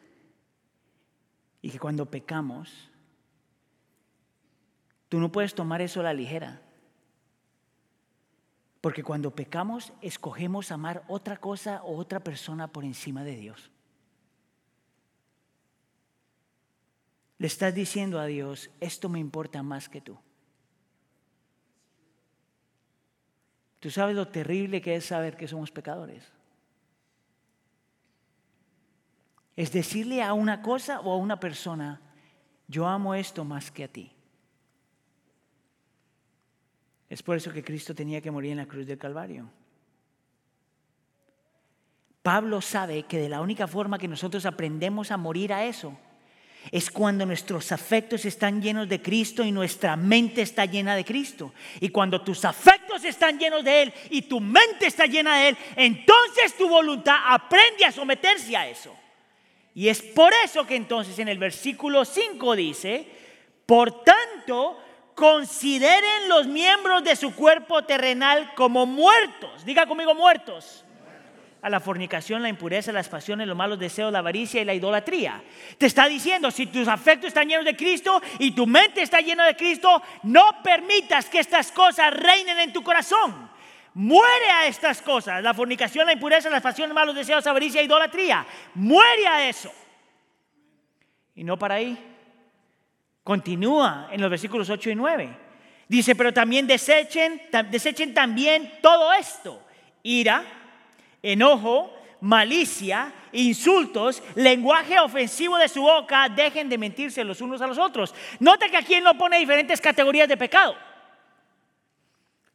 y 1.60 1.68
que 1.68 1.78
cuando 1.78 2.06
pecamos, 2.06 2.90
tú 5.10 5.20
no 5.20 5.30
puedes 5.30 5.54
tomar 5.54 5.82
eso 5.82 6.00
a 6.00 6.04
la 6.04 6.14
ligera. 6.14 6.62
Porque 8.80 9.02
cuando 9.02 9.34
pecamos, 9.34 9.92
escogemos 10.00 10.72
amar 10.72 11.04
otra 11.06 11.36
cosa 11.36 11.82
o 11.82 11.98
otra 11.98 12.20
persona 12.20 12.66
por 12.66 12.82
encima 12.82 13.24
de 13.24 13.36
Dios. 13.36 13.70
Le 17.36 17.46
estás 17.46 17.74
diciendo 17.74 18.18
a 18.18 18.24
Dios, 18.24 18.70
esto 18.80 19.10
me 19.10 19.18
importa 19.18 19.62
más 19.62 19.90
que 19.90 20.00
tú. 20.00 20.18
Tú 23.80 23.90
sabes 23.90 24.16
lo 24.16 24.28
terrible 24.28 24.80
que 24.80 24.96
es 24.96 25.04
saber 25.04 25.36
que 25.36 25.46
somos 25.46 25.70
pecadores. 25.70 26.39
Es 29.60 29.72
decirle 29.72 30.22
a 30.22 30.32
una 30.32 30.62
cosa 30.62 31.00
o 31.00 31.12
a 31.12 31.18
una 31.18 31.38
persona, 31.38 32.00
yo 32.66 32.86
amo 32.86 33.14
esto 33.14 33.44
más 33.44 33.70
que 33.70 33.84
a 33.84 33.88
ti. 33.88 34.10
Es 37.10 37.22
por 37.22 37.36
eso 37.36 37.52
que 37.52 37.62
Cristo 37.62 37.94
tenía 37.94 38.22
que 38.22 38.30
morir 38.30 38.52
en 38.52 38.56
la 38.56 38.64
cruz 38.64 38.86
del 38.86 38.96
Calvario. 38.96 39.50
Pablo 42.22 42.62
sabe 42.62 43.02
que 43.02 43.18
de 43.18 43.28
la 43.28 43.42
única 43.42 43.66
forma 43.66 43.98
que 43.98 44.08
nosotros 44.08 44.46
aprendemos 44.46 45.10
a 45.10 45.18
morir 45.18 45.52
a 45.52 45.66
eso 45.66 45.94
es 46.72 46.90
cuando 46.90 47.26
nuestros 47.26 47.70
afectos 47.70 48.24
están 48.24 48.62
llenos 48.62 48.88
de 48.88 49.02
Cristo 49.02 49.44
y 49.44 49.52
nuestra 49.52 49.94
mente 49.94 50.40
está 50.40 50.64
llena 50.64 50.96
de 50.96 51.04
Cristo. 51.04 51.52
Y 51.80 51.90
cuando 51.90 52.22
tus 52.22 52.46
afectos 52.46 53.04
están 53.04 53.38
llenos 53.38 53.62
de 53.62 53.82
Él 53.82 53.94
y 54.08 54.22
tu 54.22 54.40
mente 54.40 54.86
está 54.86 55.04
llena 55.04 55.36
de 55.36 55.48
Él, 55.50 55.58
entonces 55.76 56.56
tu 56.56 56.66
voluntad 56.66 57.18
aprende 57.26 57.84
a 57.84 57.92
someterse 57.92 58.56
a 58.56 58.66
eso. 58.66 58.96
Y 59.74 59.88
es 59.88 60.02
por 60.02 60.32
eso 60.44 60.66
que 60.66 60.76
entonces 60.76 61.18
en 61.18 61.28
el 61.28 61.38
versículo 61.38 62.04
5 62.04 62.56
dice, 62.56 63.06
por 63.66 64.02
tanto, 64.02 64.78
consideren 65.14 66.28
los 66.28 66.46
miembros 66.46 67.04
de 67.04 67.14
su 67.14 67.34
cuerpo 67.34 67.84
terrenal 67.84 68.54
como 68.54 68.86
muertos. 68.86 69.64
Diga 69.64 69.86
conmigo 69.86 70.14
muertos. 70.14 70.84
A 71.62 71.68
la 71.68 71.78
fornicación, 71.78 72.40
la 72.40 72.48
impureza, 72.48 72.90
las 72.90 73.10
pasiones, 73.10 73.46
los 73.46 73.56
malos 73.56 73.78
deseos, 73.78 74.10
la 74.10 74.20
avaricia 74.20 74.62
y 74.62 74.64
la 74.64 74.72
idolatría. 74.72 75.44
Te 75.76 75.84
está 75.84 76.06
diciendo, 76.08 76.50
si 76.50 76.66
tus 76.66 76.88
afectos 76.88 77.28
están 77.28 77.48
llenos 77.48 77.66
de 77.66 77.76
Cristo 77.76 78.20
y 78.38 78.52
tu 78.52 78.66
mente 78.66 79.02
está 79.02 79.20
llena 79.20 79.44
de 79.44 79.54
Cristo, 79.54 80.02
no 80.22 80.62
permitas 80.62 81.26
que 81.26 81.38
estas 81.38 81.70
cosas 81.70 82.14
reinen 82.14 82.58
en 82.58 82.72
tu 82.72 82.82
corazón. 82.82 83.49
Muere 83.94 84.50
a 84.50 84.66
estas 84.66 85.02
cosas, 85.02 85.42
la 85.42 85.52
fornicación, 85.52 86.06
la 86.06 86.12
impureza, 86.12 86.48
las 86.48 86.62
pasiones, 86.62 86.94
malos 86.94 87.14
deseos, 87.14 87.46
avaricia, 87.46 87.82
idolatría. 87.82 88.46
Muere 88.74 89.26
a 89.26 89.48
eso. 89.48 89.72
Y 91.34 91.42
no 91.42 91.58
para 91.58 91.76
ahí. 91.76 91.98
Continúa 93.24 94.08
en 94.12 94.20
los 94.20 94.30
versículos 94.30 94.70
8 94.70 94.90
y 94.90 94.94
9. 94.94 95.36
Dice, 95.88 96.14
pero 96.14 96.32
también 96.32 96.66
desechen, 96.66 97.42
desechen 97.70 98.14
también 98.14 98.78
todo 98.80 99.12
esto. 99.12 99.60
Ira, 100.04 100.44
enojo, 101.20 101.92
malicia, 102.20 103.12
insultos, 103.32 104.22
lenguaje 104.36 104.98
ofensivo 105.00 105.56
de 105.58 105.68
su 105.68 105.82
boca, 105.82 106.28
dejen 106.28 106.68
de 106.68 106.78
mentirse 106.78 107.24
los 107.24 107.40
unos 107.40 107.60
a 107.60 107.66
los 107.66 107.78
otros. 107.78 108.14
Nota 108.38 108.68
que 108.68 108.76
aquí 108.76 108.94
él 108.94 109.04
no 109.04 109.18
pone 109.18 109.38
diferentes 109.38 109.80
categorías 109.80 110.28
de 110.28 110.36
pecado. 110.36 110.76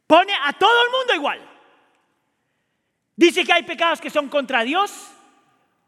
Pone 0.06 0.32
a 0.44 0.52
todo 0.52 0.84
el 0.84 0.90
mundo 0.90 1.14
igual. 1.14 1.40
Dice 3.16 3.44
que 3.44 3.52
hay 3.52 3.62
pecados 3.62 4.00
que 4.00 4.10
son 4.10 4.28
contra 4.28 4.62
Dios, 4.62 5.10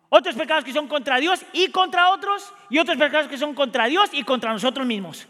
otros 0.09 0.35
pecados 0.35 0.65
que 0.65 0.73
son 0.73 0.89
contra 0.89 1.19
Dios 1.19 1.45
y 1.53 1.71
contra 1.71 2.11
otros, 2.11 2.53
y 2.71 2.79
otros 2.79 2.97
pecados 2.97 3.29
que 3.29 3.39
son 3.39 3.55
contra 3.55 3.87
Dios 3.87 4.11
y 4.13 4.25
contra 4.25 4.53
nosotros 4.53 4.87
mismos. 4.87 5.29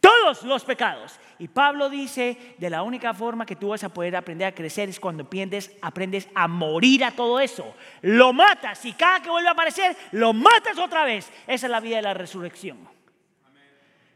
Todos 0.00 0.44
los 0.44 0.64
pecados. 0.64 1.18
Y 1.38 1.48
Pablo 1.48 1.90
dice, 1.90 2.54
de 2.58 2.70
la 2.70 2.82
única 2.82 3.12
forma 3.12 3.44
que 3.44 3.56
tú 3.56 3.70
vas 3.70 3.82
a 3.82 3.88
poder 3.88 4.14
aprender 4.14 4.46
a 4.46 4.54
crecer 4.54 4.88
es 4.88 5.00
cuando 5.00 5.24
aprendes, 5.24 5.72
aprendes 5.82 6.28
a 6.34 6.46
morir 6.46 7.04
a 7.04 7.10
todo 7.10 7.40
eso. 7.40 7.74
Lo 8.02 8.32
matas 8.32 8.84
y 8.84 8.92
cada 8.92 9.20
que 9.20 9.30
vuelve 9.30 9.48
a 9.48 9.52
aparecer, 9.52 9.96
lo 10.12 10.32
matas 10.32 10.78
otra 10.78 11.04
vez. 11.04 11.30
Esa 11.46 11.66
es 11.66 11.70
la 11.70 11.80
vida 11.80 11.96
de 11.96 12.02
la 12.02 12.14
resurrección. 12.14 12.78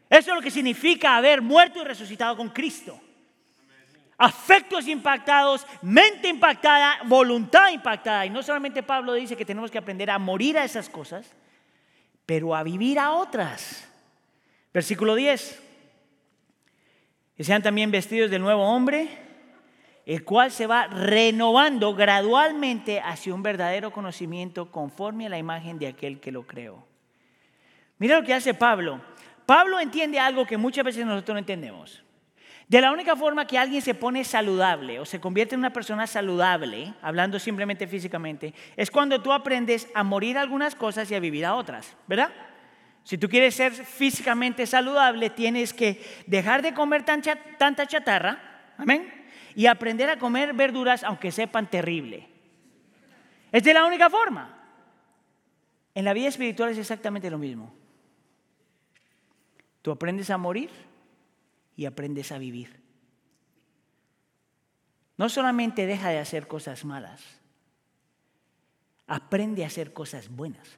Eso 0.08 0.30
es 0.30 0.36
lo 0.36 0.42
que 0.42 0.50
significa 0.50 1.16
haber 1.16 1.42
muerto 1.42 1.82
y 1.82 1.84
resucitado 1.84 2.36
con 2.36 2.50
Cristo 2.50 3.00
afectos 4.18 4.88
impactados, 4.88 5.64
mente 5.80 6.28
impactada, 6.28 6.98
voluntad 7.04 7.70
impactada. 7.70 8.26
Y 8.26 8.30
no 8.30 8.42
solamente 8.42 8.82
Pablo 8.82 9.14
dice 9.14 9.36
que 9.36 9.44
tenemos 9.44 9.70
que 9.70 9.78
aprender 9.78 10.10
a 10.10 10.18
morir 10.18 10.58
a 10.58 10.64
esas 10.64 10.88
cosas, 10.88 11.32
pero 12.26 12.54
a 12.54 12.64
vivir 12.64 12.98
a 12.98 13.12
otras. 13.12 13.88
Versículo 14.74 15.14
10. 15.14 15.62
Que 17.36 17.44
sean 17.44 17.62
también 17.62 17.92
vestidos 17.92 18.30
del 18.30 18.42
nuevo 18.42 18.64
hombre, 18.64 19.08
el 20.04 20.24
cual 20.24 20.50
se 20.50 20.66
va 20.66 20.88
renovando 20.88 21.94
gradualmente 21.94 23.00
hacia 23.00 23.32
un 23.32 23.44
verdadero 23.44 23.92
conocimiento 23.92 24.72
conforme 24.72 25.26
a 25.26 25.28
la 25.30 25.38
imagen 25.38 25.78
de 25.78 25.86
aquel 25.86 26.18
que 26.18 26.32
lo 26.32 26.46
creó. 26.46 26.84
Mira 27.98 28.18
lo 28.18 28.26
que 28.26 28.34
hace 28.34 28.54
Pablo. 28.54 29.00
Pablo 29.46 29.78
entiende 29.78 30.18
algo 30.18 30.44
que 30.44 30.56
muchas 30.56 30.84
veces 30.84 31.06
nosotros 31.06 31.34
no 31.34 31.38
entendemos. 31.38 32.02
De 32.68 32.82
la 32.82 32.92
única 32.92 33.16
forma 33.16 33.46
que 33.46 33.56
alguien 33.56 33.80
se 33.80 33.94
pone 33.94 34.24
saludable 34.24 35.00
o 35.00 35.06
se 35.06 35.20
convierte 35.20 35.54
en 35.54 35.60
una 35.60 35.72
persona 35.72 36.06
saludable, 36.06 36.92
hablando 37.00 37.38
simplemente 37.38 37.86
físicamente, 37.86 38.52
es 38.76 38.90
cuando 38.90 39.22
tú 39.22 39.32
aprendes 39.32 39.88
a 39.94 40.02
morir 40.04 40.36
a 40.36 40.42
algunas 40.42 40.74
cosas 40.74 41.10
y 41.10 41.14
a 41.14 41.20
vivir 41.20 41.46
a 41.46 41.54
otras, 41.54 41.96
¿verdad? 42.06 42.30
Si 43.04 43.16
tú 43.16 43.26
quieres 43.26 43.54
ser 43.54 43.72
físicamente 43.72 44.66
saludable, 44.66 45.30
tienes 45.30 45.72
que 45.72 46.04
dejar 46.26 46.60
de 46.60 46.74
comer 46.74 47.06
tanta 47.06 47.86
chatarra, 47.86 48.74
amén, 48.76 49.14
y 49.54 49.64
aprender 49.64 50.10
a 50.10 50.18
comer 50.18 50.52
verduras 50.52 51.04
aunque 51.04 51.32
sepan 51.32 51.70
terrible. 51.70 52.28
Es 53.50 53.62
de 53.64 53.72
la 53.72 53.86
única 53.86 54.10
forma. 54.10 54.56
En 55.94 56.04
la 56.04 56.12
vida 56.12 56.28
espiritual 56.28 56.70
es 56.70 56.76
exactamente 56.76 57.30
lo 57.30 57.38
mismo. 57.38 57.74
Tú 59.80 59.90
aprendes 59.90 60.28
a 60.28 60.36
morir 60.36 60.68
y 61.78 61.86
aprendes 61.86 62.32
a 62.32 62.38
vivir. 62.38 62.82
No 65.16 65.28
solamente 65.28 65.86
deja 65.86 66.08
de 66.08 66.18
hacer 66.18 66.48
cosas 66.48 66.84
malas, 66.84 67.22
aprende 69.06 69.62
a 69.62 69.68
hacer 69.68 69.92
cosas 69.92 70.28
buenas. 70.28 70.76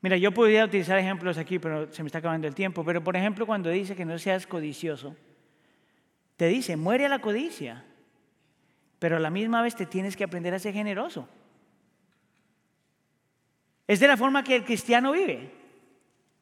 Mira, 0.00 0.16
yo 0.16 0.32
podría 0.32 0.64
utilizar 0.64 0.98
ejemplos 0.98 1.38
aquí, 1.38 1.60
pero 1.60 1.92
se 1.92 2.02
me 2.02 2.08
está 2.08 2.18
acabando 2.18 2.48
el 2.48 2.56
tiempo. 2.56 2.84
Pero 2.84 3.04
por 3.04 3.16
ejemplo, 3.16 3.46
cuando 3.46 3.70
dice 3.70 3.94
que 3.94 4.04
no 4.04 4.18
seas 4.18 4.48
codicioso, 4.48 5.14
te 6.36 6.48
dice, 6.48 6.76
muere 6.76 7.06
a 7.06 7.08
la 7.08 7.20
codicia, 7.20 7.84
pero 8.98 9.16
a 9.16 9.20
la 9.20 9.30
misma 9.30 9.62
vez 9.62 9.76
te 9.76 9.86
tienes 9.86 10.16
que 10.16 10.24
aprender 10.24 10.52
a 10.54 10.58
ser 10.58 10.74
generoso. 10.74 11.28
Es 13.86 14.00
de 14.00 14.08
la 14.08 14.16
forma 14.16 14.42
que 14.42 14.56
el 14.56 14.64
cristiano 14.64 15.12
vive. 15.12 15.52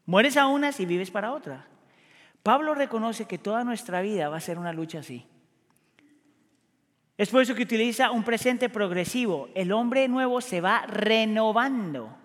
Mueres 0.07 0.39
a 0.39 0.47
unas 0.47 0.81
y 0.81 0.87
vives 0.87 1.11
para 1.11 1.35
otras. 1.35 1.72
Pablo 2.43 2.75
reconoce 2.75 3.27
que 3.27 3.39
toda 3.39 3.65
nuestra 3.65 4.01
vida 4.01 4.29
va 4.29 4.39
a 4.39 4.41
ser 4.41 4.59
una 4.59 4.73
lucha 4.73 4.99
así. 4.99 5.27
Es 7.17 7.29
por 7.29 7.43
eso 7.43 7.55
que 7.55 7.63
utiliza 7.63 8.11
un 8.11 8.25
presente 8.25 8.69
progresivo. 8.69 9.49
El 9.55 9.71
hombre 9.71 10.09
nuevo 10.09 10.41
se 10.41 10.61
va 10.61 10.85
renovando. 10.87 12.17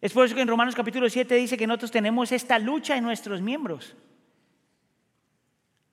Es 0.00 0.12
por 0.12 0.26
eso 0.26 0.34
que 0.34 0.40
en 0.40 0.48
Romanos 0.48 0.74
capítulo 0.74 1.08
7 1.08 1.34
dice 1.36 1.56
que 1.56 1.66
nosotros 1.66 1.90
tenemos 1.90 2.32
esta 2.32 2.58
lucha 2.58 2.96
en 2.96 3.04
nuestros 3.04 3.40
miembros. 3.40 3.94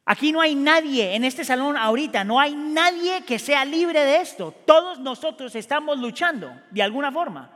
Aquí 0.06 0.32
no 0.32 0.42
hay 0.42 0.56
nadie 0.56 1.16
en 1.16 1.24
este 1.24 1.46
salón 1.46 1.78
ahorita, 1.78 2.24
no 2.24 2.40
hay 2.40 2.56
nadie 2.56 3.24
que 3.24 3.38
sea 3.38 3.64
libre 3.64 4.04
de 4.04 4.18
esto. 4.18 4.54
Todos 4.66 5.00
nosotros 5.00 5.56
estamos 5.56 6.00
luchando 6.00 6.52
de 6.72 6.82
alguna 6.82 7.12
forma. 7.12 7.52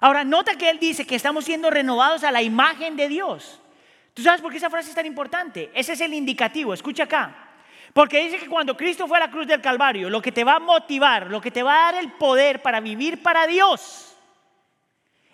Ahora, 0.00 0.24
nota 0.24 0.56
que 0.56 0.70
él 0.70 0.78
dice 0.78 1.06
que 1.06 1.16
estamos 1.16 1.44
siendo 1.44 1.70
renovados 1.70 2.22
a 2.22 2.30
la 2.30 2.42
imagen 2.42 2.96
de 2.96 3.08
Dios. 3.08 3.60
¿Tú 4.16 4.22
sabes 4.22 4.40
por 4.40 4.50
qué 4.50 4.56
esa 4.56 4.70
frase 4.70 4.88
es 4.88 4.94
tan 4.94 5.04
importante? 5.04 5.70
Ese 5.74 5.92
es 5.92 6.00
el 6.00 6.14
indicativo. 6.14 6.72
Escucha 6.72 7.02
acá. 7.02 7.36
Porque 7.92 8.24
dice 8.24 8.38
que 8.38 8.48
cuando 8.48 8.74
Cristo 8.74 9.06
fue 9.06 9.18
a 9.18 9.20
la 9.20 9.30
cruz 9.30 9.46
del 9.46 9.60
Calvario, 9.60 10.08
lo 10.08 10.22
que 10.22 10.32
te 10.32 10.42
va 10.42 10.54
a 10.54 10.58
motivar, 10.58 11.26
lo 11.26 11.38
que 11.38 11.50
te 11.50 11.62
va 11.62 11.74
a 11.74 11.92
dar 11.92 12.02
el 12.02 12.12
poder 12.12 12.62
para 12.62 12.80
vivir 12.80 13.22
para 13.22 13.46
Dios, 13.46 14.16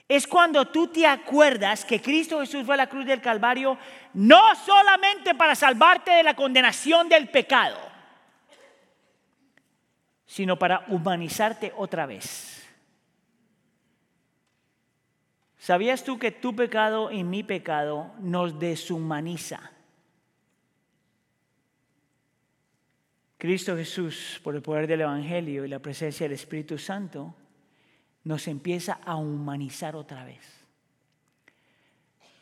es 0.08 0.26
cuando 0.26 0.66
tú 0.66 0.88
te 0.88 1.06
acuerdas 1.06 1.84
que 1.84 2.02
Cristo 2.02 2.40
Jesús 2.40 2.66
fue 2.66 2.74
a 2.74 2.78
la 2.78 2.88
cruz 2.88 3.06
del 3.06 3.20
Calvario 3.20 3.78
no 4.14 4.52
solamente 4.56 5.36
para 5.36 5.54
salvarte 5.54 6.10
de 6.10 6.24
la 6.24 6.34
condenación 6.34 7.08
del 7.08 7.28
pecado, 7.28 7.78
sino 10.26 10.58
para 10.58 10.86
humanizarte 10.88 11.72
otra 11.76 12.04
vez. 12.04 12.51
¿Sabías 15.62 16.02
tú 16.02 16.18
que 16.18 16.32
tu 16.32 16.56
pecado 16.56 17.12
y 17.12 17.22
mi 17.22 17.44
pecado 17.44 18.10
nos 18.18 18.58
deshumaniza? 18.58 19.70
Cristo 23.38 23.76
Jesús, 23.76 24.40
por 24.42 24.56
el 24.56 24.62
poder 24.62 24.88
del 24.88 25.02
Evangelio 25.02 25.64
y 25.64 25.68
la 25.68 25.78
presencia 25.78 26.24
del 26.24 26.32
Espíritu 26.32 26.78
Santo, 26.78 27.36
nos 28.24 28.48
empieza 28.48 28.98
a 29.04 29.14
humanizar 29.14 29.94
otra 29.94 30.24
vez. 30.24 30.42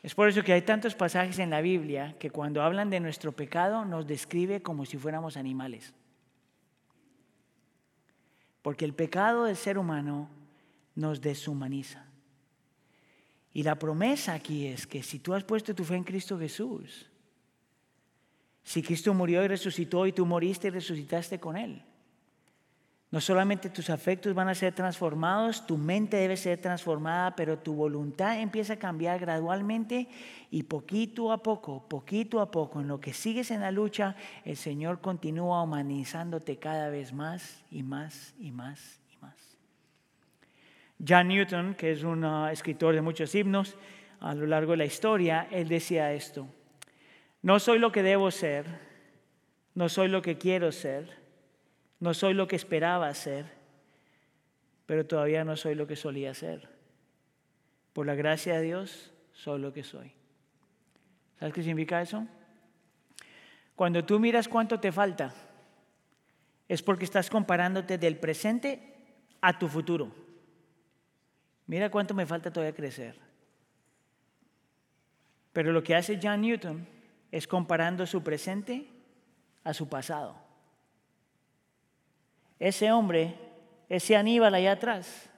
Es 0.01 0.15
por 0.15 0.27
eso 0.27 0.41
que 0.41 0.53
hay 0.53 0.63
tantos 0.63 0.95
pasajes 0.95 1.37
en 1.37 1.51
la 1.51 1.61
Biblia 1.61 2.15
que 2.17 2.31
cuando 2.31 2.63
hablan 2.63 2.89
de 2.89 3.01
nuestro 3.01 3.33
pecado 3.33 3.85
nos 3.85 4.07
describe 4.07 4.63
como 4.63 4.83
si 4.83 4.97
fuéramos 4.97 5.37
animales. 5.37 5.93
Porque 8.63 8.83
el 8.83 8.95
pecado 8.95 9.43
del 9.43 9.57
ser 9.57 9.77
humano 9.77 10.27
nos 10.95 11.21
deshumaniza. 11.21 12.07
Y 13.53 13.63
la 13.63 13.75
promesa 13.75 14.33
aquí 14.33 14.67
es 14.67 14.87
que 14.87 15.03
si 15.03 15.19
tú 15.19 15.33
has 15.33 15.43
puesto 15.43 15.75
tu 15.75 15.83
fe 15.83 15.95
en 15.95 16.03
Cristo 16.03 16.39
Jesús, 16.39 17.07
si 18.63 18.81
Cristo 18.81 19.13
murió 19.13 19.43
y 19.43 19.47
resucitó 19.47 20.05
y 20.07 20.13
tú 20.13 20.25
moriste 20.25 20.67
y 20.67 20.71
resucitaste 20.71 21.39
con 21.39 21.57
Él, 21.57 21.83
no 23.09 23.19
solamente 23.19 23.69
tus 23.69 23.89
afectos 23.89 24.33
van 24.33 24.47
a 24.47 24.55
ser 24.55 24.73
transformados, 24.73 25.67
tu 25.67 25.77
mente 25.77 26.15
debe 26.15 26.37
ser 26.37 26.61
transformada, 26.61 27.35
pero 27.35 27.59
tu 27.59 27.73
voluntad 27.73 28.39
empieza 28.39 28.73
a 28.73 28.79
cambiar 28.79 29.19
gradualmente 29.19 30.07
y 30.49 30.63
poquito 30.63 31.33
a 31.33 31.43
poco, 31.43 31.89
poquito 31.89 32.39
a 32.39 32.49
poco, 32.49 32.79
en 32.79 32.87
lo 32.87 33.01
que 33.01 33.11
sigues 33.11 33.51
en 33.51 33.59
la 33.59 33.71
lucha, 33.71 34.15
el 34.45 34.55
Señor 34.55 35.01
continúa 35.01 35.61
humanizándote 35.61 36.57
cada 36.57 36.89
vez 36.89 37.11
más 37.11 37.63
y 37.69 37.83
más 37.83 38.33
y 38.39 38.51
más 38.51 39.00
John 41.07 41.29
Newton, 41.29 41.73
que 41.75 41.91
es 41.91 42.03
un 42.03 42.23
uh, 42.23 42.47
escritor 42.47 42.93
de 42.93 43.01
muchos 43.01 43.33
himnos 43.33 43.75
a 44.19 44.35
lo 44.35 44.45
largo 44.45 44.71
de 44.71 44.77
la 44.77 44.85
historia, 44.85 45.47
él 45.49 45.67
decía 45.67 46.13
esto, 46.13 46.47
no 47.41 47.59
soy 47.59 47.79
lo 47.79 47.91
que 47.91 48.03
debo 48.03 48.29
ser, 48.29 48.65
no 49.73 49.89
soy 49.89 50.09
lo 50.09 50.21
que 50.21 50.37
quiero 50.37 50.71
ser, 50.71 51.17
no 51.99 52.13
soy 52.13 52.35
lo 52.35 52.47
que 52.47 52.55
esperaba 52.55 53.11
ser, 53.15 53.45
pero 54.85 55.05
todavía 55.05 55.43
no 55.43 55.55
soy 55.55 55.73
lo 55.73 55.87
que 55.87 55.95
solía 55.95 56.33
ser. 56.35 56.69
Por 57.93 58.05
la 58.05 58.15
gracia 58.15 58.57
de 58.57 58.61
Dios, 58.61 59.11
soy 59.33 59.59
lo 59.59 59.73
que 59.73 59.83
soy. 59.83 60.11
¿Sabes 61.39 61.53
qué 61.53 61.63
significa 61.63 62.01
eso? 62.01 62.27
Cuando 63.75 64.05
tú 64.05 64.19
miras 64.19 64.47
cuánto 64.47 64.79
te 64.79 64.91
falta, 64.91 65.33
es 66.67 66.83
porque 66.83 67.05
estás 67.05 67.29
comparándote 67.29 67.97
del 67.97 68.17
presente 68.17 68.93
a 69.41 69.57
tu 69.57 69.67
futuro. 69.67 70.30
Mira 71.71 71.89
cuánto 71.89 72.13
me 72.13 72.25
falta 72.25 72.51
todavía 72.51 72.75
crecer. 72.75 73.15
Pero 75.53 75.71
lo 75.71 75.81
que 75.81 75.95
hace 75.95 76.19
John 76.21 76.41
Newton 76.41 76.85
es 77.31 77.47
comparando 77.47 78.05
su 78.05 78.21
presente 78.21 78.89
a 79.63 79.73
su 79.73 79.87
pasado. 79.87 80.35
Ese 82.59 82.91
hombre, 82.91 83.35
ese 83.87 84.17
Aníbal 84.17 84.53
allá 84.53 84.73
atrás, 84.73 85.29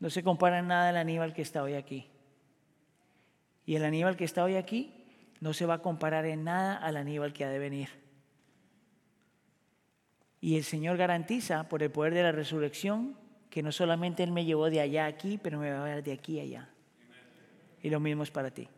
no 0.00 0.10
se 0.10 0.22
compara 0.22 0.58
en 0.58 0.68
nada 0.68 0.90
al 0.90 0.98
Aníbal 0.98 1.32
que 1.32 1.40
está 1.40 1.62
hoy 1.62 1.72
aquí. 1.72 2.06
Y 3.64 3.76
el 3.76 3.86
Aníbal 3.86 4.18
que 4.18 4.24
está 4.24 4.44
hoy 4.44 4.56
aquí 4.56 4.92
no 5.40 5.54
se 5.54 5.64
va 5.64 5.76
a 5.76 5.82
comparar 5.82 6.26
en 6.26 6.44
nada 6.44 6.76
al 6.76 6.98
Aníbal 6.98 7.32
que 7.32 7.46
ha 7.46 7.48
de 7.48 7.58
venir. 7.58 7.88
Y 10.42 10.58
el 10.58 10.64
Señor 10.64 10.98
garantiza, 10.98 11.70
por 11.70 11.82
el 11.82 11.90
poder 11.90 12.12
de 12.12 12.22
la 12.22 12.32
resurrección, 12.32 13.16
que 13.50 13.62
no 13.62 13.72
solamente 13.72 14.22
Él 14.22 14.30
me 14.30 14.44
llevó 14.44 14.70
de 14.70 14.80
allá 14.80 15.04
a 15.04 15.08
aquí, 15.08 15.38
pero 15.42 15.58
me 15.58 15.70
va 15.70 15.82
a 15.82 15.84
ver 15.84 16.02
de 16.02 16.12
aquí 16.12 16.38
a 16.38 16.42
allá. 16.42 16.68
Y 17.82 17.90
lo 17.90 17.98
mismo 18.00 18.22
es 18.22 18.30
para 18.30 18.50
ti. 18.50 18.68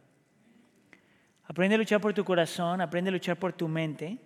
Aprende 1.44 1.74
a 1.74 1.78
luchar 1.78 2.00
por 2.00 2.14
tu 2.14 2.24
corazón, 2.24 2.80
aprende 2.80 3.10
a 3.10 3.12
luchar 3.12 3.36
por 3.36 3.52
tu 3.52 3.68
mente 3.68 4.18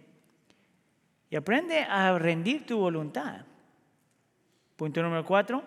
y 1.29 1.37
aprende 1.37 1.81
a 1.81 2.17
rendir 2.19 2.65
tu 2.65 2.79
voluntad. 2.79 3.45
Punto 4.77 5.03
número 5.03 5.25
cuatro, 5.25 5.65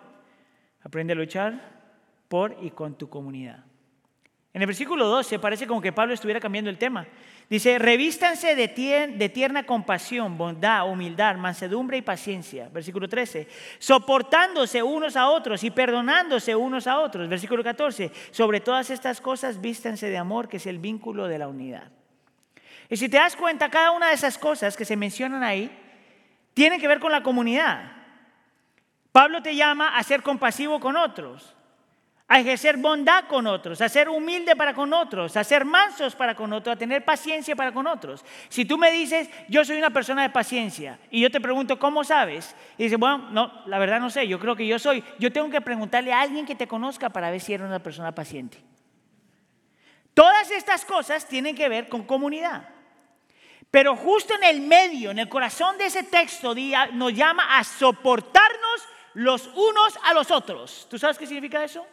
aprende 0.82 1.12
a 1.12 1.16
luchar 1.16 1.60
por 2.28 2.56
y 2.62 2.70
con 2.70 2.96
tu 2.96 3.08
comunidad. 3.08 3.64
En 4.52 4.62
el 4.62 4.66
versículo 4.66 5.06
12 5.06 5.38
parece 5.38 5.66
como 5.66 5.80
que 5.80 5.92
Pablo 5.92 6.14
estuviera 6.14 6.40
cambiando 6.40 6.70
el 6.70 6.78
tema. 6.78 7.06
Dice, 7.50 7.80
revístanse 7.80 8.54
de, 8.54 8.68
tierna 9.28 9.66
compasión, 9.66 10.38
bondad, 10.38 10.88
humildad, 10.88 11.34
mansedumbre 11.34 11.96
y 11.96 12.02
paciencia. 12.02 12.68
Versículo 12.72 13.08
13, 13.08 13.48
soportándose 13.80 14.84
unos 14.84 15.16
a 15.16 15.28
otros 15.28 15.64
y 15.64 15.72
perdonándose 15.72 16.54
unos 16.54 16.86
a 16.86 17.00
otros. 17.00 17.28
Versículo 17.28 17.64
14, 17.64 18.12
sobre 18.30 18.60
todas 18.60 18.90
estas 18.90 19.20
cosas 19.20 19.60
vístanse 19.60 20.08
de 20.08 20.16
amor, 20.16 20.48
que 20.48 20.58
es 20.58 20.66
el 20.66 20.78
vínculo 20.78 21.26
de 21.26 21.38
la 21.38 21.48
unidad. 21.48 21.90
Y 22.88 22.96
si 22.96 23.08
te 23.08 23.16
das 23.16 23.34
cuenta, 23.34 23.68
cada 23.68 23.90
una 23.90 24.10
de 24.10 24.14
esas 24.14 24.38
cosas 24.38 24.76
que 24.76 24.84
se 24.84 24.96
mencionan 24.96 25.42
ahí 25.42 25.76
tienen 26.54 26.80
que 26.80 26.86
ver 26.86 27.00
con 27.00 27.10
la 27.10 27.24
comunidad. 27.24 27.90
Pablo 29.10 29.42
te 29.42 29.56
llama 29.56 29.96
a 29.96 30.02
ser 30.04 30.22
compasivo 30.22 30.78
con 30.78 30.96
otros 30.96 31.56
a 32.30 32.38
ejercer 32.38 32.76
bondad 32.76 33.24
con 33.24 33.48
otros, 33.48 33.80
a 33.80 33.88
ser 33.88 34.08
humilde 34.08 34.54
para 34.54 34.72
con 34.72 34.92
otros, 34.92 35.36
a 35.36 35.42
ser 35.42 35.64
mansos 35.64 36.14
para 36.14 36.36
con 36.36 36.52
otros, 36.52 36.76
a 36.76 36.78
tener 36.78 37.04
paciencia 37.04 37.56
para 37.56 37.72
con 37.72 37.88
otros. 37.88 38.24
Si 38.48 38.64
tú 38.64 38.78
me 38.78 38.92
dices, 38.92 39.28
yo 39.48 39.64
soy 39.64 39.78
una 39.78 39.90
persona 39.90 40.22
de 40.22 40.30
paciencia, 40.30 41.00
y 41.10 41.20
yo 41.20 41.30
te 41.32 41.40
pregunto, 41.40 41.80
¿cómo 41.80 42.04
sabes? 42.04 42.54
Y 42.78 42.84
dices, 42.84 43.00
bueno, 43.00 43.30
no, 43.32 43.64
la 43.66 43.80
verdad 43.80 43.98
no 43.98 44.10
sé, 44.10 44.28
yo 44.28 44.38
creo 44.38 44.54
que 44.54 44.64
yo 44.64 44.78
soy, 44.78 45.02
yo 45.18 45.32
tengo 45.32 45.50
que 45.50 45.60
preguntarle 45.60 46.12
a 46.12 46.20
alguien 46.20 46.46
que 46.46 46.54
te 46.54 46.68
conozca 46.68 47.10
para 47.10 47.32
ver 47.32 47.40
si 47.40 47.52
eres 47.52 47.66
una 47.66 47.82
persona 47.82 48.14
paciente. 48.14 48.58
Todas 50.14 50.52
estas 50.52 50.84
cosas 50.84 51.26
tienen 51.26 51.56
que 51.56 51.68
ver 51.68 51.88
con 51.88 52.04
comunidad. 52.04 52.62
Pero 53.72 53.96
justo 53.96 54.34
en 54.36 54.44
el 54.44 54.60
medio, 54.60 55.10
en 55.10 55.18
el 55.18 55.28
corazón 55.28 55.76
de 55.78 55.86
ese 55.86 56.04
texto, 56.04 56.54
nos 56.92 57.12
llama 57.12 57.58
a 57.58 57.64
soportarnos 57.64 58.88
los 59.14 59.48
unos 59.48 59.98
a 60.04 60.14
los 60.14 60.30
otros. 60.30 60.86
¿Tú 60.88 60.96
sabes 60.96 61.18
qué 61.18 61.26
significa 61.26 61.64
eso? 61.64 61.84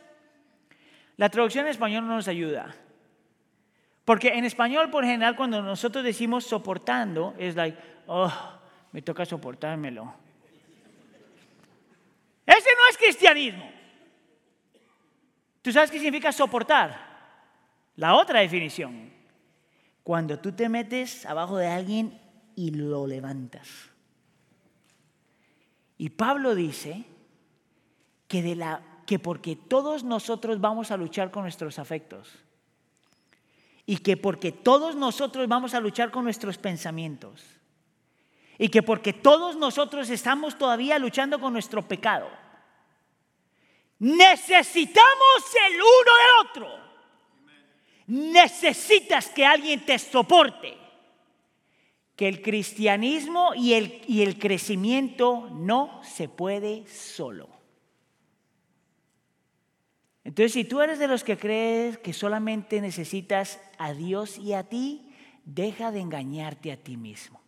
La 1.18 1.30
traducción 1.30 1.66
en 1.66 1.72
español 1.72 2.08
no 2.08 2.16
nos 2.16 2.28
ayuda. 2.28 2.74
Porque 4.06 4.30
en 4.30 4.46
español, 4.46 4.90
por 4.90 5.04
general, 5.04 5.36
cuando 5.36 5.62
nosotros 5.62 6.04
decimos 6.04 6.46
soportando, 6.46 7.36
es 7.38 7.56
like, 7.56 7.78
oh, 8.06 8.32
me 8.94 9.02
toca 9.02 9.26
soportármelo. 9.26 10.14
Ese 12.46 12.70
no 12.70 12.90
es 12.90 12.98
cristianismo. 12.98 13.70
¿Tú 15.62 15.74
sabes 15.74 15.92
qué 15.92 15.98
significa 16.00 16.32
soportar? 16.32 16.98
La 17.98 18.16
otra 18.16 18.40
definición. 18.40 19.12
Cuando 20.04 20.40
tú 20.40 20.54
te 20.54 20.70
metes 20.70 21.26
abajo 21.26 21.58
de 21.58 21.68
alguien 21.68 22.22
y 22.56 22.72
lo 22.72 23.06
levantas. 23.06 23.68
Y 25.98 26.12
Pablo 26.12 26.56
dice 26.56 27.04
que, 28.28 28.42
de 28.42 28.56
la, 28.56 28.82
que 29.08 29.20
porque 29.20 29.56
todos 29.56 30.04
nosotros 30.04 30.60
vamos 30.60 30.92
a 30.92 30.98
luchar 30.98 31.32
con 31.32 31.44
nuestros 31.44 31.80
afectos 31.80 32.30
y 33.86 34.00
que 34.00 34.18
porque 34.18 34.52
todos 34.52 34.98
nosotros 34.98 35.48
vamos 35.48 35.74
a 35.74 35.80
luchar 35.80 36.12
con 36.12 36.26
nuestros 36.26 36.58
pensamientos 36.58 37.42
y 38.58 38.68
que 38.68 38.84
porque 38.84 39.14
todos 39.14 39.56
nosotros 39.56 40.10
estamos 40.10 40.58
todavía 40.58 41.00
luchando 41.00 41.40
con 41.40 41.54
nuestro 41.54 41.88
pecado, 41.88 42.28
necesitamos 44.00 45.56
el 45.70 45.76
uno 45.76 46.12
del 46.18 46.50
otro. 46.50 46.88
Necesitas 48.08 49.30
que 49.30 49.46
alguien 49.46 49.86
te 49.86 49.98
soporte. 49.98 50.78
Que 52.16 52.28
el 52.28 52.42
cristianismo 52.42 53.54
y 53.56 53.74
el, 53.74 54.02
y 54.08 54.24
el 54.24 54.40
crecimiento 54.40 55.50
no 55.52 56.02
se 56.04 56.28
puede 56.28 56.88
solo. 56.88 57.57
Entonces, 60.28 60.52
si 60.52 60.66
tú 60.66 60.82
eres 60.82 61.00
de 61.00 61.08
los 61.08 61.24
que 61.24 61.38
crees 61.38 61.98
que 62.00 62.12
solamente 62.12 62.82
necesitas 62.82 63.62
a 63.78 63.94
Dios 63.94 64.38
y 64.38 64.52
a 64.52 64.64
ti, 64.64 65.10
deja 65.46 65.90
de 65.90 66.02
engañarte 66.02 66.74
a 66.74 66.76
ti 66.76 66.98
mismo. 66.98 67.40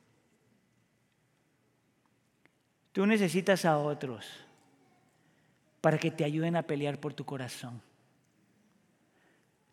Tú 2.93 3.05
necesitas 3.05 3.65
a 3.65 3.77
otros 3.77 4.25
para 5.81 5.97
que 5.97 6.09
te 6.09 6.23
ayuden 6.23 6.55
a 6.55 6.63
pelear 6.63 7.01
por 7.01 7.13
tu 7.13 7.25
corazón. 7.25 7.81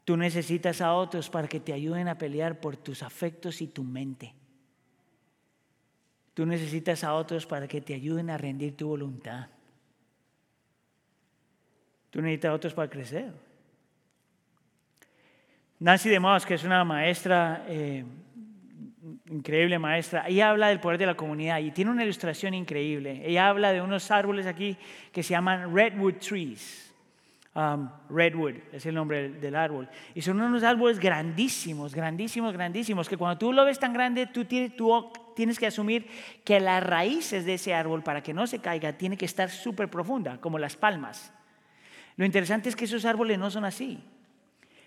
Tú 0.05 0.17
necesitas 0.17 0.81
a 0.81 0.93
otros 0.93 1.31
para 1.31 1.47
que 1.47 1.61
te 1.61 1.73
ayuden 1.73 2.09
a 2.09 2.19
pelear 2.19 2.59
por 2.59 2.77
tus 2.77 3.05
afectos 3.05 3.63
y 3.63 3.69
tu 3.69 3.85
mente. 3.85 4.35
Tú 6.35 6.45
necesitas 6.45 7.05
a 7.05 7.15
otros 7.15 7.47
para 7.47 7.69
que 7.69 7.81
te 7.81 7.95
ayuden 7.95 8.31
a 8.31 8.37
rendir 8.37 8.77
tu 8.77 8.89
voluntad. 8.89 9.47
Tú 12.17 12.23
necesitas 12.23 12.49
a 12.49 12.55
otros 12.55 12.73
para 12.73 12.89
crecer. 12.89 13.31
Nancy 15.79 16.09
de 16.09 16.19
Moss, 16.19 16.47
que 16.47 16.55
es 16.55 16.65
una 16.65 16.83
maestra, 16.83 17.67
eh, 17.69 18.07
increíble 19.29 19.79
maestra, 19.79 20.25
ella 20.27 20.49
habla 20.49 20.69
del 20.69 20.81
poder 20.81 20.97
de 20.97 21.05
la 21.05 21.15
comunidad 21.15 21.59
y 21.59 21.73
tiene 21.73 21.91
una 21.91 22.05
ilustración 22.05 22.55
increíble. 22.55 23.21
Ella 23.23 23.51
habla 23.51 23.71
de 23.71 23.83
unos 23.83 24.11
árboles 24.11 24.47
aquí 24.47 24.79
que 25.13 25.23
se 25.23 25.33
llaman 25.33 25.75
redwood 25.77 26.15
trees. 26.15 26.91
Um, 27.55 27.91
redwood 28.09 28.55
es 28.73 28.87
el 28.87 28.95
nombre 28.95 29.29
del, 29.29 29.55
árbol. 29.55 29.87
Y 30.15 30.23
son 30.23 30.41
unos 30.41 30.63
árboles 30.63 30.99
grandísimos, 30.99 31.95
grandísimos, 31.95 32.55
grandísimos, 32.55 33.11
que 33.11 33.19
cuando 33.19 33.37
tú 33.37 33.53
lo 33.53 33.67
ves 33.67 33.79
tan 33.79 33.93
grande, 33.93 34.27
tú 34.27 34.47
tienes, 34.47 34.75
tú 34.75 35.13
tienes 35.37 35.59
que 35.59 35.67
asumir 35.67 36.09
que 36.47 36.61
las 36.61 36.83
raíces 36.83 37.45
de 37.45 37.53
ese 37.53 37.75
árbol, 37.75 38.03
para 38.03 38.23
que 38.23 38.33
no 38.33 38.47
se 38.47 38.61
caiga, 38.61 38.95
tiene 38.95 39.19
que 39.19 39.27
estar 39.27 39.51
súper 39.51 39.91
profunda, 39.91 40.41
como 40.41 40.59
las 40.59 40.77
palmas. 40.77 41.35
Lo 42.17 42.25
interesante 42.25 42.69
es 42.69 42.77
que 42.77 42.87
esos 42.87 43.05
árboles 43.05 43.39
no 43.39 43.51
son 43.51 43.65
así. 43.65 44.03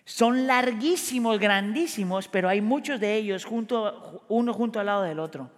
Son 0.06 0.48
larguísimos, 0.48 1.40
grandísimos, 1.40 2.28
pero 2.28 2.50
hay 2.50 2.62
muchos 2.62 3.00
de 3.00 3.16
ellos 3.16 3.46
junto, 3.46 4.26
uno 4.28 4.54
junto 4.54 4.80
al 4.80 4.88
lado 4.88 5.04
del 5.04 5.20
otro. 5.20 5.52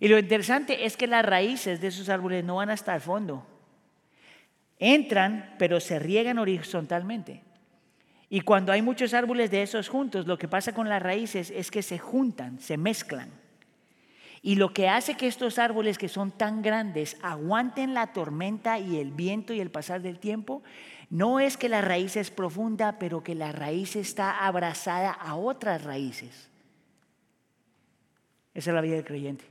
Y 0.00 0.08
lo 0.08 0.18
interesante 0.18 0.84
es 0.84 0.96
que 0.96 1.06
las 1.06 1.24
raíces 1.24 1.80
de 1.80 1.88
esos 1.88 2.08
árboles 2.08 2.44
no 2.44 2.56
van 2.56 2.70
hasta 2.70 2.94
el 2.94 3.00
fondo. 3.00 3.46
Entran, 4.78 5.54
pero 5.58 5.80
se 5.80 5.98
riegan 5.98 6.38
horizontalmente. 6.38 7.42
Y 8.28 8.42
cuando 8.42 8.72
hay 8.72 8.82
muchos 8.82 9.14
árboles 9.14 9.50
de 9.50 9.62
esos 9.62 9.88
juntos, 9.88 10.26
lo 10.26 10.36
que 10.36 10.48
pasa 10.48 10.74
con 10.74 10.88
las 10.88 11.02
raíces 11.02 11.50
es 11.50 11.70
que 11.70 11.82
se 11.82 11.98
juntan, 11.98 12.60
se 12.60 12.76
mezclan. 12.76 13.30
Y 14.42 14.54
lo 14.54 14.72
que 14.72 14.88
hace 14.88 15.16
que 15.16 15.26
estos 15.26 15.58
árboles 15.58 15.98
que 15.98 16.08
son 16.08 16.30
tan 16.30 16.62
grandes 16.62 17.16
aguanten 17.22 17.94
la 17.94 18.12
tormenta 18.12 18.78
y 18.78 18.98
el 18.98 19.12
viento 19.12 19.52
y 19.52 19.60
el 19.60 19.70
pasar 19.70 20.02
del 20.02 20.18
tiempo, 20.18 20.62
no 21.10 21.40
es 21.40 21.56
que 21.56 21.68
la 21.68 21.80
raíz 21.80 22.16
es 22.16 22.30
profunda, 22.30 22.98
pero 22.98 23.22
que 23.22 23.34
la 23.34 23.52
raíz 23.52 23.96
está 23.96 24.46
abrazada 24.46 25.10
a 25.10 25.36
otras 25.36 25.84
raíces. 25.84 26.50
Esa 28.52 28.70
es 28.70 28.74
la 28.74 28.80
vida 28.80 28.96
del 28.96 29.04
creyente. 29.04 29.44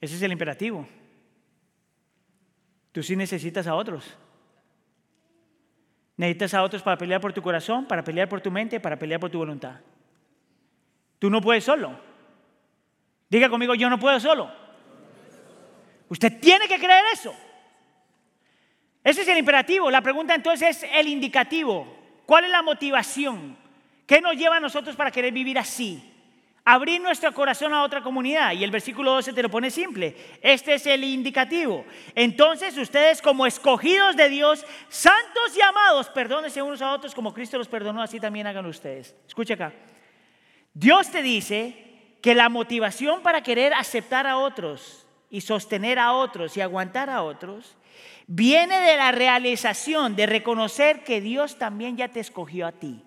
Ese 0.00 0.14
es 0.14 0.22
el 0.22 0.32
imperativo. 0.32 0.86
Tú 2.92 3.02
sí 3.02 3.16
necesitas 3.16 3.66
a 3.66 3.74
otros. 3.74 4.04
Necesitas 6.16 6.54
a 6.54 6.62
otros 6.62 6.82
para 6.82 6.98
pelear 6.98 7.20
por 7.20 7.32
tu 7.32 7.42
corazón, 7.42 7.86
para 7.86 8.04
pelear 8.04 8.28
por 8.28 8.40
tu 8.40 8.50
mente, 8.50 8.78
para 8.78 8.98
pelear 8.98 9.18
por 9.18 9.30
tu 9.30 9.38
voluntad. 9.38 9.80
Tú 11.18 11.30
no 11.30 11.40
puedes 11.40 11.64
solo. 11.64 11.98
Diga 13.28 13.48
conmigo, 13.48 13.74
yo 13.74 13.90
no 13.90 13.98
puedo 13.98 14.18
solo. 14.20 14.50
Usted 16.08 16.40
tiene 16.40 16.68
que 16.68 16.78
creer 16.78 17.04
eso. 17.12 17.34
Ese 19.02 19.22
es 19.22 19.28
el 19.28 19.38
imperativo. 19.38 19.90
La 19.90 20.02
pregunta 20.02 20.34
entonces 20.34 20.82
es 20.82 20.90
el 20.92 21.08
indicativo. 21.08 21.86
¿Cuál 22.26 22.44
es 22.44 22.50
la 22.50 22.62
motivación? 22.62 23.56
¿Qué 24.06 24.20
nos 24.20 24.36
lleva 24.36 24.56
a 24.56 24.60
nosotros 24.60 24.96
para 24.96 25.10
querer 25.10 25.32
vivir 25.32 25.58
así? 25.58 26.06
Abrir 26.64 27.00
nuestro 27.00 27.32
corazón 27.32 27.72
a 27.72 27.82
otra 27.82 28.02
comunidad. 28.02 28.52
Y 28.52 28.62
el 28.62 28.70
versículo 28.70 29.12
12 29.12 29.32
te 29.32 29.42
lo 29.42 29.50
pone 29.50 29.70
simple. 29.70 30.14
Este 30.42 30.74
es 30.74 30.86
el 30.86 31.02
indicativo. 31.04 31.84
Entonces 32.14 32.76
ustedes 32.76 33.22
como 33.22 33.46
escogidos 33.46 34.16
de 34.16 34.28
Dios, 34.28 34.66
santos 34.88 35.56
y 35.56 35.62
amados, 35.62 36.08
perdónense 36.10 36.60
unos 36.60 36.82
a 36.82 36.92
otros 36.92 37.14
como 37.14 37.32
Cristo 37.32 37.56
los 37.56 37.68
perdonó, 37.68 38.02
así 38.02 38.20
también 38.20 38.46
hagan 38.46 38.66
ustedes. 38.66 39.16
Escucha 39.26 39.54
acá. 39.54 39.72
Dios 40.74 41.10
te 41.10 41.22
dice 41.22 41.86
que 42.22 42.34
la 42.34 42.48
motivación 42.48 43.22
para 43.22 43.42
querer 43.42 43.72
aceptar 43.74 44.26
a 44.26 44.36
otros 44.36 45.06
y 45.30 45.40
sostener 45.40 45.98
a 45.98 46.12
otros 46.12 46.56
y 46.56 46.60
aguantar 46.60 47.08
a 47.08 47.22
otros 47.22 47.76
viene 48.26 48.78
de 48.80 48.96
la 48.96 49.12
realización 49.12 50.14
de 50.16 50.26
reconocer 50.26 51.02
que 51.04 51.20
Dios 51.20 51.58
también 51.58 51.96
ya 51.96 52.08
te 52.08 52.20
escogió 52.20 52.66
a 52.66 52.72
ti. 52.72 53.02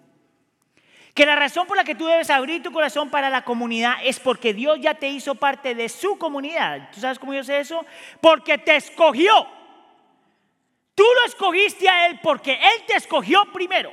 Que 1.13 1.25
la 1.25 1.35
razón 1.35 1.67
por 1.67 1.77
la 1.77 1.83
que 1.83 1.95
tú 1.95 2.07
debes 2.07 2.29
abrir 2.29 2.63
tu 2.63 2.71
corazón 2.71 3.09
para 3.09 3.29
la 3.29 3.45
comunidad 3.45 3.97
es 4.03 4.19
porque 4.19 4.53
Dios 4.53 4.79
ya 4.81 4.95
te 4.95 5.09
hizo 5.09 5.35
parte 5.35 5.75
de 5.75 5.87
su 5.87 6.17
comunidad. 6.17 6.89
¿Tú 6.91 6.99
sabes 6.99 7.19
cómo 7.19 7.33
yo 7.33 7.43
sé 7.43 7.59
eso? 7.59 7.85
Porque 8.19 8.57
te 8.57 8.75
escogió. 8.75 9.47
Tú 10.95 11.03
lo 11.03 11.25
escogiste 11.27 11.87
a 11.87 12.07
Él 12.07 12.19
porque 12.23 12.53
Él 12.53 12.83
te 12.87 12.95
escogió 12.95 13.45
primero. 13.53 13.91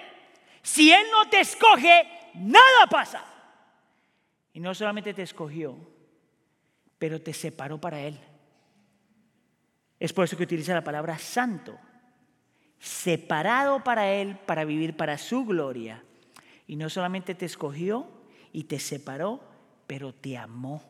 Si 0.62 0.92
Él 0.92 1.06
no 1.10 1.28
te 1.28 1.40
escoge, 1.40 2.08
nada 2.34 2.86
pasa. 2.88 3.24
Y 4.52 4.60
no 4.60 4.74
solamente 4.74 5.14
te 5.14 5.22
escogió, 5.22 5.76
pero 7.00 7.20
te 7.20 7.32
separó 7.32 7.80
para 7.80 7.98
Él. 7.98 8.20
Es 9.98 10.12
por 10.12 10.24
eso 10.24 10.36
que 10.36 10.44
utiliza 10.44 10.74
la 10.74 10.84
palabra 10.84 11.18
santo, 11.18 11.76
separado 12.78 13.82
para 13.82 14.12
Él, 14.12 14.36
para 14.46 14.66
vivir 14.66 14.96
para 14.96 15.16
su 15.16 15.46
gloria. 15.46 16.04
Y 16.66 16.76
no 16.76 16.90
solamente 16.90 17.34
te 17.34 17.46
escogió 17.46 18.06
y 18.52 18.64
te 18.64 18.78
separó, 18.78 19.42
pero 19.86 20.14
te 20.14 20.36
amó. 20.36 20.82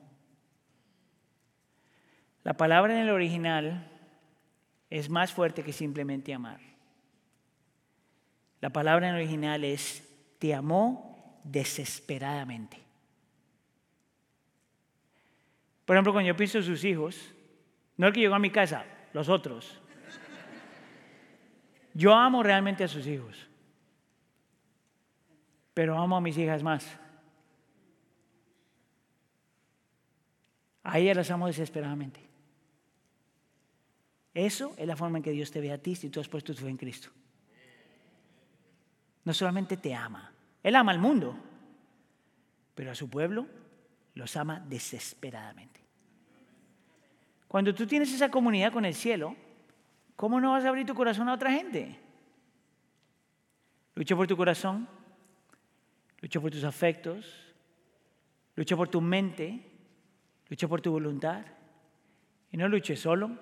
La 2.43 2.55
palabra 2.55 2.93
en 2.93 3.01
el 3.01 3.11
original 3.11 3.89
es 4.91 5.09
más 5.09 5.33
fuerte 5.33 5.63
que 5.63 5.73
simplemente 5.73 6.35
amar. 6.35 6.61
La 8.61 8.71
palabra 8.71 9.09
en 9.09 9.15
el 9.15 9.21
original 9.21 9.63
es 9.63 10.03
te 10.41 10.55
amó 10.55 11.41
desesperadamente. 11.45 12.90
Por 15.91 15.97
ejemplo, 15.97 16.13
cuando 16.13 16.29
yo 16.29 16.37
pienso 16.37 16.59
en 16.59 16.63
sus 16.63 16.85
hijos, 16.85 17.35
no 17.97 18.07
el 18.07 18.13
que 18.13 18.21
llegó 18.21 18.37
a 18.37 18.39
mi 18.39 18.51
casa, 18.51 18.85
los 19.13 19.29
otros. 19.29 19.77
Yo 21.95 22.15
amo 22.15 22.45
realmente 22.45 22.85
a 22.85 22.87
sus 22.87 23.09
hijos, 23.09 23.49
pero 25.75 25.99
amo 25.99 26.17
a 26.17 26.21
mis 26.21 26.39
hijas 26.39 26.63
más. 26.63 26.87
A 30.85 31.01
ellas 31.01 31.17
las 31.17 31.31
amo 31.33 31.49
desesperadamente. 31.49 32.21
Eso 34.33 34.73
es 34.77 34.87
la 34.87 34.95
forma 34.95 35.19
en 35.19 35.25
que 35.25 35.33
Dios 35.33 35.51
te 35.51 35.61
ve 35.61 35.73
a 35.73 35.79
ti 35.79 35.97
si 35.97 36.09
tú 36.09 36.21
has 36.21 36.29
puesto 36.29 36.55
tu 36.55 36.63
fe 36.63 36.69
en 36.69 36.77
Cristo. 36.77 37.09
No 39.25 39.35
solamente 39.35 39.77
te 39.77 39.93
ama, 39.93 40.33
Él 40.63 40.77
ama 40.77 40.93
al 40.93 41.01
mundo, 41.01 41.37
pero 42.77 42.93
a 42.93 42.95
su 42.95 43.11
pueblo 43.11 43.49
los 44.15 44.37
ama 44.37 44.61
desesperadamente. 44.61 45.80
Cuando 47.51 47.75
tú 47.75 47.85
tienes 47.85 48.15
esa 48.15 48.31
comunidad 48.31 48.73
con 48.73 48.85
el 48.85 48.95
cielo, 48.95 49.35
¿cómo 50.15 50.41
no 50.41 50.53
vas 50.53 50.65
a 50.65 50.69
abrir 50.69 50.87
tu 50.87 50.95
corazón 50.95 51.29
a 51.29 51.35
otra 51.35 51.51
gente? 51.51 51.99
Lucha 53.97 54.15
por 54.15 54.29
tu 54.29 54.37
corazón, 54.37 54.87
lucha 56.21 56.41
por 56.41 56.53
tus 56.53 56.63
afectos, 56.63 57.53
lucha 58.55 58.77
por 58.77 58.87
tu 58.87 59.01
mente, 59.01 59.67
lucha 60.49 60.69
por 60.69 60.81
tu 60.81 60.93
voluntad. 60.93 61.45
Y 62.53 62.57
no 62.57 62.69
luches 62.69 63.01
solo, 63.01 63.37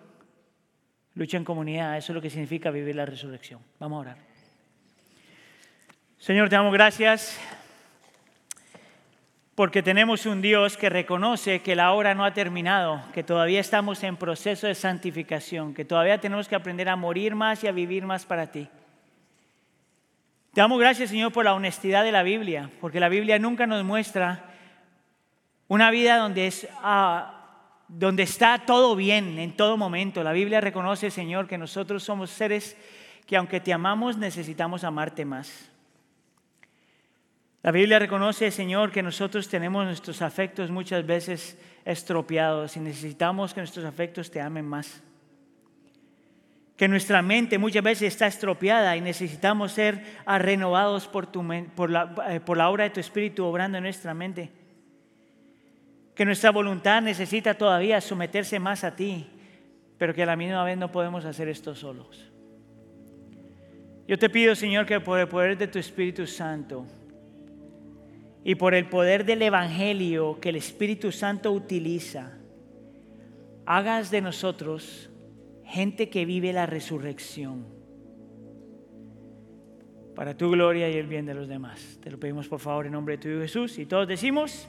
lucha 1.12 1.36
en 1.36 1.44
comunidad. 1.44 1.98
Eso 1.98 2.12
es 2.12 2.14
lo 2.14 2.22
que 2.22 2.30
significa 2.30 2.70
vivir 2.70 2.96
la 2.96 3.04
resurrección. 3.04 3.60
Vamos 3.78 3.98
a 3.98 4.00
orar. 4.00 4.18
Señor, 6.16 6.48
te 6.48 6.56
damos 6.56 6.72
gracias 6.72 7.38
porque 9.58 9.82
tenemos 9.82 10.24
un 10.24 10.40
Dios 10.40 10.76
que 10.76 10.88
reconoce 10.88 11.62
que 11.62 11.74
la 11.74 11.90
obra 11.90 12.14
no 12.14 12.24
ha 12.24 12.32
terminado, 12.32 13.02
que 13.12 13.24
todavía 13.24 13.58
estamos 13.58 14.04
en 14.04 14.16
proceso 14.16 14.68
de 14.68 14.74
santificación, 14.76 15.74
que 15.74 15.84
todavía 15.84 16.20
tenemos 16.20 16.46
que 16.46 16.54
aprender 16.54 16.88
a 16.88 16.94
morir 16.94 17.34
más 17.34 17.64
y 17.64 17.66
a 17.66 17.72
vivir 17.72 18.06
más 18.06 18.24
para 18.24 18.52
ti. 18.52 18.68
Te 20.52 20.60
damos 20.60 20.78
gracias, 20.78 21.10
Señor, 21.10 21.32
por 21.32 21.44
la 21.44 21.54
honestidad 21.54 22.04
de 22.04 22.12
la 22.12 22.22
Biblia, 22.22 22.70
porque 22.80 23.00
la 23.00 23.08
Biblia 23.08 23.40
nunca 23.40 23.66
nos 23.66 23.82
muestra 23.82 24.44
una 25.66 25.90
vida 25.90 26.18
donde, 26.18 26.46
es, 26.46 26.68
ah, 26.84 27.64
donde 27.88 28.22
está 28.22 28.60
todo 28.64 28.94
bien 28.94 29.40
en 29.40 29.56
todo 29.56 29.76
momento. 29.76 30.22
La 30.22 30.30
Biblia 30.30 30.60
reconoce, 30.60 31.10
Señor, 31.10 31.48
que 31.48 31.58
nosotros 31.58 32.04
somos 32.04 32.30
seres 32.30 32.76
que 33.26 33.36
aunque 33.36 33.58
te 33.58 33.72
amamos, 33.72 34.18
necesitamos 34.18 34.84
amarte 34.84 35.24
más. 35.24 35.68
La 37.62 37.72
Biblia 37.72 37.98
reconoce, 37.98 38.50
Señor, 38.50 38.92
que 38.92 39.02
nosotros 39.02 39.48
tenemos 39.48 39.84
nuestros 39.84 40.22
afectos 40.22 40.70
muchas 40.70 41.04
veces 41.04 41.58
estropeados 41.84 42.76
y 42.76 42.80
necesitamos 42.80 43.52
que 43.52 43.60
nuestros 43.60 43.84
afectos 43.84 44.30
te 44.30 44.40
amen 44.40 44.64
más. 44.64 45.02
Que 46.76 46.86
nuestra 46.86 47.20
mente 47.20 47.58
muchas 47.58 47.82
veces 47.82 48.12
está 48.12 48.28
estropeada 48.28 48.96
y 48.96 49.00
necesitamos 49.00 49.72
ser 49.72 50.04
renovados 50.24 51.08
por, 51.08 51.28
la, 51.90 52.14
eh, 52.28 52.40
la 52.54 52.70
obra 52.70 52.84
de 52.84 52.90
tu 52.90 53.00
Espíritu 53.00 53.44
obrando 53.44 53.78
en 53.78 53.84
nuestra 53.84 54.14
mente. 54.14 54.52
Que 56.14 56.24
nuestra 56.24 56.50
voluntad 56.50 57.02
necesita 57.02 57.54
todavía 57.54 58.00
someterse 58.00 58.60
más 58.60 58.84
a 58.84 58.94
ti, 58.94 59.28
pero 59.98 60.14
que 60.14 60.22
a 60.22 60.26
la 60.26 60.36
misma 60.36 60.62
vez 60.62 60.78
no 60.78 60.92
podemos 60.92 61.24
hacer 61.24 61.48
esto 61.48 61.74
solos. 61.74 62.30
Yo 64.06 64.16
te 64.16 64.30
pido, 64.30 64.54
Señor, 64.54 64.86
que 64.86 65.00
por 65.00 65.18
el 65.18 65.26
poder 65.26 65.58
de 65.58 65.66
tu 65.66 65.80
Espíritu 65.80 66.26
Santo, 66.26 66.86
y 68.48 68.54
por 68.54 68.72
el 68.72 68.86
poder 68.86 69.26
del 69.26 69.42
Evangelio 69.42 70.38
que 70.40 70.48
el 70.48 70.56
Espíritu 70.56 71.12
Santo 71.12 71.52
utiliza, 71.52 72.38
hagas 73.66 74.10
de 74.10 74.22
nosotros 74.22 75.10
gente 75.66 76.08
que 76.08 76.24
vive 76.24 76.54
la 76.54 76.64
resurrección 76.64 77.66
para 80.14 80.34
tu 80.34 80.50
gloria 80.50 80.88
y 80.88 80.94
el 80.94 81.08
bien 81.08 81.26
de 81.26 81.34
los 81.34 81.46
demás. 81.46 81.98
Te 82.02 82.10
lo 82.10 82.18
pedimos 82.18 82.48
por 82.48 82.58
favor 82.58 82.86
en 82.86 82.92
nombre 82.92 83.18
de 83.18 83.22
tu 83.22 83.38
Jesús 83.38 83.78
y 83.78 83.84
todos 83.84 84.08
decimos... 84.08 84.66